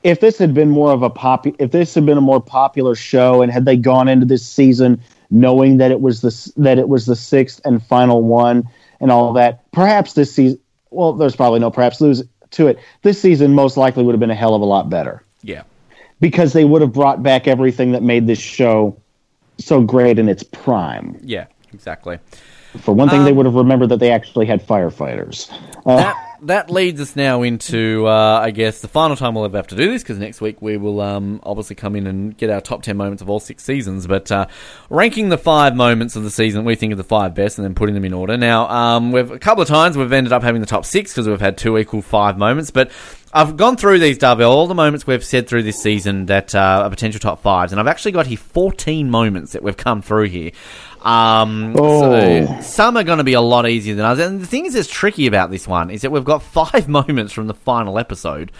if 0.05 0.21
this 0.21 0.39
had 0.39 0.55
been 0.55 0.71
more 0.71 0.93
of 0.93 1.03
a 1.03 1.11
pop, 1.11 1.47
if 1.59 1.71
this 1.71 1.95
had 1.95 2.07
been 2.07 2.19
a 2.19 2.23
more 2.23 2.41
popular 2.41 2.95
show, 2.95 3.43
and 3.43 3.53
had 3.53 3.65
they 3.67 3.77
gone 3.77 4.09
into 4.09 4.25
this 4.25 4.47
season 4.47 5.01
knowing 5.31 5.79
that 5.79 5.91
it 5.91 6.01
was 6.01 6.21
the 6.21 6.53
that 6.57 6.79
it 6.79 6.89
was 6.89 7.07
the 7.07 7.17
sixth 7.17 7.61
and 7.65 7.83
final 7.85 8.23
one 8.23 8.67
and 9.01 9.11
all 9.11 9.33
that, 9.35 9.71
perhaps 9.73 10.15
this 10.15 10.35
season. 10.35 10.59
Well, 10.91 11.13
there's 11.13 11.37
probably 11.37 11.61
no 11.61 11.71
perhaps 11.71 12.01
lose 12.01 12.23
to 12.53 12.69
it. 12.69 12.79
This 13.03 13.21
season 13.21 13.55
most 13.55 13.77
likely 13.77 14.05
would 14.05 14.13
have 14.13 14.21
been 14.21 14.31
a 14.31 14.35
hell 14.35 14.55
of 14.55 14.63
a 14.63 14.65
lot 14.65 14.89
better 14.89 15.23
yeah, 15.43 15.63
because 16.21 16.53
they 16.53 16.65
would 16.65 16.83
have 16.83 16.93
brought 16.93 17.23
back 17.23 17.49
everything 17.49 17.93
that 17.93 18.03
made 18.03 18.27
this 18.27 18.39
show 18.39 18.97
so 19.59 19.81
great 19.81 20.19
in 20.19 20.29
its 20.29 20.43
prime. 20.43 21.19
yeah, 21.23 21.47
exactly. 21.73 22.19
For 22.79 22.93
one 22.93 23.09
thing, 23.09 23.25
they 23.25 23.31
Um, 23.31 23.37
would 23.37 23.47
have 23.47 23.55
remembered 23.55 23.89
that 23.91 23.99
they 24.01 24.11
actually 24.11 24.47
had 24.47 24.65
firefighters. 24.67 25.49
Uh, 25.87 25.97
that 25.97 26.34
that 26.47 26.71
leads 26.71 27.01
us 27.01 27.17
now 27.17 27.43
into 27.43 28.07
uh, 28.07 28.41
I 28.41 28.51
guess 28.51 28.81
the 28.81 28.89
final 28.89 29.17
time 29.17 29.35
we'll 29.35 29.45
ever 29.45 29.57
have 29.57 29.67
to 29.69 29.77
do 29.77 29.91
this 29.91 30.03
because 30.03 30.19
next 30.19 30.41
week 30.41 30.61
we 30.61 30.77
will 30.77 31.01
um, 31.01 31.41
obviously 31.43 31.77
come 31.77 31.97
in 31.97 32.07
and 32.07 32.37
get 32.37 32.51
our 32.51 32.61
top 32.61 32.83
ten 32.83 32.97
moments 32.97 33.23
of 33.23 33.31
all 33.31 33.41
six 33.41 33.65
seasons. 33.65 34.07
But 34.07 34.31
uh, 34.31 34.47
ranking 34.91 35.29
the 35.29 35.39
five 35.39 35.75
moments 35.75 36.17
of 36.17 36.23
the 36.23 36.31
season 36.31 36.65
we 36.65 36.75
think 36.75 36.93
of 36.93 36.99
the 36.99 37.05
five 37.05 37.35
best 37.35 37.59
and 37.59 37.65
then 37.65 37.75
putting 37.75 37.95
them 37.95 38.05
in 38.05 38.13
order. 38.13 38.37
Now 38.37 38.69
um, 38.69 39.13
we've 39.13 39.31
a 39.31 39.39
couple 39.39 39.63
of 39.63 39.69
times 39.69 39.97
we've 39.97 40.13
ended 40.13 40.33
up 40.33 40.43
having 40.43 40.61
the 40.61 40.67
top 40.67 40.85
six 40.85 41.13
because 41.13 41.29
we've 41.29 41.41
had 41.41 41.59
two 41.59 41.79
equal 41.79 42.03
five 42.03 42.39
moments, 42.39 42.71
but. 42.71 42.91
I've 43.37 43.57
gone 43.57 43.77
through 43.77 43.99
these, 43.99 44.17
Darvell, 44.17 44.51
all 44.51 44.69
the 44.69 44.77
moments 44.77 45.09
we've 45.09 45.25
said 45.25 45.49
through 45.49 45.65
this 45.65 45.83
season 45.83 46.27
that 46.27 46.55
uh, 46.55 46.83
are 46.85 46.89
potential 46.89 47.19
top 47.19 47.43
fives, 47.43 47.73
and 47.73 47.81
I've 47.81 47.89
actually 47.89 48.13
got 48.13 48.29
here 48.29 48.39
14 48.39 49.11
moments 49.11 49.55
that 49.55 49.63
we've 49.65 49.77
come 49.77 50.03
through 50.03 50.29
here. 50.29 50.53
Um, 51.05 51.75
Oh. 51.79 52.11
so 52.57 52.61
some 52.63 52.97
are 52.97 53.05
going 53.05 53.19
to 53.19 53.25
be 53.25 53.35
a 53.35 53.41
lot 53.41 53.69
easier 53.69 53.95
than 53.95 54.05
others. 54.05 54.27
And 54.27 54.41
the 54.41 54.47
thing 54.47 54.67
is 54.67 54.75
that's 54.75 54.89
tricky 54.89 55.27
about 55.27 55.51
this 55.51 55.69
one 55.69 55.91
is 55.91 56.03
that 56.03 56.11
we've 56.11 56.25
got 56.25 56.43
five 56.43 56.89
moments 56.89 57.33
from 57.33 57.47
the 57.47 57.55
final 57.55 57.99
episode, 57.99 58.51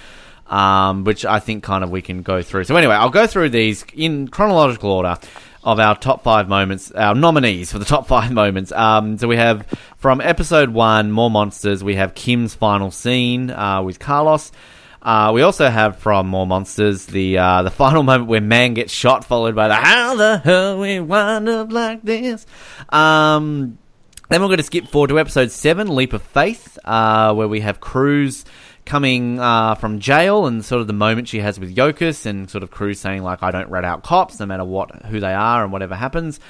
um, 0.49 1.05
which 1.05 1.25
I 1.25 1.41
think 1.41 1.65
kind 1.65 1.83
of 1.83 1.91
we 1.91 2.03
can 2.03 2.23
go 2.23 2.43
through. 2.43 2.65
So 2.65 2.77
anyway, 2.77 2.95
I'll 2.95 3.11
go 3.11 3.27
through 3.27 3.49
these 3.51 3.85
in 3.95 4.29
chronological 4.29 4.91
order 4.91 5.17
of 5.63 5.81
our 5.81 5.97
top 5.97 6.23
five 6.23 6.47
moments, 6.47 6.91
our 6.91 7.15
nominees 7.15 7.73
for 7.73 7.79
the 7.79 7.85
top 7.95 8.07
five 8.07 8.31
moments. 8.31 8.71
Um, 8.73 9.17
so 9.17 9.27
we 9.27 9.37
have 9.37 9.67
from 9.97 10.21
episode 10.21 10.69
one, 10.69 11.11
More 11.11 11.31
Monsters, 11.31 11.83
we 11.83 11.95
have 11.95 12.15
Kim's 12.15 12.55
final 12.55 12.91
scene 12.91 13.51
uh, 13.51 13.83
with 13.83 13.99
Carlos. 13.99 14.53
Uh, 15.05 15.33
we 15.35 15.43
also 15.43 15.69
have 15.69 15.99
from 15.99 16.27
More 16.29 16.47
Monsters 16.47 17.07
the 17.07 17.39
uh, 17.39 17.63
the 17.63 17.71
final 17.83 18.03
moment 18.03 18.29
where 18.29 18.41
Mann 18.41 18.75
gets 18.75 18.93
shot, 18.93 19.25
followed 19.25 19.55
by 19.55 19.69
the 19.69 19.75
How 19.75 20.17
the 20.17 20.39
hell 20.39 20.79
we 20.79 20.99
wind 21.01 21.49
up 21.49 21.71
like 21.71 22.03
this. 22.03 22.47
Um, 22.89 23.79
then 24.31 24.41
we're 24.41 24.49
going 24.49 24.59
to 24.59 24.65
skip 24.65 24.89
forward 24.89 25.09
to 25.09 25.19
episode 25.19 25.51
seven, 25.51 25.95
Leap 25.95 26.15
of 26.15 26.23
Faith, 26.23 26.79
uh, 26.85 27.35
where 27.35 27.47
we 27.47 27.61
have 27.61 27.81
Cruz 27.81 28.47
coming 28.87 29.39
uh, 29.39 29.75
from 29.75 29.99
jail 30.01 30.47
and 30.47 30.65
sort 30.65 30.81
of 30.81 30.87
the 30.87 30.93
moment 30.93 31.29
she 31.29 31.41
has 31.41 31.59
with 31.61 31.75
Yokas 31.75 32.27
and 32.27 32.51
sort 32.51 32.63
of 32.63 32.71
Cruz 32.71 33.01
saying 33.01 33.23
like 33.23 33.43
I 33.43 33.51
don't 33.51 33.69
rat 33.71 33.85
out 33.85 34.03
cops 34.03 34.41
no 34.41 34.47
matter 34.47 34.65
what 34.65 35.07
who 35.07 35.21
they 35.21 35.33
are 35.33 35.63
and 35.63 35.73
whatever 35.73 35.95
happens. 35.95 36.41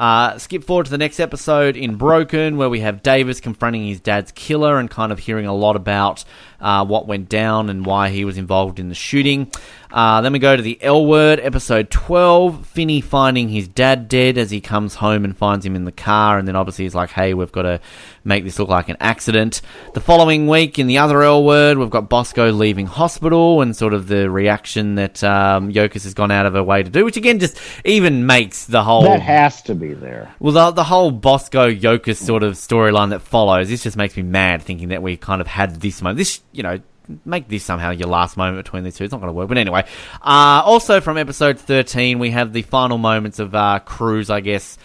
Uh, 0.00 0.38
skip 0.38 0.64
forward 0.64 0.86
to 0.86 0.90
the 0.90 0.96
next 0.96 1.20
episode 1.20 1.76
in 1.76 1.96
Broken, 1.96 2.56
where 2.56 2.70
we 2.70 2.80
have 2.80 3.02
Davis 3.02 3.38
confronting 3.38 3.86
his 3.86 4.00
dad's 4.00 4.32
killer 4.32 4.78
and 4.78 4.88
kind 4.88 5.12
of 5.12 5.18
hearing 5.18 5.44
a 5.44 5.54
lot 5.54 5.76
about 5.76 6.24
uh, 6.58 6.86
what 6.86 7.06
went 7.06 7.28
down 7.28 7.68
and 7.68 7.84
why 7.84 8.08
he 8.08 8.24
was 8.24 8.38
involved 8.38 8.78
in 8.78 8.88
the 8.88 8.94
shooting. 8.94 9.52
Uh, 9.92 10.22
then 10.22 10.32
we 10.32 10.38
go 10.38 10.56
to 10.56 10.62
the 10.62 10.78
L 10.80 11.04
word, 11.04 11.38
episode 11.40 11.90
12. 11.90 12.66
Finney 12.66 13.02
finding 13.02 13.50
his 13.50 13.68
dad 13.68 14.08
dead 14.08 14.38
as 14.38 14.50
he 14.50 14.62
comes 14.62 14.94
home 14.94 15.22
and 15.22 15.36
finds 15.36 15.66
him 15.66 15.76
in 15.76 15.84
the 15.84 15.92
car, 15.92 16.38
and 16.38 16.48
then 16.48 16.56
obviously 16.56 16.86
he's 16.86 16.94
like, 16.94 17.10
hey, 17.10 17.34
we've 17.34 17.52
got 17.52 17.62
to 17.62 17.78
make 18.24 18.44
this 18.44 18.58
look 18.58 18.68
like 18.68 18.88
an 18.88 18.96
accident. 19.00 19.60
The 19.94 20.00
following 20.00 20.46
week, 20.46 20.78
in 20.78 20.86
the 20.86 20.98
other 20.98 21.22
L 21.22 21.44
word, 21.44 21.78
we've 21.78 21.90
got 21.90 22.08
Bosco 22.08 22.50
leaving 22.52 22.86
hospital 22.86 23.62
and 23.62 23.74
sort 23.74 23.94
of 23.94 24.08
the 24.08 24.30
reaction 24.30 24.96
that 24.96 25.22
um, 25.24 25.72
Yokas 25.72 26.04
has 26.04 26.14
gone 26.14 26.30
out 26.30 26.46
of 26.46 26.54
her 26.54 26.62
way 26.62 26.82
to 26.82 26.90
do, 26.90 27.04
which 27.04 27.16
again 27.16 27.38
just 27.38 27.58
even 27.84 28.26
makes 28.26 28.66
the 28.66 28.82
whole. 28.82 29.02
That 29.02 29.20
has 29.20 29.62
to 29.62 29.74
be 29.74 29.94
there. 29.94 30.34
Well, 30.38 30.52
the, 30.52 30.70
the 30.72 30.84
whole 30.84 31.10
Bosco 31.10 31.70
Yokas 31.70 32.16
sort 32.16 32.42
of 32.42 32.54
storyline 32.54 33.10
that 33.10 33.20
follows, 33.20 33.68
this 33.68 33.82
just 33.82 33.96
makes 33.96 34.16
me 34.16 34.22
mad 34.22 34.62
thinking 34.62 34.88
that 34.88 35.02
we 35.02 35.16
kind 35.16 35.40
of 35.40 35.46
had 35.46 35.80
this 35.80 36.02
moment. 36.02 36.18
This, 36.18 36.40
you 36.52 36.62
know, 36.62 36.80
make 37.24 37.48
this 37.48 37.64
somehow 37.64 37.90
your 37.90 38.08
last 38.08 38.36
moment 38.36 38.64
between 38.64 38.84
these 38.84 38.96
two. 38.96 39.04
It's 39.04 39.12
not 39.12 39.20
going 39.20 39.28
to 39.28 39.32
work. 39.32 39.48
But 39.48 39.58
anyway, 39.58 39.84
uh, 40.22 40.62
also 40.64 41.00
from 41.00 41.18
episode 41.18 41.58
13, 41.58 42.18
we 42.18 42.30
have 42.30 42.52
the 42.52 42.62
final 42.62 42.98
moments 42.98 43.38
of 43.38 43.54
uh, 43.54 43.80
Cruz, 43.80 44.30
I 44.30 44.40
guess, 44.40 44.78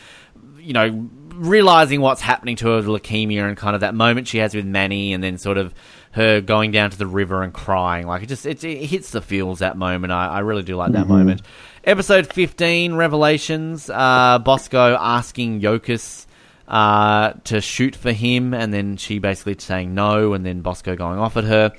you 0.57 0.73
know, 0.73 1.09
realizing 1.35 2.01
what's 2.01 2.21
happening 2.21 2.55
to 2.57 2.67
her 2.69 2.75
with 2.77 2.85
leukemia 2.87 3.47
and 3.47 3.57
kind 3.57 3.75
of 3.75 3.81
that 3.81 3.93
moment 3.93 4.27
she 4.27 4.39
has 4.39 4.55
with 4.55 4.65
Manny 4.65 5.13
and 5.13 5.23
then 5.23 5.37
sort 5.37 5.57
of 5.57 5.73
her 6.11 6.41
going 6.41 6.71
down 6.71 6.91
to 6.91 6.97
the 6.97 7.07
river 7.07 7.43
and 7.43 7.53
crying. 7.53 8.07
Like, 8.07 8.23
it 8.23 8.27
just 8.27 8.45
it, 8.45 8.63
it 8.63 8.85
hits 8.85 9.11
the 9.11 9.21
feels 9.21 9.59
that 9.59 9.77
moment. 9.77 10.13
I, 10.13 10.27
I 10.27 10.39
really 10.39 10.63
do 10.63 10.75
like 10.75 10.93
that 10.93 11.03
mm-hmm. 11.03 11.13
moment. 11.13 11.41
Episode 11.83 12.31
15, 12.31 12.95
Revelations, 12.95 13.89
uh, 13.89 14.39
Bosco 14.39 14.97
asking 14.99 15.61
Yokas 15.61 16.25
uh, 16.67 17.33
to 17.43 17.61
shoot 17.61 17.95
for 17.95 18.11
him, 18.11 18.53
and 18.53 18.73
then 18.73 18.97
she 18.97 19.19
basically 19.19 19.55
saying 19.59 19.93
no, 19.93 20.33
and 20.33 20.45
then 20.45 20.61
Bosco 20.61 20.95
going 20.95 21.19
off 21.19 21.37
at 21.37 21.43
her. 21.43 21.73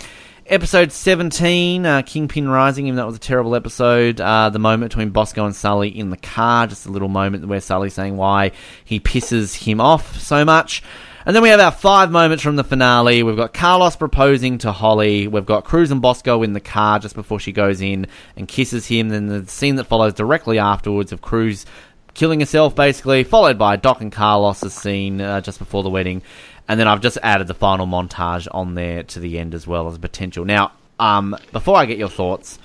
Episode 0.48 0.92
17, 0.92 1.85
uh, 1.85 2.02
Kingpin 2.02 2.48
Rising, 2.48 2.87
even 2.87 2.94
though 2.94 3.02
it 3.02 3.06
was 3.06 3.16
a 3.16 3.20
terrible 3.20 3.56
episode. 3.56 4.20
Uh, 4.20 4.48
the 4.48 4.61
moment 4.61 4.90
between 4.90 5.11
Bosco 5.11 5.44
and 5.44 5.56
Sully 5.56 5.88
in 5.88 6.11
the 6.11 6.16
car, 6.16 6.68
just 6.68 6.87
a 6.87 6.88
little 6.88 7.09
moment 7.09 7.48
where 7.48 7.61
Sully's 7.61 7.94
saying 7.94 8.16
why 8.16 8.52
he 8.85 9.00
pisses 9.00 9.56
him 9.56 9.80
off 9.80 10.20
so 10.20 10.44
much. 10.44 10.85
And 11.24 11.35
then 11.35 11.42
we 11.42 11.48
have 11.48 11.59
our 11.59 11.72
five 11.72 12.12
moments 12.12 12.44
from 12.44 12.54
the 12.54 12.62
finale. 12.62 13.24
We've 13.24 13.37
got 13.37 13.54
Carlos 13.54 13.96
proposing 13.96 14.59
to 14.59 14.70
Holly. 14.70 15.26
We've 15.26 15.44
got 15.44 15.64
Cruz 15.64 15.90
and 15.90 16.00
Bosco 16.00 16.44
in 16.44 16.52
the 16.52 16.61
car 16.61 17.00
just 17.00 17.16
before 17.16 17.40
she 17.40 17.50
goes 17.50 17.80
in 17.80 18.06
and 18.37 18.46
kisses 18.46 18.87
him. 18.87 19.09
Then 19.09 19.26
the 19.26 19.48
scene 19.48 19.74
that 19.76 19.88
follows 19.88 20.14
directly 20.14 20.61
afterwards 20.61 21.11
of 21.11 21.22
Cruz 21.22 21.66
killing 22.14 22.40
herself, 22.40 22.74
basically, 22.74 23.24
followed 23.24 23.59
by 23.59 23.76
Doc 23.76 24.00
and 24.00 24.12
Carlos's 24.12 24.74
scene 24.74 25.20
uh, 25.20 25.40
just 25.40 25.59
before 25.59 25.82
the 25.82 25.90
wedding. 25.90 26.22
And 26.68 26.81
then 26.81 26.88
I've 26.88 27.00
just 27.00 27.18
added 27.22 27.46
the 27.46 27.55
final 27.55 27.87
montage 27.87 28.48
on 28.50 28.74
there 28.74 29.05
to 29.05 29.20
the 29.20 29.38
end 29.38 29.55
as 29.55 29.66
well 29.66 29.88
as 29.88 29.98
potential. 29.98 30.44
Now, 30.44 30.72
um, 30.98 31.37
before 31.52 31.76
I 31.76 31.87
get 31.87 31.98
your 31.98 32.09
thoughts, 32.09 32.59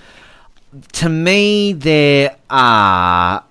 to 0.94 1.10
me, 1.10 1.74
there 1.74 2.36
are 2.50 3.44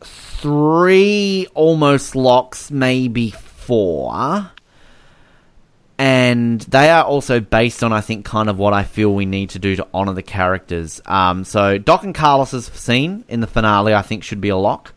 three 0.00 1.46
almost 1.54 2.14
locks, 2.14 2.70
maybe 2.70 3.30
four. 3.30 4.50
And 6.00 6.60
they 6.60 6.90
are 6.90 7.02
also 7.02 7.40
based 7.40 7.82
on, 7.82 7.92
I 7.92 8.00
think, 8.00 8.24
kind 8.24 8.48
of 8.48 8.56
what 8.56 8.72
I 8.72 8.84
feel 8.84 9.12
we 9.12 9.26
need 9.26 9.50
to 9.50 9.58
do 9.58 9.74
to 9.76 9.86
honor 9.92 10.14
the 10.14 10.22
characters. 10.22 11.00
Um, 11.04 11.42
so, 11.42 11.76
Doc 11.76 12.04
and 12.04 12.14
Carlos's 12.14 12.66
scene 12.66 13.24
in 13.28 13.40
the 13.40 13.48
finale, 13.48 13.94
I 13.94 14.02
think, 14.02 14.22
should 14.22 14.40
be 14.40 14.50
a 14.50 14.56
lock. 14.56 14.94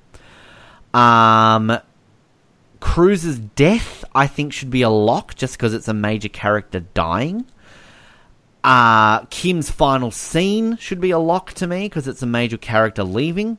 Um, 0.93 1.75
Cruz's 2.81 3.39
death, 3.39 4.03
I 4.13 4.27
think, 4.27 4.51
should 4.51 4.69
be 4.69 4.81
a 4.81 4.89
lock 4.89 5.35
just 5.35 5.57
because 5.57 5.73
it's 5.73 5.87
a 5.87 5.93
major 5.93 6.27
character 6.27 6.81
dying. 6.81 7.45
Uh, 8.63 9.19
Kim's 9.25 9.71
final 9.71 10.11
scene 10.11 10.75
should 10.77 10.99
be 10.99 11.11
a 11.11 11.17
lock 11.17 11.53
to 11.53 11.67
me 11.67 11.85
because 11.85 12.07
it's 12.07 12.21
a 12.21 12.25
major 12.25 12.57
character 12.57 13.03
leaving. 13.03 13.57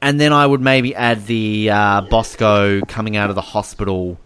And 0.00 0.20
then 0.20 0.32
I 0.32 0.44
would 0.44 0.60
maybe 0.60 0.94
add 0.94 1.26
the 1.26 1.70
uh, 1.70 2.00
Bosco 2.02 2.80
coming 2.82 3.16
out 3.16 3.30
of 3.30 3.36
the 3.36 3.42
hospital 3.42 4.18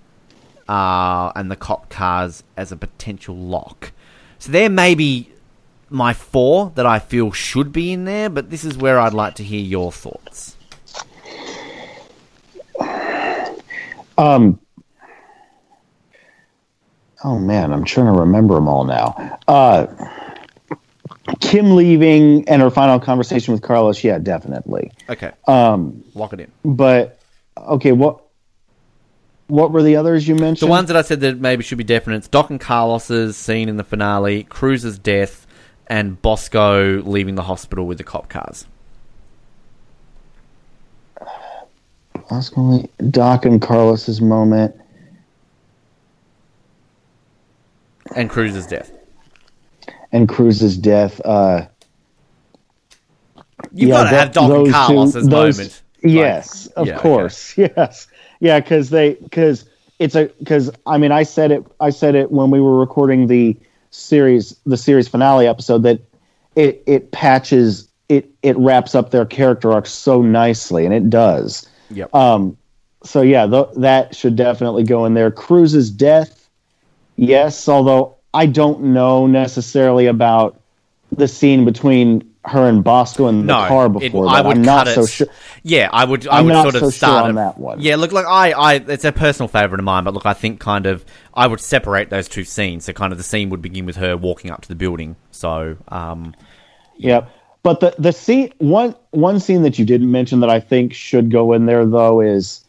uh, 0.68 1.32
and 1.36 1.50
the 1.50 1.56
cop 1.56 1.90
cars 1.90 2.42
as 2.56 2.72
a 2.72 2.76
potential 2.76 3.36
lock. 3.36 3.92
So 4.38 4.52
there 4.52 4.70
may 4.70 4.94
be 4.94 5.30
my 5.90 6.14
four 6.14 6.72
that 6.74 6.86
I 6.86 6.98
feel 6.98 7.30
should 7.32 7.72
be 7.72 7.92
in 7.92 8.04
there, 8.04 8.30
but 8.30 8.50
this 8.50 8.64
is 8.64 8.76
where 8.76 8.98
I'd 8.98 9.14
like 9.14 9.34
to 9.34 9.44
hear 9.44 9.60
your 9.60 9.92
thoughts. 9.92 10.55
Um. 14.18 14.61
Oh 17.24 17.38
man, 17.38 17.72
I'm 17.72 17.85
trying 17.85 18.12
to 18.12 18.20
remember 18.20 18.55
them 18.55 18.68
all 18.68 18.85
now. 18.85 19.38
Uh, 19.48 19.87
Kim 21.40 21.74
leaving 21.74 22.48
and 22.48 22.62
her 22.62 22.70
final 22.70 23.00
conversation 23.00 23.52
with 23.52 23.62
Carlos. 23.62 24.02
Yeah, 24.05 24.18
definitely. 24.18 24.92
Okay. 25.09 25.33
Um, 25.48 26.05
lock 26.14 26.33
it 26.33 26.40
in. 26.40 26.52
But 26.64 27.18
okay, 27.57 27.92
what 27.92 28.22
what 29.48 29.72
were 29.72 29.83
the 29.83 29.96
others 29.96 30.26
you 30.26 30.35
mentioned? 30.35 30.68
The 30.68 30.70
ones 30.70 30.88
that 30.88 30.96
I 30.96 31.02
said 31.02 31.20
that 31.20 31.38
maybe 31.38 31.62
should 31.62 31.79
be 31.79 31.85
definite. 31.85 32.18
It's 32.18 32.29
Doc 32.29 32.50
and 32.50 32.61
Carlos's 32.61 33.37
scene 33.37 33.68
in 33.68 33.76
the 33.76 33.85
finale, 33.85 34.44
Cruz's 34.44 34.98
death, 34.98 35.46
and 35.87 36.20
Bosco 36.20 37.02
leaving 37.02 37.35
the 37.35 37.42
hospital 37.42 37.87
with 37.87 37.98
the 37.98 38.05
cop 38.05 38.29
cars. 38.29 38.66
Oscar 42.30 42.82
Doc 43.10 43.44
and 43.44 43.60
Carlos's 43.60 44.20
moment. 44.20 44.74
And 48.14 48.30
Cruz's 48.30 48.66
death. 48.66 48.92
And 50.12 50.28
Cruz's 50.28 50.76
death. 50.76 51.20
Uh, 51.24 51.66
You've 53.72 53.90
yeah, 53.90 53.94
got 53.94 54.10
to 54.10 54.16
have 54.16 54.32
Doc 54.32 54.50
and 54.50 54.72
Carlos's 54.72 55.24
two, 55.24 55.30
those, 55.30 55.58
moment. 55.58 55.82
Yes, 56.02 56.66
like, 56.68 56.76
of 56.76 56.86
yeah, 56.86 56.98
course. 56.98 57.58
Okay. 57.58 57.72
Yes. 57.76 58.06
Yeah, 58.38 58.60
because 58.60 58.90
they 58.90 59.14
because 59.14 59.64
it's 59.98 60.14
a 60.14 60.26
because 60.38 60.70
I 60.86 60.98
mean 60.98 61.12
I 61.12 61.22
said 61.22 61.50
it 61.50 61.64
I 61.80 61.90
said 61.90 62.14
it 62.14 62.30
when 62.30 62.50
we 62.50 62.60
were 62.60 62.78
recording 62.78 63.26
the 63.26 63.56
series 63.90 64.54
the 64.66 64.76
series 64.76 65.08
finale 65.08 65.46
episode 65.46 65.82
that 65.84 66.00
it 66.54 66.82
it 66.86 67.12
patches 67.12 67.88
it 68.08 68.30
it 68.42 68.56
wraps 68.58 68.94
up 68.94 69.10
their 69.10 69.24
character 69.24 69.72
arc 69.72 69.86
so 69.86 70.20
nicely 70.20 70.84
and 70.84 70.92
it 70.92 71.08
does 71.08 71.66
Yep. 71.90 72.14
Um, 72.14 72.57
so 73.03 73.22
yeah, 73.22 73.46
th- 73.46 73.68
that 73.77 74.14
should 74.14 74.37
definitely 74.37 74.85
go 74.85 75.05
in 75.05 75.14
there. 75.14 75.31
Cruz's 75.31 75.90
death, 75.90 76.49
yes, 77.16 77.68
although 77.68 78.16
I 78.35 78.46
don't 78.46 78.83
know 78.92 79.27
necessarily 79.27 80.07
about 80.07 80.61
the 81.12 81.29
scene 81.29 81.64
between 81.64 82.35
her 82.46 82.68
and 82.68 82.85
Bosco 82.85 83.27
in 83.27 83.40
the 83.40 83.44
no, 83.44 83.68
car 83.68 83.88
before. 83.88 84.27
It, 84.27 84.29
I 84.29 84.40
would 84.40 84.59
I'm 84.59 84.62
not 84.62 84.88
it. 84.88 84.94
so 84.94 85.07
sure. 85.07 85.27
Yeah, 85.62 85.88
I 85.92 86.05
would. 86.05 86.27
I 86.29 86.38
I'm 86.38 86.46
would 86.46 86.55
sort 86.55 86.75
of 86.77 86.81
so 86.81 86.90
start 86.90 87.22
sure 87.22 87.29
on 87.29 87.35
that 87.37 87.59
one. 87.59 87.81
Yeah, 87.81 87.96
look, 87.96 88.12
like 88.12 88.27
I, 88.27 88.53
I, 88.53 88.75
it's 88.75 89.05
a 89.05 89.12
personal 89.12 89.49
favorite 89.49 89.81
of 89.81 89.85
mine, 89.85 90.05
but 90.05 90.14
look, 90.14 90.27
I 90.27 90.35
think 90.35 90.61
kind 90.61 90.87
of 90.87 91.05
I 91.35 91.46
would 91.46 91.61
separate 91.61 92.11
those 92.11 92.29
two 92.29 92.44
scenes. 92.44 92.85
So 92.85 92.92
kind 92.92 93.12
of 93.12 93.18
the 93.18 93.25
scene 93.25 93.51
would 93.51 93.62
begin 93.62 93.85
with 93.85 93.96
her 93.96 94.16
walking 94.16 94.51
up 94.51 94.62
to 94.62 94.68
the 94.68 94.77
building. 94.77 95.16
So, 95.33 95.77
um, 95.88 96.35
yep. 96.96 97.31
But 97.66 97.81
the 97.81 97.96
the 97.98 98.12
scene 98.12 98.52
one 98.59 98.94
one 99.11 99.40
scene 99.40 99.62
that 99.62 99.76
you 99.76 99.85
didn't 99.85 100.12
mention 100.12 100.38
that 100.38 100.48
I 100.48 100.61
think 100.61 100.94
should 100.94 101.33
go 101.33 101.52
in 101.52 101.66
there 101.66 101.85
though 101.85 102.20
is 102.20 102.64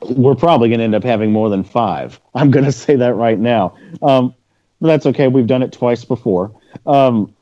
we're 0.00 0.34
probably 0.34 0.70
going 0.70 0.78
to 0.78 0.84
end 0.84 0.94
up 0.94 1.04
having 1.04 1.32
more 1.32 1.50
than 1.50 1.62
five. 1.62 2.18
I'm 2.34 2.50
going 2.50 2.64
to 2.64 2.72
say 2.72 2.96
that 2.96 3.14
right 3.14 3.38
now. 3.38 3.76
Um, 4.00 4.34
but 4.80 4.88
that's 4.88 5.04
okay. 5.04 5.28
We've 5.28 5.46
done 5.46 5.62
it 5.62 5.70
twice 5.70 6.06
before. 6.06 6.50
Um, 6.86 7.34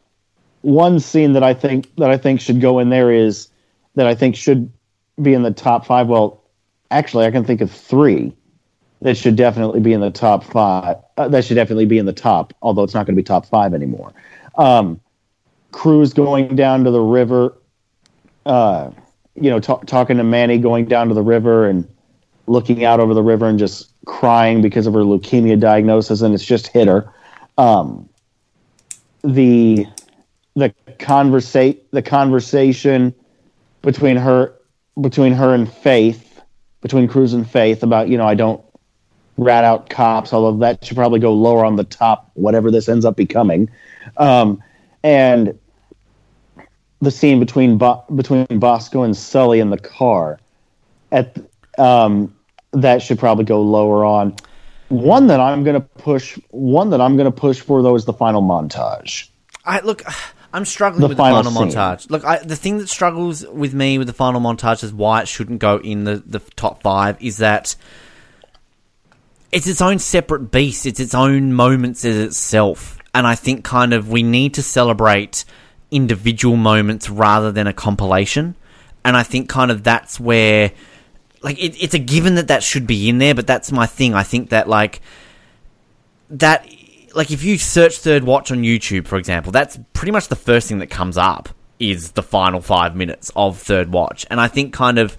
one 0.62 0.98
scene 0.98 1.34
that 1.34 1.44
I 1.44 1.54
think 1.54 1.94
that 1.94 2.10
I 2.10 2.16
think 2.16 2.40
should 2.40 2.60
go 2.60 2.80
in 2.80 2.88
there 2.88 3.12
is 3.12 3.46
that 3.94 4.08
I 4.08 4.16
think 4.16 4.34
should 4.34 4.68
be 5.22 5.32
in 5.32 5.44
the 5.44 5.52
top 5.52 5.86
five. 5.86 6.08
Well, 6.08 6.42
actually, 6.90 7.24
I 7.24 7.30
can 7.30 7.44
think 7.44 7.60
of 7.60 7.70
three 7.70 8.34
that 9.00 9.16
should 9.16 9.36
definitely 9.36 9.78
be 9.78 9.92
in 9.92 10.00
the 10.00 10.10
top 10.10 10.42
five. 10.42 10.96
Uh, 11.16 11.28
that 11.28 11.44
should 11.44 11.54
definitely 11.54 11.86
be 11.86 11.98
in 11.98 12.06
the 12.06 12.12
top, 12.12 12.52
although 12.62 12.82
it's 12.82 12.94
not 12.94 13.06
going 13.06 13.14
to 13.14 13.22
be 13.22 13.24
top 13.24 13.46
five 13.46 13.74
anymore. 13.74 14.12
Um, 14.56 15.00
Cruz 15.72 16.12
going 16.12 16.56
down 16.56 16.84
to 16.84 16.90
the 16.90 17.00
river, 17.00 17.56
uh, 18.46 18.90
you 19.34 19.50
know, 19.50 19.60
t- 19.60 19.74
talking 19.86 20.16
to 20.16 20.24
Manny 20.24 20.58
going 20.58 20.86
down 20.86 21.08
to 21.08 21.14
the 21.14 21.22
river 21.22 21.68
and 21.68 21.88
looking 22.46 22.84
out 22.84 23.00
over 23.00 23.14
the 23.14 23.22
river 23.22 23.46
and 23.46 23.58
just 23.58 23.92
crying 24.06 24.60
because 24.60 24.86
of 24.86 24.94
her 24.94 25.00
leukemia 25.00 25.58
diagnosis, 25.58 26.20
and 26.20 26.34
it's 26.34 26.44
just 26.44 26.66
hit 26.68 26.88
her. 26.88 27.12
Um, 27.58 28.08
the 29.22 29.86
the 30.56 30.74
conversate 30.98 31.90
the 31.92 32.02
conversation 32.02 33.14
between 33.82 34.16
her 34.16 34.54
between 35.00 35.32
her 35.32 35.54
and 35.54 35.72
Faith, 35.72 36.40
between 36.80 37.06
Cruz 37.08 37.32
and 37.32 37.48
Faith 37.48 37.82
about 37.82 38.08
you 38.08 38.18
know 38.18 38.26
I 38.26 38.34
don't 38.34 38.62
rat 39.36 39.64
out 39.64 39.88
cops, 39.88 40.32
although 40.32 40.58
that 40.58 40.84
should 40.84 40.96
probably 40.96 41.20
go 41.20 41.32
lower 41.32 41.64
on 41.64 41.76
the 41.76 41.84
top, 41.84 42.30
whatever 42.34 42.70
this 42.70 42.88
ends 42.88 43.04
up 43.04 43.16
becoming. 43.16 43.70
Um, 44.16 44.62
and 45.02 45.58
the 47.00 47.10
scene 47.10 47.40
between 47.40 47.78
Bo- 47.78 48.04
between 48.14 48.46
Bosco 48.58 49.02
and 49.02 49.16
Sully 49.16 49.60
in 49.60 49.70
the 49.70 49.78
car, 49.78 50.38
at 51.10 51.36
um, 51.78 52.34
that 52.72 53.02
should 53.02 53.18
probably 53.18 53.44
go 53.44 53.62
lower 53.62 54.04
on. 54.04 54.36
One 54.88 55.28
that 55.28 55.40
I'm 55.40 55.62
going 55.64 55.74
to 55.74 55.80
push, 55.80 56.38
one 56.50 56.90
that 56.90 57.00
I'm 57.00 57.16
going 57.16 57.30
to 57.30 57.36
push 57.36 57.60
for 57.60 57.82
though 57.82 57.94
is 57.94 58.04
the 58.04 58.12
final 58.12 58.42
montage. 58.42 59.28
I 59.64 59.80
look. 59.80 60.02
I'm 60.52 60.64
struggling 60.64 61.02
the 61.02 61.06
with 61.06 61.16
the 61.16 61.22
final 61.22 61.52
montage. 61.52 62.10
Look, 62.10 62.24
I, 62.24 62.38
the 62.38 62.56
thing 62.56 62.78
that 62.78 62.88
struggles 62.88 63.46
with 63.46 63.72
me 63.72 63.98
with 63.98 64.08
the 64.08 64.12
final 64.12 64.40
montage 64.40 64.82
is 64.82 64.92
why 64.92 65.20
it 65.22 65.28
shouldn't 65.28 65.60
go 65.60 65.76
in 65.76 66.02
the, 66.02 66.16
the 66.26 66.40
top 66.40 66.82
five 66.82 67.22
is 67.22 67.36
that 67.36 67.76
it's 69.52 69.68
its 69.68 69.80
own 69.80 70.00
separate 70.00 70.50
beast. 70.50 70.86
It's 70.86 70.98
its 70.98 71.14
own 71.14 71.52
moments 71.52 72.04
as 72.04 72.16
itself. 72.16 72.98
And 73.14 73.26
I 73.26 73.34
think 73.34 73.64
kind 73.64 73.92
of 73.92 74.08
we 74.08 74.22
need 74.22 74.54
to 74.54 74.62
celebrate 74.62 75.44
individual 75.90 76.56
moments 76.56 77.10
rather 77.10 77.50
than 77.50 77.66
a 77.66 77.72
compilation. 77.72 78.54
And 79.04 79.16
I 79.16 79.22
think 79.22 79.48
kind 79.48 79.70
of 79.70 79.82
that's 79.82 80.20
where, 80.20 80.72
like, 81.42 81.58
it, 81.58 81.82
it's 81.82 81.94
a 81.94 81.98
given 81.98 82.36
that 82.36 82.48
that 82.48 82.62
should 82.62 82.86
be 82.86 83.08
in 83.08 83.18
there, 83.18 83.34
but 83.34 83.46
that's 83.46 83.72
my 83.72 83.86
thing. 83.86 84.14
I 84.14 84.22
think 84.22 84.50
that, 84.50 84.68
like, 84.68 85.00
that, 86.30 86.68
like, 87.14 87.30
if 87.30 87.42
you 87.42 87.58
search 87.58 87.98
Third 87.98 88.24
Watch 88.24 88.52
on 88.52 88.62
YouTube, 88.62 89.06
for 89.06 89.16
example, 89.16 89.50
that's 89.50 89.78
pretty 89.92 90.12
much 90.12 90.28
the 90.28 90.36
first 90.36 90.68
thing 90.68 90.78
that 90.78 90.88
comes 90.88 91.16
up 91.16 91.48
is 91.78 92.12
the 92.12 92.22
final 92.22 92.60
five 92.60 92.94
minutes 92.94 93.32
of 93.34 93.58
Third 93.58 93.90
Watch. 93.90 94.26
And 94.30 94.40
I 94.40 94.48
think 94.48 94.72
kind 94.72 94.98
of 94.98 95.16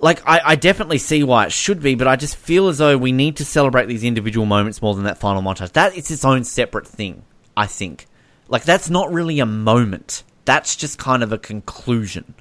like 0.00 0.26
I, 0.26 0.40
I, 0.44 0.56
definitely 0.56 0.98
see 0.98 1.22
why 1.22 1.46
it 1.46 1.52
should 1.52 1.82
be, 1.82 1.94
but 1.94 2.08
I 2.08 2.16
just 2.16 2.36
feel 2.36 2.68
as 2.68 2.78
though 2.78 2.96
we 2.96 3.12
need 3.12 3.36
to 3.36 3.44
celebrate 3.44 3.86
these 3.86 4.02
individual 4.02 4.46
moments 4.46 4.80
more 4.80 4.94
than 4.94 5.04
that 5.04 5.18
final 5.18 5.42
montage. 5.42 5.72
That 5.72 5.94
is 5.94 6.10
its 6.10 6.24
own 6.24 6.44
separate 6.44 6.86
thing, 6.86 7.22
I 7.56 7.66
think. 7.66 8.06
Like 8.48 8.64
that's 8.64 8.88
not 8.88 9.12
really 9.12 9.40
a 9.40 9.46
moment. 9.46 10.24
That's 10.46 10.74
just 10.74 10.98
kind 10.98 11.22
of 11.22 11.32
a 11.32 11.38
conclusion, 11.38 12.34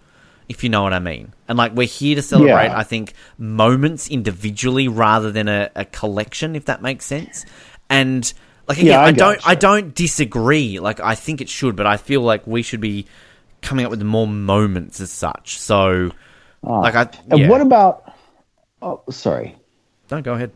if 0.47 0.63
you 0.63 0.69
know 0.69 0.83
what 0.83 0.93
I 0.93 0.99
mean. 0.99 1.33
And 1.47 1.57
like 1.57 1.73
we're 1.73 1.87
here 1.87 2.15
to 2.15 2.21
celebrate, 2.21 2.67
yeah. 2.67 2.77
I 2.77 2.83
think, 2.83 3.13
moments 3.37 4.09
individually 4.09 4.87
rather 4.87 5.31
than 5.31 5.49
a, 5.49 5.69
a, 5.75 5.85
collection, 5.85 6.55
if 6.55 6.65
that 6.65 6.81
makes 6.81 7.05
sense. 7.05 7.45
And 7.89 8.31
like 8.67 8.77
again, 8.77 8.91
yeah, 8.91 9.01
I, 9.01 9.07
I 9.07 9.11
don't 9.11 9.47
I 9.47 9.55
don't 9.55 9.93
disagree. 9.93 10.79
Like 10.79 11.01
I 11.01 11.15
think 11.15 11.41
it 11.41 11.49
should, 11.49 11.75
but 11.75 11.85
I 11.85 11.97
feel 11.97 12.21
like 12.21 12.47
we 12.47 12.61
should 12.61 12.81
be 12.81 13.05
coming 13.61 13.85
up 13.85 13.91
with 13.91 14.01
more 14.01 14.27
moments 14.27 15.01
as 15.01 15.11
such. 15.11 15.59
So 15.59 16.11
uh, 16.63 16.79
like 16.79 16.95
I, 16.95 17.01
yeah. 17.01 17.35
And 17.35 17.49
what 17.49 17.61
about? 17.61 18.13
Oh, 18.81 19.01
sorry. 19.09 19.55
Don't 20.07 20.23
go 20.23 20.33
ahead. 20.33 20.51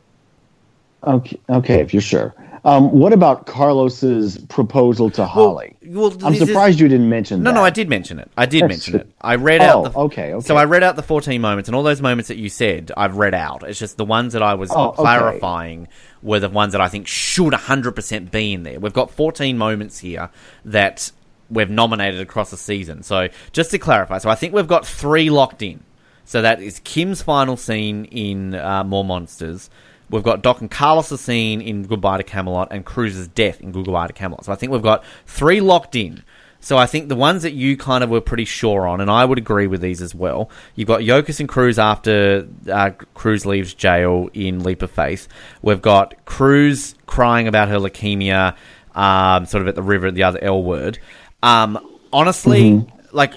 Okay, 1.05 1.39
okay, 1.49 1.81
if 1.81 1.93
you're 1.93 2.01
sure. 2.01 2.33
Um, 2.65 2.91
what 2.91 3.11
about 3.11 3.45
Carlos's 3.45 4.37
proposal 4.45 5.09
to 5.11 5.25
Holly? 5.25 5.75
Well, 5.85 6.11
well 6.11 6.27
I'm 6.27 6.35
surprised 6.35 6.79
you 6.79 6.87
didn't 6.87 7.09
mention 7.09 7.43
no, 7.43 7.49
that. 7.49 7.55
No, 7.55 7.59
no, 7.59 7.65
I 7.65 7.69
did 7.69 7.89
mention 7.89 8.19
it. 8.19 8.31
I 8.37 8.45
did 8.45 8.65
mention 8.65 8.95
it. 8.95 9.11
I 9.19 9.35
read 9.35 9.59
oh, 9.59 9.65
out 9.65 9.83
the 9.91 9.99
okay, 9.99 10.33
okay. 10.33 10.47
So 10.47 10.55
I 10.55 10.63
read 10.63 10.81
out 10.81 10.95
the 10.95 11.03
14 11.03 11.41
moments, 11.41 11.67
and 11.67 11.75
all 11.75 11.83
those 11.83 12.01
moments 12.01 12.29
that 12.29 12.37
you 12.37 12.47
said, 12.47 12.93
I've 12.95 13.17
read 13.17 13.33
out. 13.33 13.63
It's 13.63 13.79
just 13.79 13.97
the 13.97 14.05
ones 14.05 14.31
that 14.31 14.41
I 14.41 14.53
was 14.53 14.71
oh, 14.71 14.91
clarifying 14.91 15.83
okay. 15.83 15.91
were 16.21 16.39
the 16.39 16.49
ones 16.49 16.71
that 16.71 16.79
I 16.79 16.87
think 16.87 17.05
should 17.07 17.51
100% 17.51 18.31
be 18.31 18.53
in 18.53 18.63
there. 18.63 18.79
We've 18.79 18.93
got 18.93 19.11
14 19.11 19.57
moments 19.57 19.99
here 19.99 20.29
that 20.63 21.11
we've 21.49 21.69
nominated 21.69 22.21
across 22.21 22.49
the 22.49 22.57
season. 22.57 23.03
So 23.03 23.27
just 23.51 23.71
to 23.71 23.77
clarify, 23.77 24.19
so 24.19 24.29
I 24.29 24.35
think 24.35 24.53
we've 24.53 24.67
got 24.67 24.87
three 24.87 25.29
locked 25.29 25.61
in. 25.61 25.83
So 26.25 26.41
that 26.41 26.61
is 26.61 26.79
Kim's 26.83 27.21
final 27.21 27.57
scene 27.57 28.05
in 28.05 28.55
uh, 28.55 28.83
More 28.83 29.03
Monsters. 29.03 29.69
We've 30.09 30.23
got 30.23 30.41
Doc 30.41 30.61
and 30.61 30.69
Carlos' 30.69 31.19
scene 31.19 31.61
in 31.61 31.83
Goodbye 31.83 32.17
to 32.17 32.23
Camelot 32.23 32.67
and 32.71 32.85
Cruz's 32.85 33.27
death 33.27 33.61
in 33.61 33.71
Goodbye 33.71 34.07
to 34.07 34.13
Camelot. 34.13 34.45
So 34.45 34.51
I 34.51 34.55
think 34.55 34.71
we've 34.71 34.81
got 34.81 35.03
three 35.25 35.59
locked 35.59 35.95
in. 35.95 36.23
So 36.59 36.77
I 36.77 36.85
think 36.85 37.09
the 37.09 37.15
ones 37.15 37.43
that 37.43 37.51
you 37.51 37.75
kind 37.75 38.05
of 38.05 38.09
were 38.09 38.21
pretty 38.21 38.45
sure 38.45 38.87
on, 38.87 39.01
and 39.01 39.11
I 39.11 39.25
would 39.25 39.37
agree 39.37 39.67
with 39.67 39.81
these 39.81 40.01
as 40.01 40.15
well. 40.15 40.49
You've 40.75 40.87
got 40.87 41.01
Yokas 41.01 41.41
and 41.41 41.49
Cruz 41.49 41.77
after 41.77 42.47
uh, 42.71 42.91
Cruz 43.13 43.45
leaves 43.45 43.73
jail 43.73 44.29
in 44.33 44.63
Leap 44.63 44.81
of 44.81 44.89
Faith. 44.89 45.27
We've 45.61 45.81
got 45.81 46.13
Cruz 46.23 46.95
crying 47.05 47.49
about 47.49 47.67
her 47.67 47.79
leukemia, 47.79 48.55
um, 48.95 49.45
sort 49.45 49.61
of 49.61 49.67
at 49.67 49.75
the 49.75 49.81
river, 49.81 50.07
at 50.07 50.15
the 50.15 50.23
other 50.23 50.41
L 50.41 50.63
word. 50.63 50.99
Um, 51.41 51.99
honestly, 52.13 52.61
mm-hmm. 52.61 53.15
like 53.15 53.33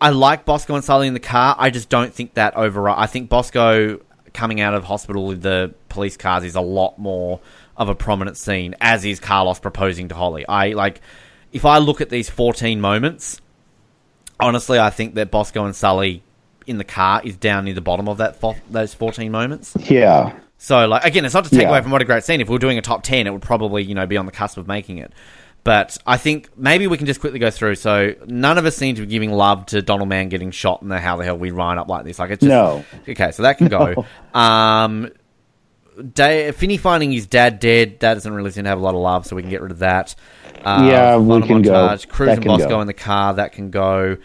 I 0.00 0.10
like 0.10 0.44
Bosco 0.44 0.74
and 0.74 0.84
Sully 0.84 1.06
in 1.06 1.14
the 1.14 1.20
car. 1.20 1.54
I 1.58 1.70
just 1.70 1.88
don't 1.88 2.12
think 2.12 2.34
that 2.34 2.56
overall. 2.56 2.98
I 2.98 3.06
think 3.06 3.28
Bosco 3.28 4.00
coming 4.32 4.60
out 4.60 4.74
of 4.74 4.84
hospital 4.84 5.26
with 5.26 5.42
the 5.42 5.72
police 5.88 6.16
cars 6.16 6.44
is 6.44 6.56
a 6.56 6.60
lot 6.60 6.98
more 6.98 7.40
of 7.76 7.88
a 7.88 7.94
prominent 7.94 8.36
scene, 8.36 8.74
as 8.80 9.04
is 9.04 9.20
Carlos 9.20 9.60
proposing 9.60 10.08
to 10.08 10.14
Holly. 10.14 10.46
I 10.46 10.70
like 10.70 11.00
if 11.52 11.64
I 11.64 11.78
look 11.78 12.00
at 12.00 12.10
these 12.10 12.28
14 12.28 12.80
moments, 12.80 13.40
honestly, 14.40 14.78
I 14.78 14.90
think 14.90 15.14
that 15.14 15.30
Bosco 15.30 15.64
and 15.64 15.74
Sully 15.74 16.22
in 16.66 16.78
the 16.78 16.84
car 16.84 17.20
is 17.24 17.36
down 17.36 17.64
near 17.64 17.74
the 17.74 17.80
bottom 17.80 18.08
of 18.08 18.18
that 18.18 18.40
fo- 18.40 18.56
those 18.70 18.92
14 18.94 19.30
moments. 19.30 19.76
Yeah. 19.78 20.36
So, 20.58 20.86
like, 20.86 21.04
again, 21.04 21.24
it's 21.24 21.34
not 21.34 21.44
to 21.44 21.50
take 21.50 21.62
yeah. 21.62 21.68
away 21.68 21.82
from 21.82 21.90
what 21.90 22.00
a 22.00 22.04
great 22.04 22.24
scene. 22.24 22.40
If 22.40 22.48
we 22.48 22.56
are 22.56 22.58
doing 22.58 22.78
a 22.78 22.82
top 22.82 23.02
10, 23.02 23.26
it 23.26 23.30
would 23.30 23.42
probably, 23.42 23.82
you 23.82 23.94
know, 23.94 24.06
be 24.06 24.16
on 24.16 24.26
the 24.26 24.32
cusp 24.32 24.56
of 24.56 24.66
making 24.66 24.98
it. 24.98 25.12
But 25.64 25.96
I 26.06 26.18
think 26.18 26.50
maybe 26.58 26.86
we 26.86 26.98
can 26.98 27.06
just 27.06 27.20
quickly 27.20 27.38
go 27.38 27.50
through. 27.50 27.76
So 27.76 28.14
none 28.26 28.58
of 28.58 28.66
us 28.66 28.76
seem 28.76 28.96
to 28.96 29.00
be 29.00 29.06
giving 29.06 29.32
love 29.32 29.64
to 29.66 29.80
Donald 29.80 30.10
Mann 30.10 30.28
getting 30.28 30.50
shot 30.50 30.82
and 30.82 30.90
the 30.90 31.00
how 31.00 31.16
the 31.16 31.24
hell 31.24 31.38
we 31.38 31.50
line 31.50 31.78
up 31.78 31.88
like 31.88 32.04
this. 32.04 32.18
Like 32.18 32.30
it's 32.30 32.42
just, 32.42 32.50
no. 32.50 32.84
Okay, 33.08 33.32
so 33.32 33.42
that 33.42 33.58
can 33.58 33.68
go. 33.68 34.04
No. 34.34 34.40
Um, 34.40 35.10
Day, 36.12 36.50
Finney 36.50 36.76
finding 36.76 37.12
his 37.12 37.26
dad 37.26 37.60
dead. 37.60 38.00
That 38.00 38.14
doesn't 38.14 38.32
really 38.32 38.50
seem 38.50 38.64
to 38.64 38.70
have 38.70 38.80
a 38.80 38.82
lot 38.82 38.94
of 38.94 39.00
love, 39.00 39.26
so 39.26 39.36
we 39.36 39.42
can 39.42 39.50
get 39.50 39.62
rid 39.62 39.70
of 39.70 39.78
that. 39.78 40.16
Uh, 40.64 40.88
yeah, 40.90 41.16
we 41.16 41.40
can 41.42 41.62
montage. 41.62 42.08
go. 42.08 42.12
Cruz 42.12 42.28
that 42.28 42.38
and 42.38 42.44
Bosco 42.44 42.68
go. 42.68 42.80
in 42.80 42.88
the 42.88 42.92
car. 42.92 43.34
That 43.34 43.52
can 43.52 43.70
go. 43.70 44.16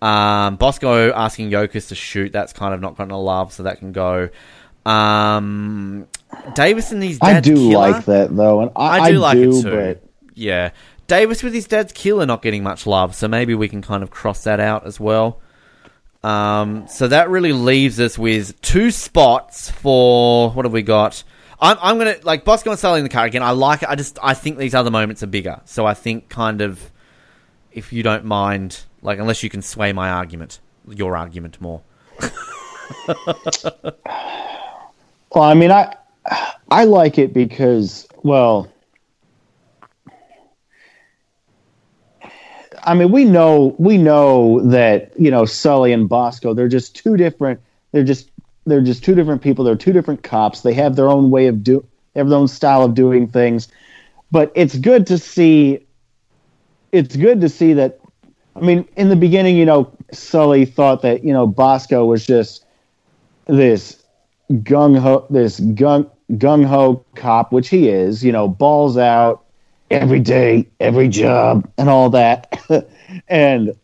Um, 0.00 0.54
Bosco 0.56 1.12
asking 1.12 1.50
Yokas 1.50 1.88
to 1.88 1.96
shoot. 1.96 2.32
That's 2.32 2.52
kind 2.52 2.74
of 2.74 2.80
not 2.80 2.96
gotten 2.96 3.10
a 3.10 3.20
love, 3.20 3.52
so 3.52 3.64
that 3.64 3.80
can 3.80 3.90
go. 3.90 4.28
Um, 4.84 6.06
Davis 6.54 6.92
and 6.92 7.02
his 7.02 7.18
dad. 7.18 7.36
I 7.36 7.40
do 7.40 7.54
killer. 7.56 7.90
like 7.90 8.04
that 8.04 8.34
though, 8.34 8.60
and 8.60 8.70
I, 8.76 9.00
I 9.00 9.10
do 9.10 9.16
I 9.16 9.18
like 9.18 9.38
do, 9.38 9.58
it 9.58 9.62
too. 9.62 10.05
Yeah. 10.36 10.70
Davis 11.08 11.42
with 11.42 11.54
his 11.54 11.66
dad's 11.66 11.92
killer 11.92 12.26
not 12.26 12.42
getting 12.42 12.62
much 12.62 12.86
love, 12.86 13.14
so 13.14 13.26
maybe 13.26 13.54
we 13.54 13.68
can 13.68 13.82
kind 13.82 14.02
of 14.02 14.10
cross 14.10 14.44
that 14.44 14.60
out 14.60 14.86
as 14.86 15.00
well. 15.00 15.40
Um, 16.22 16.86
so 16.88 17.08
that 17.08 17.30
really 17.30 17.52
leaves 17.52 17.98
us 18.00 18.18
with 18.18 18.60
two 18.60 18.90
spots 18.90 19.70
for 19.70 20.50
what 20.50 20.64
have 20.64 20.72
we 20.72 20.82
got? 20.82 21.22
I'm, 21.60 21.78
I'm 21.80 21.98
gonna 21.98 22.16
like 22.22 22.44
Bosco 22.44 22.70
and 22.70 22.78
Sully 22.78 22.98
in 22.98 23.04
the 23.04 23.10
car 23.10 23.24
again. 23.24 23.42
I 23.42 23.52
like 23.52 23.82
it. 23.82 23.88
I 23.88 23.94
just 23.94 24.18
I 24.22 24.34
think 24.34 24.58
these 24.58 24.74
other 24.74 24.90
moments 24.90 25.22
are 25.22 25.28
bigger. 25.28 25.60
So 25.64 25.86
I 25.86 25.94
think 25.94 26.28
kind 26.28 26.60
of 26.60 26.90
if 27.72 27.92
you 27.92 28.02
don't 28.02 28.24
mind, 28.24 28.84
like 29.02 29.18
unless 29.18 29.42
you 29.42 29.50
can 29.50 29.62
sway 29.62 29.92
my 29.92 30.10
argument, 30.10 30.60
your 30.88 31.16
argument 31.16 31.60
more. 31.60 31.82
well, 33.06 33.94
I 35.36 35.54
mean, 35.54 35.70
I 35.70 35.94
I 36.70 36.84
like 36.84 37.18
it 37.18 37.32
because 37.32 38.08
well, 38.22 38.70
I 42.86 42.94
mean, 42.94 43.10
we 43.10 43.24
know 43.24 43.74
we 43.78 43.98
know 43.98 44.60
that 44.60 45.12
you 45.18 45.30
know 45.30 45.44
Sully 45.44 45.92
and 45.92 46.08
Bosco. 46.08 46.54
They're 46.54 46.68
just 46.68 46.94
two 46.94 47.16
different. 47.16 47.60
They're 47.90 48.04
just 48.04 48.30
they're 48.64 48.80
just 48.80 49.04
two 49.04 49.14
different 49.14 49.42
people. 49.42 49.64
They're 49.64 49.74
two 49.74 49.92
different 49.92 50.22
cops. 50.22 50.60
They 50.60 50.72
have 50.74 50.94
their 50.94 51.08
own 51.08 51.30
way 51.30 51.48
of 51.48 51.64
do. 51.64 51.84
They 52.14 52.20
have 52.20 52.28
their 52.28 52.38
own 52.38 52.48
style 52.48 52.84
of 52.84 52.94
doing 52.94 53.26
things. 53.26 53.68
But 54.30 54.52
it's 54.54 54.76
good 54.76 55.06
to 55.08 55.18
see. 55.18 55.84
It's 56.92 57.16
good 57.16 57.40
to 57.40 57.48
see 57.48 57.72
that. 57.74 58.00
I 58.54 58.60
mean, 58.60 58.88
in 58.96 59.08
the 59.08 59.16
beginning, 59.16 59.56
you 59.56 59.66
know, 59.66 59.92
Sully 60.12 60.64
thought 60.64 61.02
that 61.02 61.24
you 61.24 61.32
know 61.32 61.46
Bosco 61.46 62.04
was 62.04 62.24
just 62.24 62.64
this 63.46 64.00
gung 64.52 64.96
ho, 64.96 65.26
this 65.28 65.58
gung 65.58 66.08
gung 66.32 66.64
ho 66.64 67.04
cop, 67.16 67.52
which 67.52 67.68
he 67.68 67.88
is. 67.88 68.24
You 68.24 68.30
know, 68.30 68.46
balls 68.46 68.96
out 68.96 69.44
every 69.90 70.20
day, 70.20 70.68
every 70.80 71.08
job, 71.08 71.70
and 71.78 71.88
all 71.88 72.10
that, 72.10 72.60
and 73.28 73.76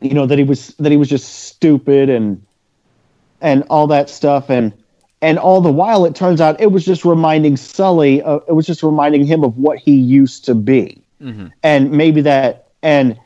you 0.00 0.14
know 0.14 0.26
that 0.26 0.38
he 0.38 0.44
was 0.44 0.68
that 0.78 0.90
he 0.90 0.96
was 0.96 1.08
just 1.08 1.46
stupid 1.46 2.08
and 2.08 2.44
and 3.40 3.64
all 3.70 3.86
that 3.88 4.10
stuff, 4.10 4.50
and 4.50 4.72
and 5.22 5.38
all 5.38 5.60
the 5.60 5.72
while 5.72 6.04
it 6.04 6.14
turns 6.14 6.40
out 6.40 6.60
it 6.60 6.72
was 6.72 6.84
just 6.84 7.04
reminding 7.04 7.56
Sully, 7.56 8.22
uh, 8.22 8.40
it 8.48 8.52
was 8.52 8.66
just 8.66 8.82
reminding 8.82 9.24
him 9.26 9.44
of 9.44 9.56
what 9.56 9.78
he 9.78 9.94
used 9.94 10.44
to 10.46 10.54
be, 10.54 11.02
mm-hmm. 11.20 11.48
and 11.62 11.90
maybe 11.90 12.20
that 12.22 12.68
and. 12.82 13.18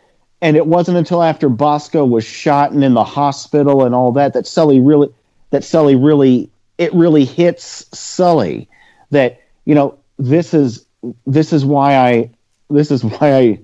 And 0.43 0.59
it 0.59 0.67
wasn't 0.67 0.99
until 0.99 1.23
after 1.23 1.49
Bosco 1.49 2.05
was 2.05 2.23
shot 2.23 2.71
and 2.71 2.85
in 2.85 2.93
the 2.93 3.05
hospital 3.05 3.83
and 3.83 3.95
all 3.95 4.13
that 4.13 4.35
that 4.35 4.47
Sully 4.47 4.79
really 4.79 5.09
that 5.49 5.65
Sully 5.65 5.97
really 5.97 6.51
it 6.77 6.93
really 6.93 7.25
hits 7.25 7.87
Sully 7.99 8.69
that 9.11 9.41
you 9.65 9.75
know 9.75 9.99
this 10.19 10.53
is 10.53 10.85
this 11.27 11.53
is 11.53 11.65
why 11.65 11.97
I 11.97 12.31
this 12.71 12.91
is 12.91 13.05
why 13.05 13.35
I 13.35 13.61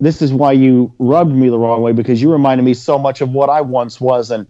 this 0.00 0.22
is 0.22 0.32
why 0.32 0.52
you 0.52 0.92
rubbed 0.98 1.34
me 1.34 1.48
the 1.48 1.58
wrong 1.58 1.82
way 1.82 1.92
because 1.92 2.20
you 2.20 2.30
reminded 2.30 2.64
me 2.64 2.74
so 2.74 2.98
much 2.98 3.20
of 3.20 3.30
what 3.30 3.48
I 3.48 3.60
once 3.60 4.00
was 4.00 4.30
and 4.30 4.46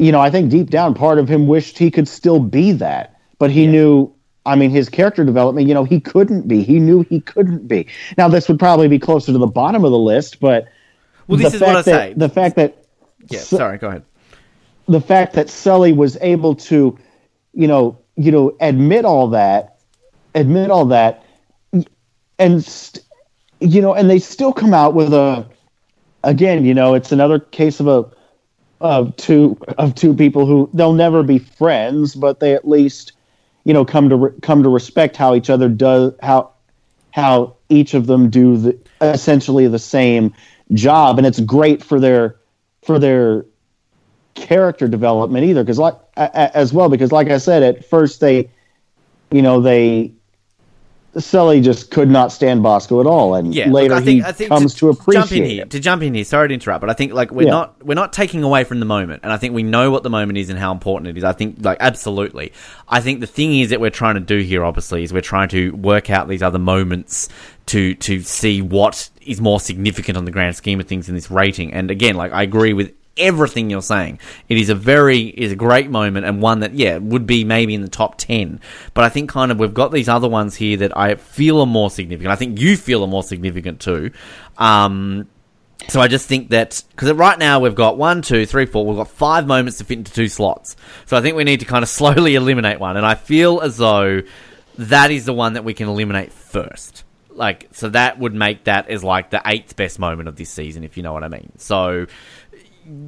you 0.00 0.12
know, 0.12 0.20
I 0.20 0.30
think 0.30 0.50
deep 0.50 0.70
down, 0.70 0.94
part 0.94 1.18
of 1.18 1.28
him 1.28 1.46
wished 1.46 1.76
he 1.76 1.90
could 1.90 2.08
still 2.08 2.40
be 2.40 2.72
that, 2.72 3.20
but 3.38 3.50
he 3.50 3.64
yeah. 3.64 3.70
knew. 3.70 4.14
I 4.46 4.56
mean, 4.56 4.70
his 4.70 4.88
character 4.88 5.22
development, 5.22 5.68
you 5.68 5.74
know, 5.74 5.84
he 5.84 6.00
couldn't 6.00 6.48
be. 6.48 6.62
He 6.62 6.80
knew 6.80 7.02
he 7.02 7.20
couldn't 7.20 7.68
be. 7.68 7.86
Now, 8.16 8.26
this 8.26 8.48
would 8.48 8.58
probably 8.58 8.88
be 8.88 8.98
closer 8.98 9.32
to 9.32 9.38
the 9.38 9.46
bottom 9.46 9.84
of 9.84 9.90
the 9.90 9.98
list, 9.98 10.40
but 10.40 10.66
well, 11.26 11.38
this 11.38 11.52
is 11.52 11.60
what 11.60 11.76
I 11.76 11.82
say. 11.82 12.14
The 12.16 12.30
fact 12.30 12.56
that 12.56 12.86
yeah, 13.28 13.40
sorry, 13.40 13.76
go 13.76 13.88
ahead. 13.88 14.04
The 14.88 15.02
fact 15.02 15.34
that 15.34 15.50
Sully 15.50 15.92
was 15.92 16.16
able 16.22 16.54
to, 16.54 16.98
you 17.52 17.68
know, 17.68 17.98
you 18.16 18.32
know, 18.32 18.56
admit 18.60 19.04
all 19.04 19.28
that, 19.28 19.69
admit 20.34 20.70
all 20.70 20.86
that, 20.86 21.24
and 22.38 22.64
st- 22.64 23.04
you 23.60 23.80
know, 23.80 23.94
and 23.94 24.08
they 24.08 24.18
still 24.18 24.52
come 24.52 24.72
out 24.72 24.94
with 24.94 25.12
a, 25.12 25.46
again, 26.24 26.64
you 26.64 26.74
know, 26.74 26.94
it's 26.94 27.12
another 27.12 27.38
case 27.38 27.80
of 27.80 27.86
a 27.86 28.10
of 28.80 29.14
two 29.16 29.58
of 29.76 29.94
two 29.94 30.14
people 30.14 30.46
who 30.46 30.70
they'll 30.72 30.92
never 30.92 31.22
be 31.22 31.38
friends, 31.38 32.14
but 32.14 32.40
they 32.40 32.54
at 32.54 32.66
least 32.66 33.12
you 33.64 33.74
know 33.74 33.84
come 33.84 34.08
to 34.08 34.16
re- 34.16 34.40
come 34.40 34.62
to 34.62 34.68
respect 34.68 35.16
how 35.16 35.34
each 35.34 35.50
other 35.50 35.68
does 35.68 36.14
how 36.22 36.50
how 37.12 37.54
each 37.68 37.94
of 37.94 38.06
them 38.06 38.30
do 38.30 38.56
the, 38.56 38.78
essentially 39.02 39.66
the 39.68 39.78
same 39.78 40.34
job, 40.72 41.18
and 41.18 41.26
it's 41.26 41.40
great 41.40 41.82
for 41.82 42.00
their 42.00 42.36
for 42.82 42.98
their 42.98 43.44
character 44.34 44.88
development 44.88 45.44
either 45.44 45.62
because 45.62 45.78
like 45.78 45.94
as 46.16 46.72
well 46.72 46.88
because 46.88 47.12
like 47.12 47.28
I 47.28 47.36
said 47.36 47.62
at 47.62 47.84
first 47.84 48.20
they 48.20 48.48
you 49.30 49.42
know 49.42 49.60
they 49.60 50.12
Sully 51.18 51.60
just 51.60 51.90
could 51.90 52.08
not 52.08 52.30
stand 52.30 52.62
Bosco 52.62 53.00
at 53.00 53.06
all, 53.06 53.34
and 53.34 53.52
yeah, 53.52 53.68
later 53.68 53.94
look, 53.94 54.02
I 54.02 54.04
think, 54.04 54.22
he 54.22 54.28
I 54.28 54.32
think 54.32 54.48
comes 54.48 54.74
to, 54.74 54.80
to 54.80 54.88
appreciate 54.90 55.20
jump 55.20 55.32
in 55.32 55.44
here, 55.44 55.62
it. 55.62 55.70
To 55.70 55.80
jump 55.80 56.02
in 56.02 56.14
here, 56.14 56.24
sorry 56.24 56.48
to 56.48 56.54
interrupt, 56.54 56.80
but 56.80 56.88
I 56.90 56.92
think 56.92 57.12
like 57.12 57.32
we're 57.32 57.46
yeah. 57.46 57.50
not 57.50 57.84
we're 57.84 57.94
not 57.94 58.12
taking 58.12 58.44
away 58.44 58.62
from 58.62 58.78
the 58.78 58.86
moment, 58.86 59.24
and 59.24 59.32
I 59.32 59.36
think 59.36 59.52
we 59.52 59.64
know 59.64 59.90
what 59.90 60.04
the 60.04 60.10
moment 60.10 60.38
is 60.38 60.50
and 60.50 60.58
how 60.58 60.70
important 60.70 61.08
it 61.08 61.18
is. 61.18 61.24
I 61.24 61.32
think 61.32 61.56
like 61.60 61.78
absolutely. 61.80 62.52
I 62.88 63.00
think 63.00 63.18
the 63.20 63.26
thing 63.26 63.58
is 63.58 63.70
that 63.70 63.80
we're 63.80 63.90
trying 63.90 64.14
to 64.14 64.20
do 64.20 64.38
here, 64.38 64.64
obviously, 64.64 65.02
is 65.02 65.12
we're 65.12 65.20
trying 65.20 65.48
to 65.48 65.70
work 65.72 66.10
out 66.10 66.28
these 66.28 66.44
other 66.44 66.60
moments 66.60 67.28
to 67.66 67.94
to 67.96 68.22
see 68.22 68.62
what 68.62 69.10
is 69.22 69.40
more 69.40 69.58
significant 69.58 70.16
on 70.16 70.26
the 70.26 70.30
grand 70.30 70.54
scheme 70.54 70.78
of 70.78 70.86
things 70.86 71.08
in 71.08 71.16
this 71.16 71.30
rating. 71.30 71.72
And 71.72 71.90
again, 71.90 72.14
like 72.14 72.32
I 72.32 72.42
agree 72.42 72.72
with 72.72 72.92
everything 73.20 73.70
you're 73.70 73.82
saying. 73.82 74.18
It 74.48 74.58
is 74.58 74.68
a 74.68 74.74
very 74.74 75.20
is 75.20 75.52
a 75.52 75.56
great 75.56 75.90
moment 75.90 76.26
and 76.26 76.42
one 76.42 76.60
that 76.60 76.74
yeah 76.74 76.98
would 76.98 77.26
be 77.26 77.44
maybe 77.44 77.74
in 77.74 77.82
the 77.82 77.88
top 77.88 78.16
ten. 78.16 78.60
But 78.94 79.04
I 79.04 79.08
think 79.08 79.30
kind 79.30 79.52
of 79.52 79.58
we've 79.58 79.74
got 79.74 79.92
these 79.92 80.08
other 80.08 80.28
ones 80.28 80.56
here 80.56 80.78
that 80.78 80.96
I 80.96 81.14
feel 81.14 81.60
are 81.60 81.66
more 81.66 81.90
significant. 81.90 82.32
I 82.32 82.36
think 82.36 82.58
you 82.58 82.76
feel 82.76 83.04
are 83.04 83.08
more 83.08 83.22
significant 83.22 83.80
too. 83.80 84.10
Um, 84.58 85.28
so 85.88 86.00
I 86.00 86.08
just 86.08 86.28
think 86.28 86.50
that 86.50 86.82
because 86.90 87.12
right 87.12 87.38
now 87.38 87.60
we've 87.60 87.74
got 87.74 87.96
one, 87.96 88.22
two, 88.22 88.46
three, 88.46 88.66
four. 88.66 88.84
We've 88.86 88.96
got 88.96 89.08
five 89.08 89.46
moments 89.46 89.78
to 89.78 89.84
fit 89.84 89.98
into 89.98 90.12
two 90.12 90.28
slots. 90.28 90.76
So 91.06 91.16
I 91.16 91.20
think 91.20 91.36
we 91.36 91.44
need 91.44 91.60
to 91.60 91.66
kind 91.66 91.82
of 91.82 91.88
slowly 92.00 92.34
eliminate 92.34 92.78
one. 92.78 92.96
And 92.96 93.06
I 93.06 93.14
feel 93.14 93.60
as 93.60 93.76
though 93.76 94.22
that 94.78 95.10
is 95.10 95.24
the 95.24 95.32
one 95.32 95.54
that 95.54 95.64
we 95.64 95.74
can 95.74 95.88
eliminate 95.88 96.32
first. 96.32 97.04
Like 97.30 97.68
so 97.72 97.88
that 97.90 98.18
would 98.18 98.34
make 98.34 98.64
that 98.64 98.88
as 98.88 99.02
like 99.02 99.30
the 99.30 99.40
eighth 99.46 99.76
best 99.76 99.98
moment 99.98 100.28
of 100.28 100.36
this 100.36 100.50
season, 100.50 100.84
if 100.84 100.96
you 100.96 101.02
know 101.02 101.12
what 101.12 101.24
I 101.24 101.28
mean. 101.28 101.52
So 101.56 102.06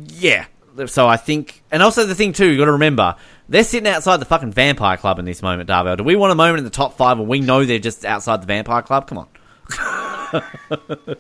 yeah. 0.09 0.47
So 0.87 1.07
I 1.07 1.17
think, 1.17 1.63
and 1.71 1.83
also 1.83 2.07
the 2.07 2.15
thing 2.15 2.33
too, 2.33 2.47
you 2.47 2.59
got 2.59 2.65
to 2.65 2.73
remember 2.73 3.17
they're 3.49 3.65
sitting 3.65 3.87
outside 3.87 4.19
the 4.19 4.25
fucking 4.25 4.53
Vampire 4.53 4.97
Club 4.97 5.19
in 5.19 5.25
this 5.25 5.43
moment, 5.43 5.69
Darvell. 5.69 5.99
Do 5.99 6.05
we 6.05 6.17
want 6.17 6.33
a 6.33 6.35
moment 6.35 6.59
in 6.59 6.65
the 6.65 6.71
top 6.71 6.97
five 6.97 7.19
when 7.19 7.29
we 7.29 7.41
know 7.41 7.65
they're 7.65 7.79
just 7.79 8.05
outside 8.05 8.43
the 8.43 8.47
Vampire 8.47 8.83
Club? 8.83 9.07
Come 9.07 9.19
on. 9.19 9.29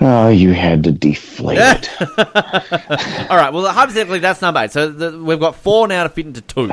oh, 0.00 0.28
you 0.28 0.52
had 0.52 0.84
to 0.84 0.92
deflate 0.92 1.58
it. 1.60 1.90
All 3.30 3.36
right. 3.36 3.52
Well, 3.52 3.66
hypothetically, 3.72 4.20
that's 4.20 4.40
number 4.40 4.60
eight. 4.60 4.70
So 4.70 4.90
the, 4.90 5.18
we've 5.22 5.40
got 5.40 5.56
four 5.56 5.88
now 5.88 6.04
to 6.04 6.08
fit 6.08 6.26
into 6.26 6.40
two. 6.40 6.72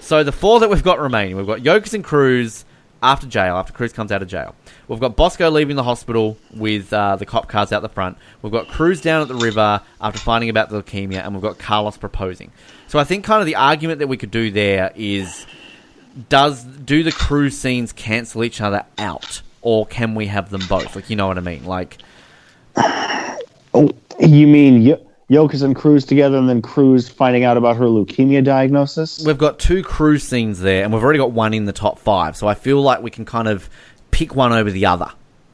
So 0.00 0.22
the 0.22 0.32
four 0.32 0.60
that 0.60 0.70
we've 0.70 0.84
got 0.84 1.00
remaining, 1.00 1.36
we've 1.36 1.46
got 1.46 1.60
Yokas 1.60 1.94
and 1.94 2.04
Cruz 2.04 2.64
after 3.02 3.26
jail, 3.26 3.56
after 3.56 3.72
Cruz 3.72 3.92
comes 3.92 4.12
out 4.12 4.22
of 4.22 4.28
jail. 4.28 4.54
We've 4.88 5.00
got 5.00 5.16
Bosco 5.16 5.50
leaving 5.50 5.76
the 5.76 5.82
hospital 5.82 6.36
with 6.54 6.92
uh, 6.92 7.16
the 7.16 7.26
cop 7.26 7.48
cars 7.48 7.72
out 7.72 7.82
the 7.82 7.88
front. 7.88 8.18
We've 8.42 8.52
got 8.52 8.68
Cruz 8.68 9.00
down 9.00 9.22
at 9.22 9.28
the 9.28 9.34
river 9.34 9.80
after 10.00 10.18
finding 10.20 10.50
about 10.50 10.68
the 10.70 10.82
leukemia, 10.82 11.24
and 11.24 11.32
we've 11.34 11.42
got 11.42 11.58
Carlos 11.58 11.96
proposing. 11.96 12.52
So 12.88 12.98
I 12.98 13.04
think 13.04 13.24
kind 13.24 13.40
of 13.40 13.46
the 13.46 13.56
argument 13.56 14.00
that 14.00 14.08
we 14.08 14.16
could 14.16 14.30
do 14.30 14.50
there 14.50 14.92
is 14.94 15.46
does 16.28 16.64
do 16.64 17.02
the 17.02 17.12
Cruz 17.12 17.56
scenes 17.56 17.92
cancel 17.92 18.44
each 18.44 18.60
other 18.60 18.84
out, 18.98 19.42
or 19.62 19.86
can 19.86 20.14
we 20.14 20.26
have 20.26 20.50
them 20.50 20.62
both? 20.68 20.96
Like 20.96 21.08
you 21.08 21.16
know 21.16 21.28
what 21.28 21.38
I 21.38 21.42
mean? 21.42 21.64
Like, 21.64 21.98
oh, 22.76 23.90
you 24.18 24.46
mean 24.46 24.84
y- 24.84 24.98
Yokas 25.30 25.62
and 25.62 25.76
Cruz 25.76 26.04
together, 26.04 26.36
and 26.36 26.48
then 26.48 26.60
Cruz 26.60 27.08
finding 27.08 27.44
out 27.44 27.56
about 27.56 27.76
her 27.76 27.84
leukemia 27.84 28.42
diagnosis? 28.42 29.24
We've 29.24 29.38
got 29.38 29.58
two 29.60 29.82
Cruz 29.82 30.24
scenes 30.24 30.58
there, 30.58 30.82
and 30.82 30.92
we've 30.92 31.02
already 31.02 31.20
got 31.20 31.30
one 31.30 31.54
in 31.54 31.66
the 31.66 31.72
top 31.72 32.00
five. 32.00 32.36
So 32.36 32.48
I 32.48 32.54
feel 32.54 32.82
like 32.82 33.00
we 33.02 33.10
can 33.10 33.24
kind 33.24 33.46
of 33.46 33.70
pick 34.10 34.34
one 34.34 34.52
over 34.52 34.70
the 34.70 34.86
other. 34.86 35.12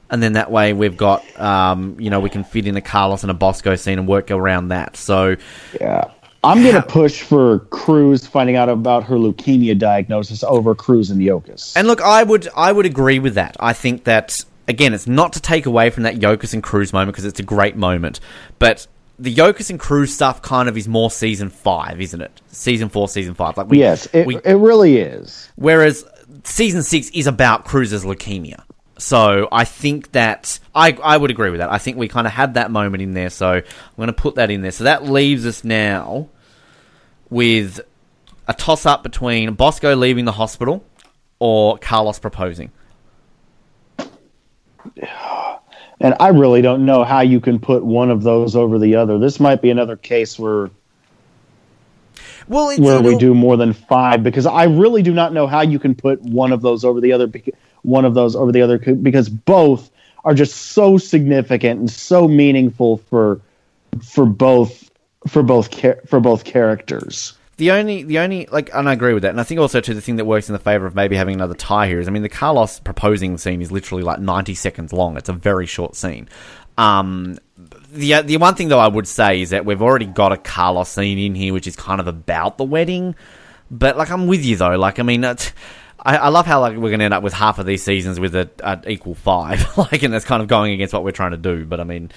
And 0.08 0.22
then 0.22 0.34
that 0.34 0.50
way 0.50 0.72
we've 0.72 0.96
got, 0.96 1.24
um, 1.38 1.96
you 1.98 2.10
know, 2.10 2.20
we 2.20 2.30
can 2.30 2.44
fit 2.44 2.66
in 2.66 2.76
a 2.76 2.80
Carlos 2.80 3.22
and 3.22 3.30
a 3.30 3.34
Bosco 3.34 3.74
scene 3.74 3.98
and 3.98 4.08
work 4.08 4.30
around 4.30 4.68
that. 4.68 4.96
So, 4.96 5.36
yeah. 5.80 6.10
I'm 6.44 6.62
going 6.62 6.76
to 6.76 6.82
push 6.82 7.22
for 7.22 7.60
Cruz 7.70 8.24
finding 8.24 8.54
out 8.54 8.68
about 8.68 9.02
her 9.04 9.16
leukemia 9.16 9.76
diagnosis 9.76 10.44
over 10.44 10.76
Cruz 10.76 11.10
and 11.10 11.20
Yokas. 11.20 11.74
And 11.74 11.88
look, 11.88 12.00
I 12.00 12.22
would 12.22 12.48
I 12.54 12.70
would 12.70 12.86
agree 12.86 13.18
with 13.18 13.34
that. 13.34 13.56
I 13.58 13.72
think 13.72 14.04
that 14.04 14.44
again, 14.68 14.94
it's 14.94 15.08
not 15.08 15.32
to 15.32 15.40
take 15.40 15.66
away 15.66 15.90
from 15.90 16.04
that 16.04 16.16
Yokas 16.16 16.54
and 16.54 16.62
Cruz 16.62 16.92
moment 16.92 17.08
because 17.08 17.24
it's 17.24 17.40
a 17.40 17.42
great 17.42 17.76
moment, 17.76 18.20
but 18.60 18.86
the 19.18 19.34
Yokas 19.34 19.70
and 19.70 19.80
Cruz 19.80 20.12
stuff 20.12 20.42
kind 20.42 20.68
of 20.68 20.76
is 20.76 20.86
more 20.86 21.10
season 21.10 21.48
five, 21.48 22.00
isn't 22.00 22.20
it? 22.20 22.40
Season 22.48 22.88
four, 22.88 23.08
season 23.08 23.34
five. 23.34 23.56
Like 23.56 23.68
we, 23.68 23.78
yes, 23.78 24.06
it, 24.12 24.26
we, 24.26 24.36
it 24.36 24.54
really 24.54 24.98
is. 24.98 25.50
Whereas 25.56 26.04
season 26.44 26.82
six 26.82 27.08
is 27.10 27.26
about 27.26 27.64
Cruz's 27.64 28.04
leukemia. 28.04 28.62
So 28.98 29.48
I 29.52 29.64
think 29.64 30.12
that 30.12 30.58
I 30.74 30.92
I 31.02 31.16
would 31.16 31.30
agree 31.30 31.50
with 31.50 31.60
that. 31.60 31.70
I 31.72 31.78
think 31.78 31.96
we 31.96 32.08
kind 32.08 32.26
of 32.26 32.32
had 32.32 32.54
that 32.54 32.70
moment 32.70 33.02
in 33.02 33.14
there, 33.14 33.30
so 33.30 33.48
I'm 33.48 33.62
going 33.96 34.08
to 34.08 34.12
put 34.12 34.36
that 34.36 34.50
in 34.50 34.62
there. 34.62 34.70
So 34.72 34.84
that 34.84 35.04
leaves 35.04 35.46
us 35.46 35.64
now 35.64 36.28
with 37.30 37.80
a 38.48 38.54
toss 38.54 38.86
up 38.86 39.02
between 39.02 39.54
Bosco 39.54 39.94
leaving 39.96 40.24
the 40.24 40.32
hospital 40.32 40.84
or 41.38 41.78
Carlos 41.78 42.18
proposing. 42.18 42.70
And 46.00 46.14
I 46.20 46.28
really 46.28 46.62
don't 46.62 46.84
know 46.84 47.04
how 47.04 47.20
you 47.20 47.40
can 47.40 47.58
put 47.58 47.84
one 47.84 48.10
of 48.10 48.22
those 48.22 48.54
over 48.54 48.78
the 48.78 48.96
other. 48.96 49.18
This 49.18 49.40
might 49.40 49.62
be 49.62 49.70
another 49.70 49.96
case 49.96 50.38
where 50.38 50.70
well, 52.48 52.76
where 52.78 53.02
we 53.02 53.16
do 53.16 53.34
more 53.34 53.56
than 53.56 53.72
five 53.72 54.22
because 54.22 54.46
I 54.46 54.64
really 54.64 55.02
do 55.02 55.12
not 55.12 55.32
know 55.32 55.46
how 55.46 55.62
you 55.62 55.78
can 55.78 55.94
put 55.94 56.22
one 56.22 56.52
of 56.52 56.62
those 56.62 56.84
over 56.84 57.00
the 57.00 57.12
other 57.12 57.30
one 57.82 58.04
of 58.04 58.14
those 58.14 58.36
over 58.36 58.52
the 58.52 58.62
other 58.62 58.78
because 58.78 59.28
both 59.28 59.90
are 60.24 60.34
just 60.34 60.54
so 60.72 60.98
significant 60.98 61.80
and 61.80 61.90
so 61.90 62.28
meaningful 62.28 62.98
for 62.98 63.40
for 64.02 64.26
both 64.26 64.90
for 65.26 65.42
both 65.42 65.74
for 66.08 66.20
both 66.20 66.44
characters. 66.44 67.34
The 67.58 67.70
only, 67.70 68.02
the 68.02 68.18
only, 68.18 68.46
like, 68.52 68.68
and 68.74 68.88
I 68.88 68.92
agree 68.92 69.14
with 69.14 69.22
that. 69.22 69.30
And 69.30 69.40
I 69.40 69.44
think 69.44 69.60
also, 69.60 69.80
too, 69.80 69.94
the 69.94 70.02
thing 70.02 70.16
that 70.16 70.26
works 70.26 70.48
in 70.48 70.52
the 70.52 70.58
favor 70.58 70.84
of 70.84 70.94
maybe 70.94 71.16
having 71.16 71.34
another 71.34 71.54
tie 71.54 71.86
here 71.86 71.98
is, 71.98 72.06
I 72.06 72.10
mean, 72.10 72.22
the 72.22 72.28
Carlos 72.28 72.80
proposing 72.80 73.38
scene 73.38 73.62
is 73.62 73.72
literally 73.72 74.02
like 74.02 74.18
90 74.18 74.54
seconds 74.54 74.92
long. 74.92 75.16
It's 75.16 75.30
a 75.30 75.32
very 75.32 75.64
short 75.64 75.96
scene. 75.96 76.28
Um, 76.76 77.38
the 77.90 78.20
the 78.20 78.36
one 78.36 78.54
thing 78.54 78.68
though 78.68 78.78
I 78.78 78.88
would 78.88 79.08
say 79.08 79.40
is 79.40 79.50
that 79.50 79.64
we've 79.64 79.80
already 79.80 80.04
got 80.04 80.32
a 80.32 80.36
Carlos 80.36 80.90
scene 80.90 81.18
in 81.18 81.34
here, 81.34 81.54
which 81.54 81.66
is 81.66 81.74
kind 81.74 82.00
of 82.00 82.06
about 82.06 82.58
the 82.58 82.64
wedding. 82.64 83.14
But 83.70 83.96
like, 83.96 84.10
I'm 84.10 84.26
with 84.26 84.44
you 84.44 84.56
though. 84.56 84.76
Like, 84.76 84.98
I 84.98 85.02
mean, 85.02 85.24
I, 85.24 85.36
I 86.04 86.28
love 86.28 86.46
how 86.46 86.60
like 86.60 86.74
we're 86.76 86.90
going 86.90 87.00
to 87.00 87.06
end 87.06 87.14
up 87.14 87.22
with 87.22 87.32
half 87.32 87.58
of 87.58 87.66
these 87.66 87.82
seasons 87.82 88.20
with 88.20 88.34
a, 88.34 88.50
a 88.60 88.90
equal 88.90 89.14
five. 89.14 89.76
like, 89.78 90.02
and 90.02 90.12
that's 90.12 90.24
kind 90.24 90.42
of 90.42 90.48
going 90.48 90.72
against 90.72 90.92
what 90.92 91.02
we're 91.02 91.12
trying 91.12 91.32
to 91.32 91.36
do. 91.36 91.64
But 91.64 91.80
I 91.80 91.84
mean, 91.84 92.10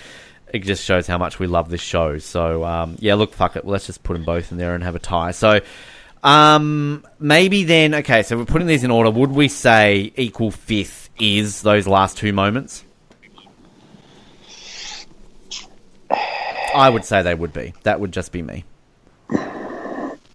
it 0.53 0.59
just 0.59 0.83
shows 0.83 1.07
how 1.07 1.17
much 1.17 1.39
we 1.39 1.47
love 1.47 1.69
this 1.69 1.81
show. 1.81 2.17
So 2.17 2.63
um, 2.63 2.95
yeah, 2.99 3.15
look, 3.15 3.33
fuck 3.33 3.55
it. 3.55 3.65
Let's 3.65 3.85
just 3.85 4.03
put 4.03 4.13
them 4.13 4.23
both 4.23 4.51
in 4.51 4.57
there 4.57 4.75
and 4.75 4.83
have 4.83 4.95
a 4.95 4.99
tie. 4.99 5.31
So. 5.31 5.61
Um, 6.21 7.05
maybe 7.17 7.63
then, 7.63 7.95
okay, 7.95 8.23
so 8.23 8.35
we're 8.35 8.43
putting 8.43 8.67
these 8.67 8.83
in 8.83 8.91
order. 8.91 9.09
Would 9.09 9.31
we 9.31 9.47
say 9.47 10.11
equal 10.17 10.51
fifth 10.51 11.09
is 11.17 11.61
those 11.61 11.87
last 11.87 12.17
two 12.17 12.33
moments? 12.33 12.83
I 16.75 16.89
would 16.89 17.05
say 17.05 17.21
they 17.21 17.33
would 17.33 17.53
be. 17.53 17.73
That 17.83 18.01
would 18.01 18.11
just 18.11 18.33
be 18.33 18.41
me. 18.41 18.65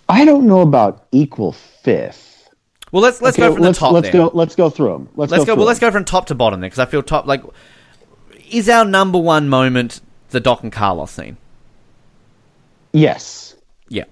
I 0.09 0.25
don't 0.25 0.47
know 0.47 0.63
about 0.63 1.07
equal 1.13 1.53
fifth. 1.53 2.49
Well, 2.91 3.03
let's 3.03 3.21
let's 3.21 3.39
okay, 3.39 3.49
go 3.49 3.55
from 3.55 3.65
let's, 3.65 3.79
the 3.79 3.85
top. 3.85 3.93
Let's 3.93 4.11
then. 4.11 4.23
go. 4.23 4.31
Let's 4.33 4.55
go 4.55 4.71
through 4.71 4.93
them. 4.93 5.09
Let's, 5.17 5.33
let's 5.33 5.45
go. 5.45 5.55
go 5.55 5.59
well, 5.59 5.67
let's 5.67 5.81
go 5.81 5.91
from 5.91 6.05
top 6.05 6.27
to 6.29 6.35
bottom 6.35 6.61
then, 6.61 6.69
because 6.69 6.79
I 6.79 6.87
feel 6.87 7.03
top. 7.03 7.27
Like, 7.27 7.43
is 8.51 8.69
our 8.69 8.85
number 8.85 9.19
one 9.19 9.49
moment 9.49 10.01
the 10.31 10.41
Doc 10.41 10.63
and 10.63 10.73
Carlos 10.73 11.11
scene? 11.13 11.37
Yes. 12.93 13.57
Yeah. 13.89 14.05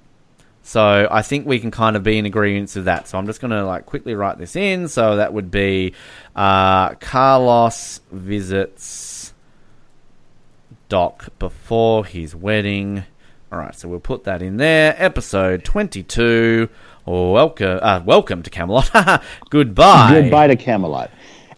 So 0.62 1.08
I 1.10 1.22
think 1.22 1.46
we 1.46 1.58
can 1.58 1.70
kind 1.70 1.96
of 1.96 2.02
be 2.02 2.18
in 2.18 2.26
agreement 2.26 2.74
with 2.74 2.84
that. 2.86 3.08
So 3.08 3.18
I'm 3.18 3.26
just 3.26 3.40
going 3.40 3.50
to 3.50 3.64
like 3.64 3.86
quickly 3.86 4.14
write 4.14 4.38
this 4.38 4.56
in. 4.56 4.88
So 4.88 5.16
that 5.16 5.32
would 5.32 5.50
be 5.50 5.94
uh, 6.36 6.94
Carlos 6.94 8.00
visits 8.10 9.32
Doc 10.88 11.28
before 11.38 12.04
his 12.04 12.34
wedding 12.34 13.04
All 13.50 13.58
right, 13.58 13.74
so 13.74 13.88
we'll 13.88 14.00
put 14.00 14.24
that 14.24 14.42
in 14.42 14.56
there. 14.56 14.94
Episode 14.98 15.64
22. 15.64 16.68
Welcome, 17.04 17.78
uh, 17.82 18.00
welcome 18.04 18.42
to 18.42 18.50
Camelot. 18.50 18.90
Goodbye. 19.50 20.22
Goodbye 20.22 20.46
to 20.46 20.56
Camelot. 20.56 21.10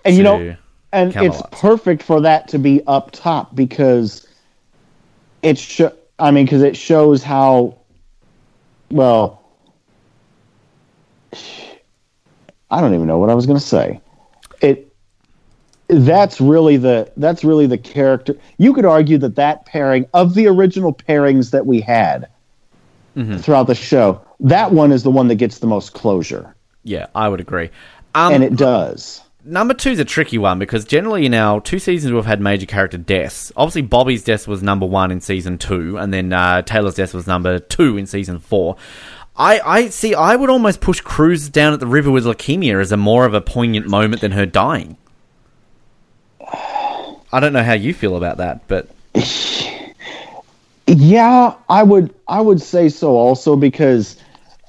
And 0.04 0.16
you 0.16 0.22
know, 0.22 0.56
and 0.94 1.12
Camelot. 1.12 1.34
it's 1.34 1.60
perfect 1.60 2.02
for 2.02 2.20
that 2.22 2.48
to 2.48 2.58
be 2.58 2.82
up 2.86 3.10
top 3.10 3.54
because 3.54 4.26
it's. 5.42 5.60
Sh- 5.60 5.82
I 6.18 6.30
mean, 6.30 6.46
because 6.46 6.62
it 6.62 6.76
shows 6.76 7.22
how. 7.22 7.78
Well, 8.90 9.42
I 12.70 12.80
don't 12.80 12.94
even 12.94 13.06
know 13.06 13.18
what 13.18 13.30
I 13.30 13.34
was 13.34 13.46
going 13.46 13.58
to 13.58 13.64
say. 13.64 14.00
It 14.60 14.94
that's 15.88 16.40
really 16.40 16.76
the 16.76 17.12
that's 17.16 17.44
really 17.44 17.66
the 17.66 17.78
character. 17.78 18.36
You 18.58 18.72
could 18.72 18.84
argue 18.84 19.18
that 19.18 19.36
that 19.36 19.66
pairing 19.66 20.06
of 20.14 20.34
the 20.34 20.46
original 20.46 20.92
pairings 20.92 21.50
that 21.50 21.66
we 21.66 21.80
had 21.80 22.28
mm-hmm. 23.16 23.36
throughout 23.38 23.66
the 23.66 23.74
show, 23.74 24.24
that 24.40 24.72
one 24.72 24.92
is 24.92 25.02
the 25.02 25.10
one 25.10 25.28
that 25.28 25.36
gets 25.36 25.58
the 25.58 25.66
most 25.66 25.92
closure. 25.92 26.54
Yeah, 26.82 27.06
I 27.14 27.28
would 27.28 27.40
agree. 27.40 27.70
Um, 28.14 28.34
and 28.34 28.44
it 28.44 28.56
does. 28.56 29.20
Number 29.46 29.74
two 29.74 29.90
is 29.90 29.98
a 29.98 30.06
tricky 30.06 30.38
one 30.38 30.58
because 30.58 30.86
generally 30.86 31.26
in 31.26 31.34
our 31.34 31.60
two 31.60 31.78
seasons 31.78 32.14
we've 32.14 32.24
had 32.24 32.40
major 32.40 32.64
character 32.64 32.96
deaths. 32.96 33.52
Obviously, 33.56 33.82
Bobby's 33.82 34.24
death 34.24 34.48
was 34.48 34.62
number 34.62 34.86
one 34.86 35.10
in 35.10 35.20
season 35.20 35.58
two, 35.58 35.98
and 35.98 36.14
then 36.14 36.32
uh, 36.32 36.62
Taylor's 36.62 36.94
death 36.94 37.12
was 37.12 37.26
number 37.26 37.58
two 37.58 37.98
in 37.98 38.06
season 38.06 38.38
four. 38.38 38.76
I, 39.36 39.60
I 39.60 39.88
see. 39.88 40.14
I 40.14 40.36
would 40.36 40.48
almost 40.48 40.80
push 40.80 41.00
Cruz 41.00 41.50
down 41.50 41.74
at 41.74 41.80
the 41.80 41.86
river 41.86 42.10
with 42.10 42.24
leukemia 42.24 42.80
as 42.80 42.90
a 42.90 42.96
more 42.96 43.26
of 43.26 43.34
a 43.34 43.42
poignant 43.42 43.86
moment 43.86 44.22
than 44.22 44.32
her 44.32 44.46
dying. 44.46 44.96
I 46.40 47.40
don't 47.40 47.52
know 47.52 47.64
how 47.64 47.72
you 47.74 47.92
feel 47.92 48.16
about 48.16 48.38
that, 48.38 48.66
but 48.66 48.88
yeah, 50.86 51.54
I 51.68 51.82
would. 51.82 52.14
I 52.28 52.40
would 52.40 52.62
say 52.62 52.88
so 52.88 53.16
also 53.16 53.56
because, 53.56 54.16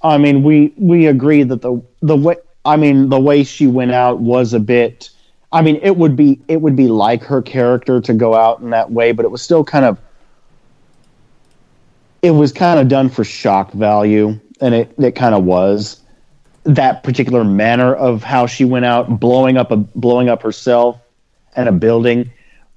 I 0.03 0.17
mean, 0.17 0.43
we 0.43 0.73
we 0.75 1.05
agree 1.05 1.43
that 1.43 1.61
the 1.61 1.81
the 2.01 2.17
way 2.17 2.35
I 2.65 2.77
mean 2.77 3.09
the 3.09 3.19
way 3.19 3.43
she 3.43 3.67
went 3.67 3.91
out 3.91 4.19
was 4.19 4.53
a 4.53 4.59
bit. 4.59 5.09
I 5.51 5.61
mean, 5.61 5.79
it 5.81 5.97
would 5.97 6.15
be 6.15 6.39
it 6.47 6.61
would 6.61 6.75
be 6.75 6.87
like 6.87 7.23
her 7.23 7.41
character 7.41 8.01
to 8.01 8.13
go 8.13 8.35
out 8.35 8.59
in 8.59 8.71
that 8.71 8.91
way, 8.91 9.11
but 9.11 9.25
it 9.25 9.29
was 9.29 9.41
still 9.41 9.63
kind 9.63 9.85
of 9.85 9.97
it 12.25 12.31
was 12.31 12.51
kind 12.51 12.79
of 12.79 12.87
done 12.87 13.07
for 13.07 13.23
shock 13.23 13.71
value 13.73 14.39
and 14.59 14.73
it, 14.73 14.93
it 14.97 15.11
kind 15.11 15.35
of 15.35 15.43
was 15.43 16.01
that 16.63 17.03
particular 17.03 17.43
manner 17.43 17.93
of 17.93 18.23
how 18.23 18.47
she 18.47 18.65
went 18.65 18.83
out 18.83 19.19
blowing 19.19 19.57
up 19.57 19.69
a 19.69 19.77
blowing 19.77 20.27
up 20.27 20.41
herself 20.41 20.99
and 21.55 21.69
a 21.69 21.71
building 21.71 22.29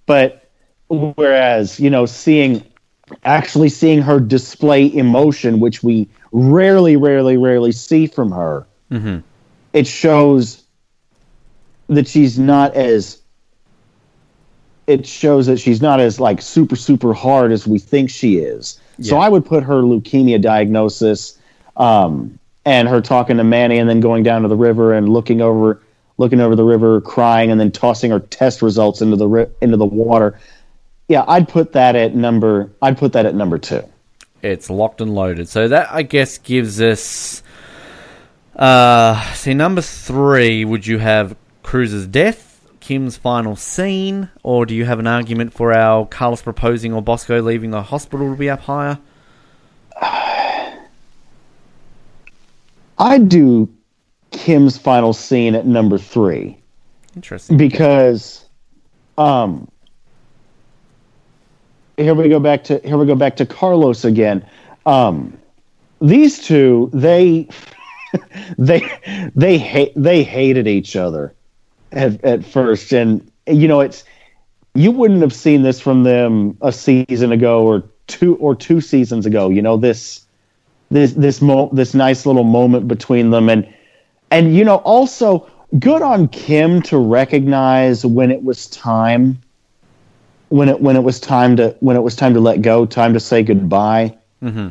but 0.05 0.51
whereas 0.89 1.81
you 1.81 1.89
know 1.89 2.05
seeing 2.05 2.63
actually 3.25 3.71
seeing 3.71 4.03
her 4.03 4.21
display 4.21 4.95
emotion 4.95 5.61
which 5.61 5.83
we 5.83 6.07
rarely 6.33 6.97
rarely 6.97 7.39
rarely 7.39 7.73
see 7.73 8.07
from 8.07 8.31
her 8.31 8.67
mm-hmm. 8.91 9.19
It 9.73 9.87
shows 9.87 10.65
that 11.89 12.07
she's 12.07 12.39
not 12.39 12.75
as 12.75 13.21
it 14.87 15.07
shows 15.07 15.47
that 15.47 15.59
she's 15.59 15.83
not 15.83 16.01
as 16.01 16.19
like 16.19 16.41
super 16.41 16.77
super 16.77 17.13
hard 17.13 17.53
as 17.53 17.67
we 17.67 17.79
think 17.79 18.11
she 18.11 18.39
is 18.39 18.81
yeah. 18.99 19.11
so 19.11 19.19
i 19.19 19.29
would 19.29 19.45
put 19.45 19.63
her 19.63 19.83
leukemia 19.83 20.41
diagnosis 20.41 21.39
um, 21.77 22.39
and 22.65 22.89
her 22.89 23.01
talking 23.01 23.37
to 23.37 23.45
Manny 23.45 23.79
and 23.79 23.89
then 23.89 24.01
going 24.01 24.23
down 24.23 24.43
to 24.43 24.49
the 24.49 24.57
river 24.57 24.93
and 24.93 25.09
looking 25.09 25.41
over 25.41 25.81
looking 26.19 26.41
over 26.41 26.55
the 26.55 26.65
river, 26.65 27.01
crying, 27.01 27.51
and 27.51 27.59
then 27.59 27.71
tossing 27.71 28.11
her 28.11 28.21
test 28.21 28.61
results 28.61 29.01
into 29.01 29.17
the 29.17 29.29
ri- 29.29 29.47
into 29.63 29.77
the 29.77 29.87
water. 29.87 30.39
Yeah, 31.07 31.25
I'd 31.27 31.49
put 31.49 31.73
that 31.73 31.97
at 31.97 32.15
number. 32.15 32.71
I'd 32.83 32.99
put 32.99 33.15
that 33.15 33.25
at 33.25 33.35
number 33.35 33.57
two. 33.57 33.83
It's 34.43 34.69
locked 34.69 35.01
and 35.01 35.15
loaded. 35.15 35.49
So 35.49 35.69
that 35.69 35.91
I 35.91 36.03
guess 36.03 36.39
gives 36.39 36.83
us. 36.83 37.43
Uh, 38.59 39.23
see, 39.35 39.55
number 39.55 39.81
three. 39.81 40.65
Would 40.65 40.87
you 40.87 40.99
have 40.99 41.37
Cruz's 41.63 42.07
death, 42.09 42.67
Kim's 42.81 43.17
final 43.17 43.55
scene, 43.55 44.29
or 44.43 44.67
do 44.67 44.75
you 44.75 44.85
have 44.85 44.99
an 44.99 45.07
argument 45.07 45.53
for 45.53 45.73
our 45.73 46.07
Carlos 46.07 46.43
proposing 46.43 46.93
or 46.93 47.01
Bosco 47.01 47.41
leaving 47.41 47.71
the 47.71 47.83
hospital 47.83 48.31
to 48.31 48.37
be 48.37 48.51
up 48.51 48.61
higher? 48.61 48.99
I'd 52.99 53.29
do 53.29 53.73
Kim's 54.33 54.77
final 54.77 55.13
scene 55.13 55.55
at 55.55 55.65
number 55.67 55.99
three. 55.99 56.59
Interesting. 57.15 57.57
Because 57.57 58.45
um 59.17 59.69
here 61.97 62.15
we 62.15 62.29
go 62.29 62.41
back 62.41 62.65
to 62.65 62.79
here 62.85 62.97
we 62.97 63.07
go 63.07 63.15
back 63.15 63.37
to 63.37 63.47
Carlos 63.47 64.05
again. 64.05 64.45
Um 64.85 65.39
these 66.01 66.45
two, 66.45 66.91
they 66.93 67.49
they 68.59 69.31
they 69.35 69.59
hate 69.59 69.93
they 69.97 70.23
hated 70.23 70.67
each 70.67 70.97
other 70.97 71.35
at, 71.93 72.23
at 72.25 72.45
first. 72.45 72.93
And 72.93 73.31
you 73.47 73.69
know, 73.69 73.81
it's 73.81 74.05
you 74.75 74.91
wouldn't 74.91 75.23
have 75.23 75.33
seen 75.33 75.63
this 75.63 75.81
from 75.81 76.03
them 76.03 76.57
a 76.61 76.73
season 76.73 77.33
ago 77.33 77.67
or 77.67 77.85
two 78.07 78.37
or 78.37 78.55
two 78.55 78.81
seasons 78.81 79.27
ago. 79.27 79.49
You 79.51 79.63
know, 79.63 79.77
this 79.77 80.27
this 80.91 81.13
this 81.13 81.41
mo- 81.43 81.71
this 81.73 81.95
nice 81.95 82.27
little 82.27 82.45
moment 82.45 82.89
between 82.89 83.31
them 83.31 83.49
and 83.49 83.73
and 84.31 84.55
you 84.55 84.65
know 84.65 84.77
also 84.77 85.51
good 85.79 86.03
on 86.03 86.29
Kim 86.29 86.81
to 86.83 86.99
recognize 86.99 88.05
when 88.05 88.31
it 88.31 88.43
was 88.43 88.67
time 88.69 89.39
when 90.49 90.69
it 90.69 90.81
when 90.81 90.97
it 90.97 91.03
was 91.03 91.21
time 91.21 91.57
to 91.57 91.77
when 91.81 91.97
it 91.97 92.01
was 92.01 92.17
time 92.17 92.35
to 92.35 92.41
let 92.41 92.63
go, 92.63 92.87
time 92.87 93.15
to 93.15 93.21
say 93.21 93.43
goodbye. 93.43 94.17
Mm-hmm. 94.43 94.69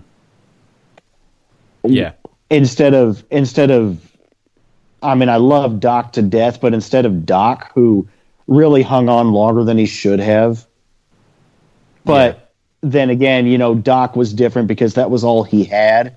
Yeah. 1.84 2.14
Instead 2.50 2.94
of 2.94 3.24
instead 3.30 3.72
of 3.72 4.00
I 5.02 5.16
mean 5.16 5.30
I 5.30 5.38
love 5.38 5.80
Doc 5.80 6.14
to 6.14 6.22
death, 6.22 6.62
but 6.62 6.74
instead 6.74 7.06
of 7.06 7.26
Doc 7.26 7.72
who 7.74 8.08
really 8.48 8.82
hung 8.82 9.10
on 9.10 9.32
longer 9.32 9.64
than 9.64 9.78
he 9.78 9.86
should 9.86 10.20
have. 10.20 10.66
But 12.06 12.54
then 12.82 13.10
again, 13.10 13.48
you 13.48 13.58
know, 13.58 13.76
Doc 13.76 14.16
was 14.16 14.34
different 14.34 14.70
because 14.70 14.94
that 14.94 15.10
was 15.10 15.24
all 15.24 15.44
he 15.44 15.66
had. 15.66 16.16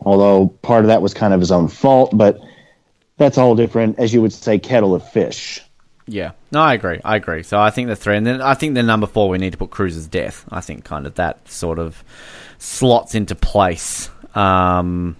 Although 0.00 0.48
part 0.60 0.84
of 0.84 0.88
that 0.88 1.00
was 1.00 1.14
kind 1.14 1.32
of 1.32 1.40
his 1.40 1.50
own 1.50 1.68
fault, 1.68 2.10
but 2.12 2.38
that's 3.16 3.38
all 3.38 3.54
different, 3.54 3.98
as 3.98 4.12
you 4.12 4.20
would 4.20 4.32
say, 4.32 4.58
kettle 4.58 4.94
of 4.94 5.08
fish. 5.08 5.62
Yeah, 6.06 6.32
no, 6.52 6.60
I 6.60 6.74
agree. 6.74 7.00
I 7.02 7.16
agree. 7.16 7.42
So 7.42 7.58
I 7.58 7.70
think 7.70 7.88
the 7.88 7.96
three, 7.96 8.16
and 8.16 8.26
then 8.26 8.42
I 8.42 8.52
think 8.52 8.74
the 8.74 8.82
number 8.82 9.06
four, 9.06 9.30
we 9.30 9.38
need 9.38 9.52
to 9.52 9.58
put 9.58 9.70
Cruz's 9.70 10.06
death. 10.06 10.44
I 10.50 10.60
think 10.60 10.84
kind 10.84 11.06
of 11.06 11.14
that 11.14 11.48
sort 11.48 11.78
of 11.78 12.04
slots 12.58 13.14
into 13.14 13.34
place 13.34 14.10
um, 14.34 15.16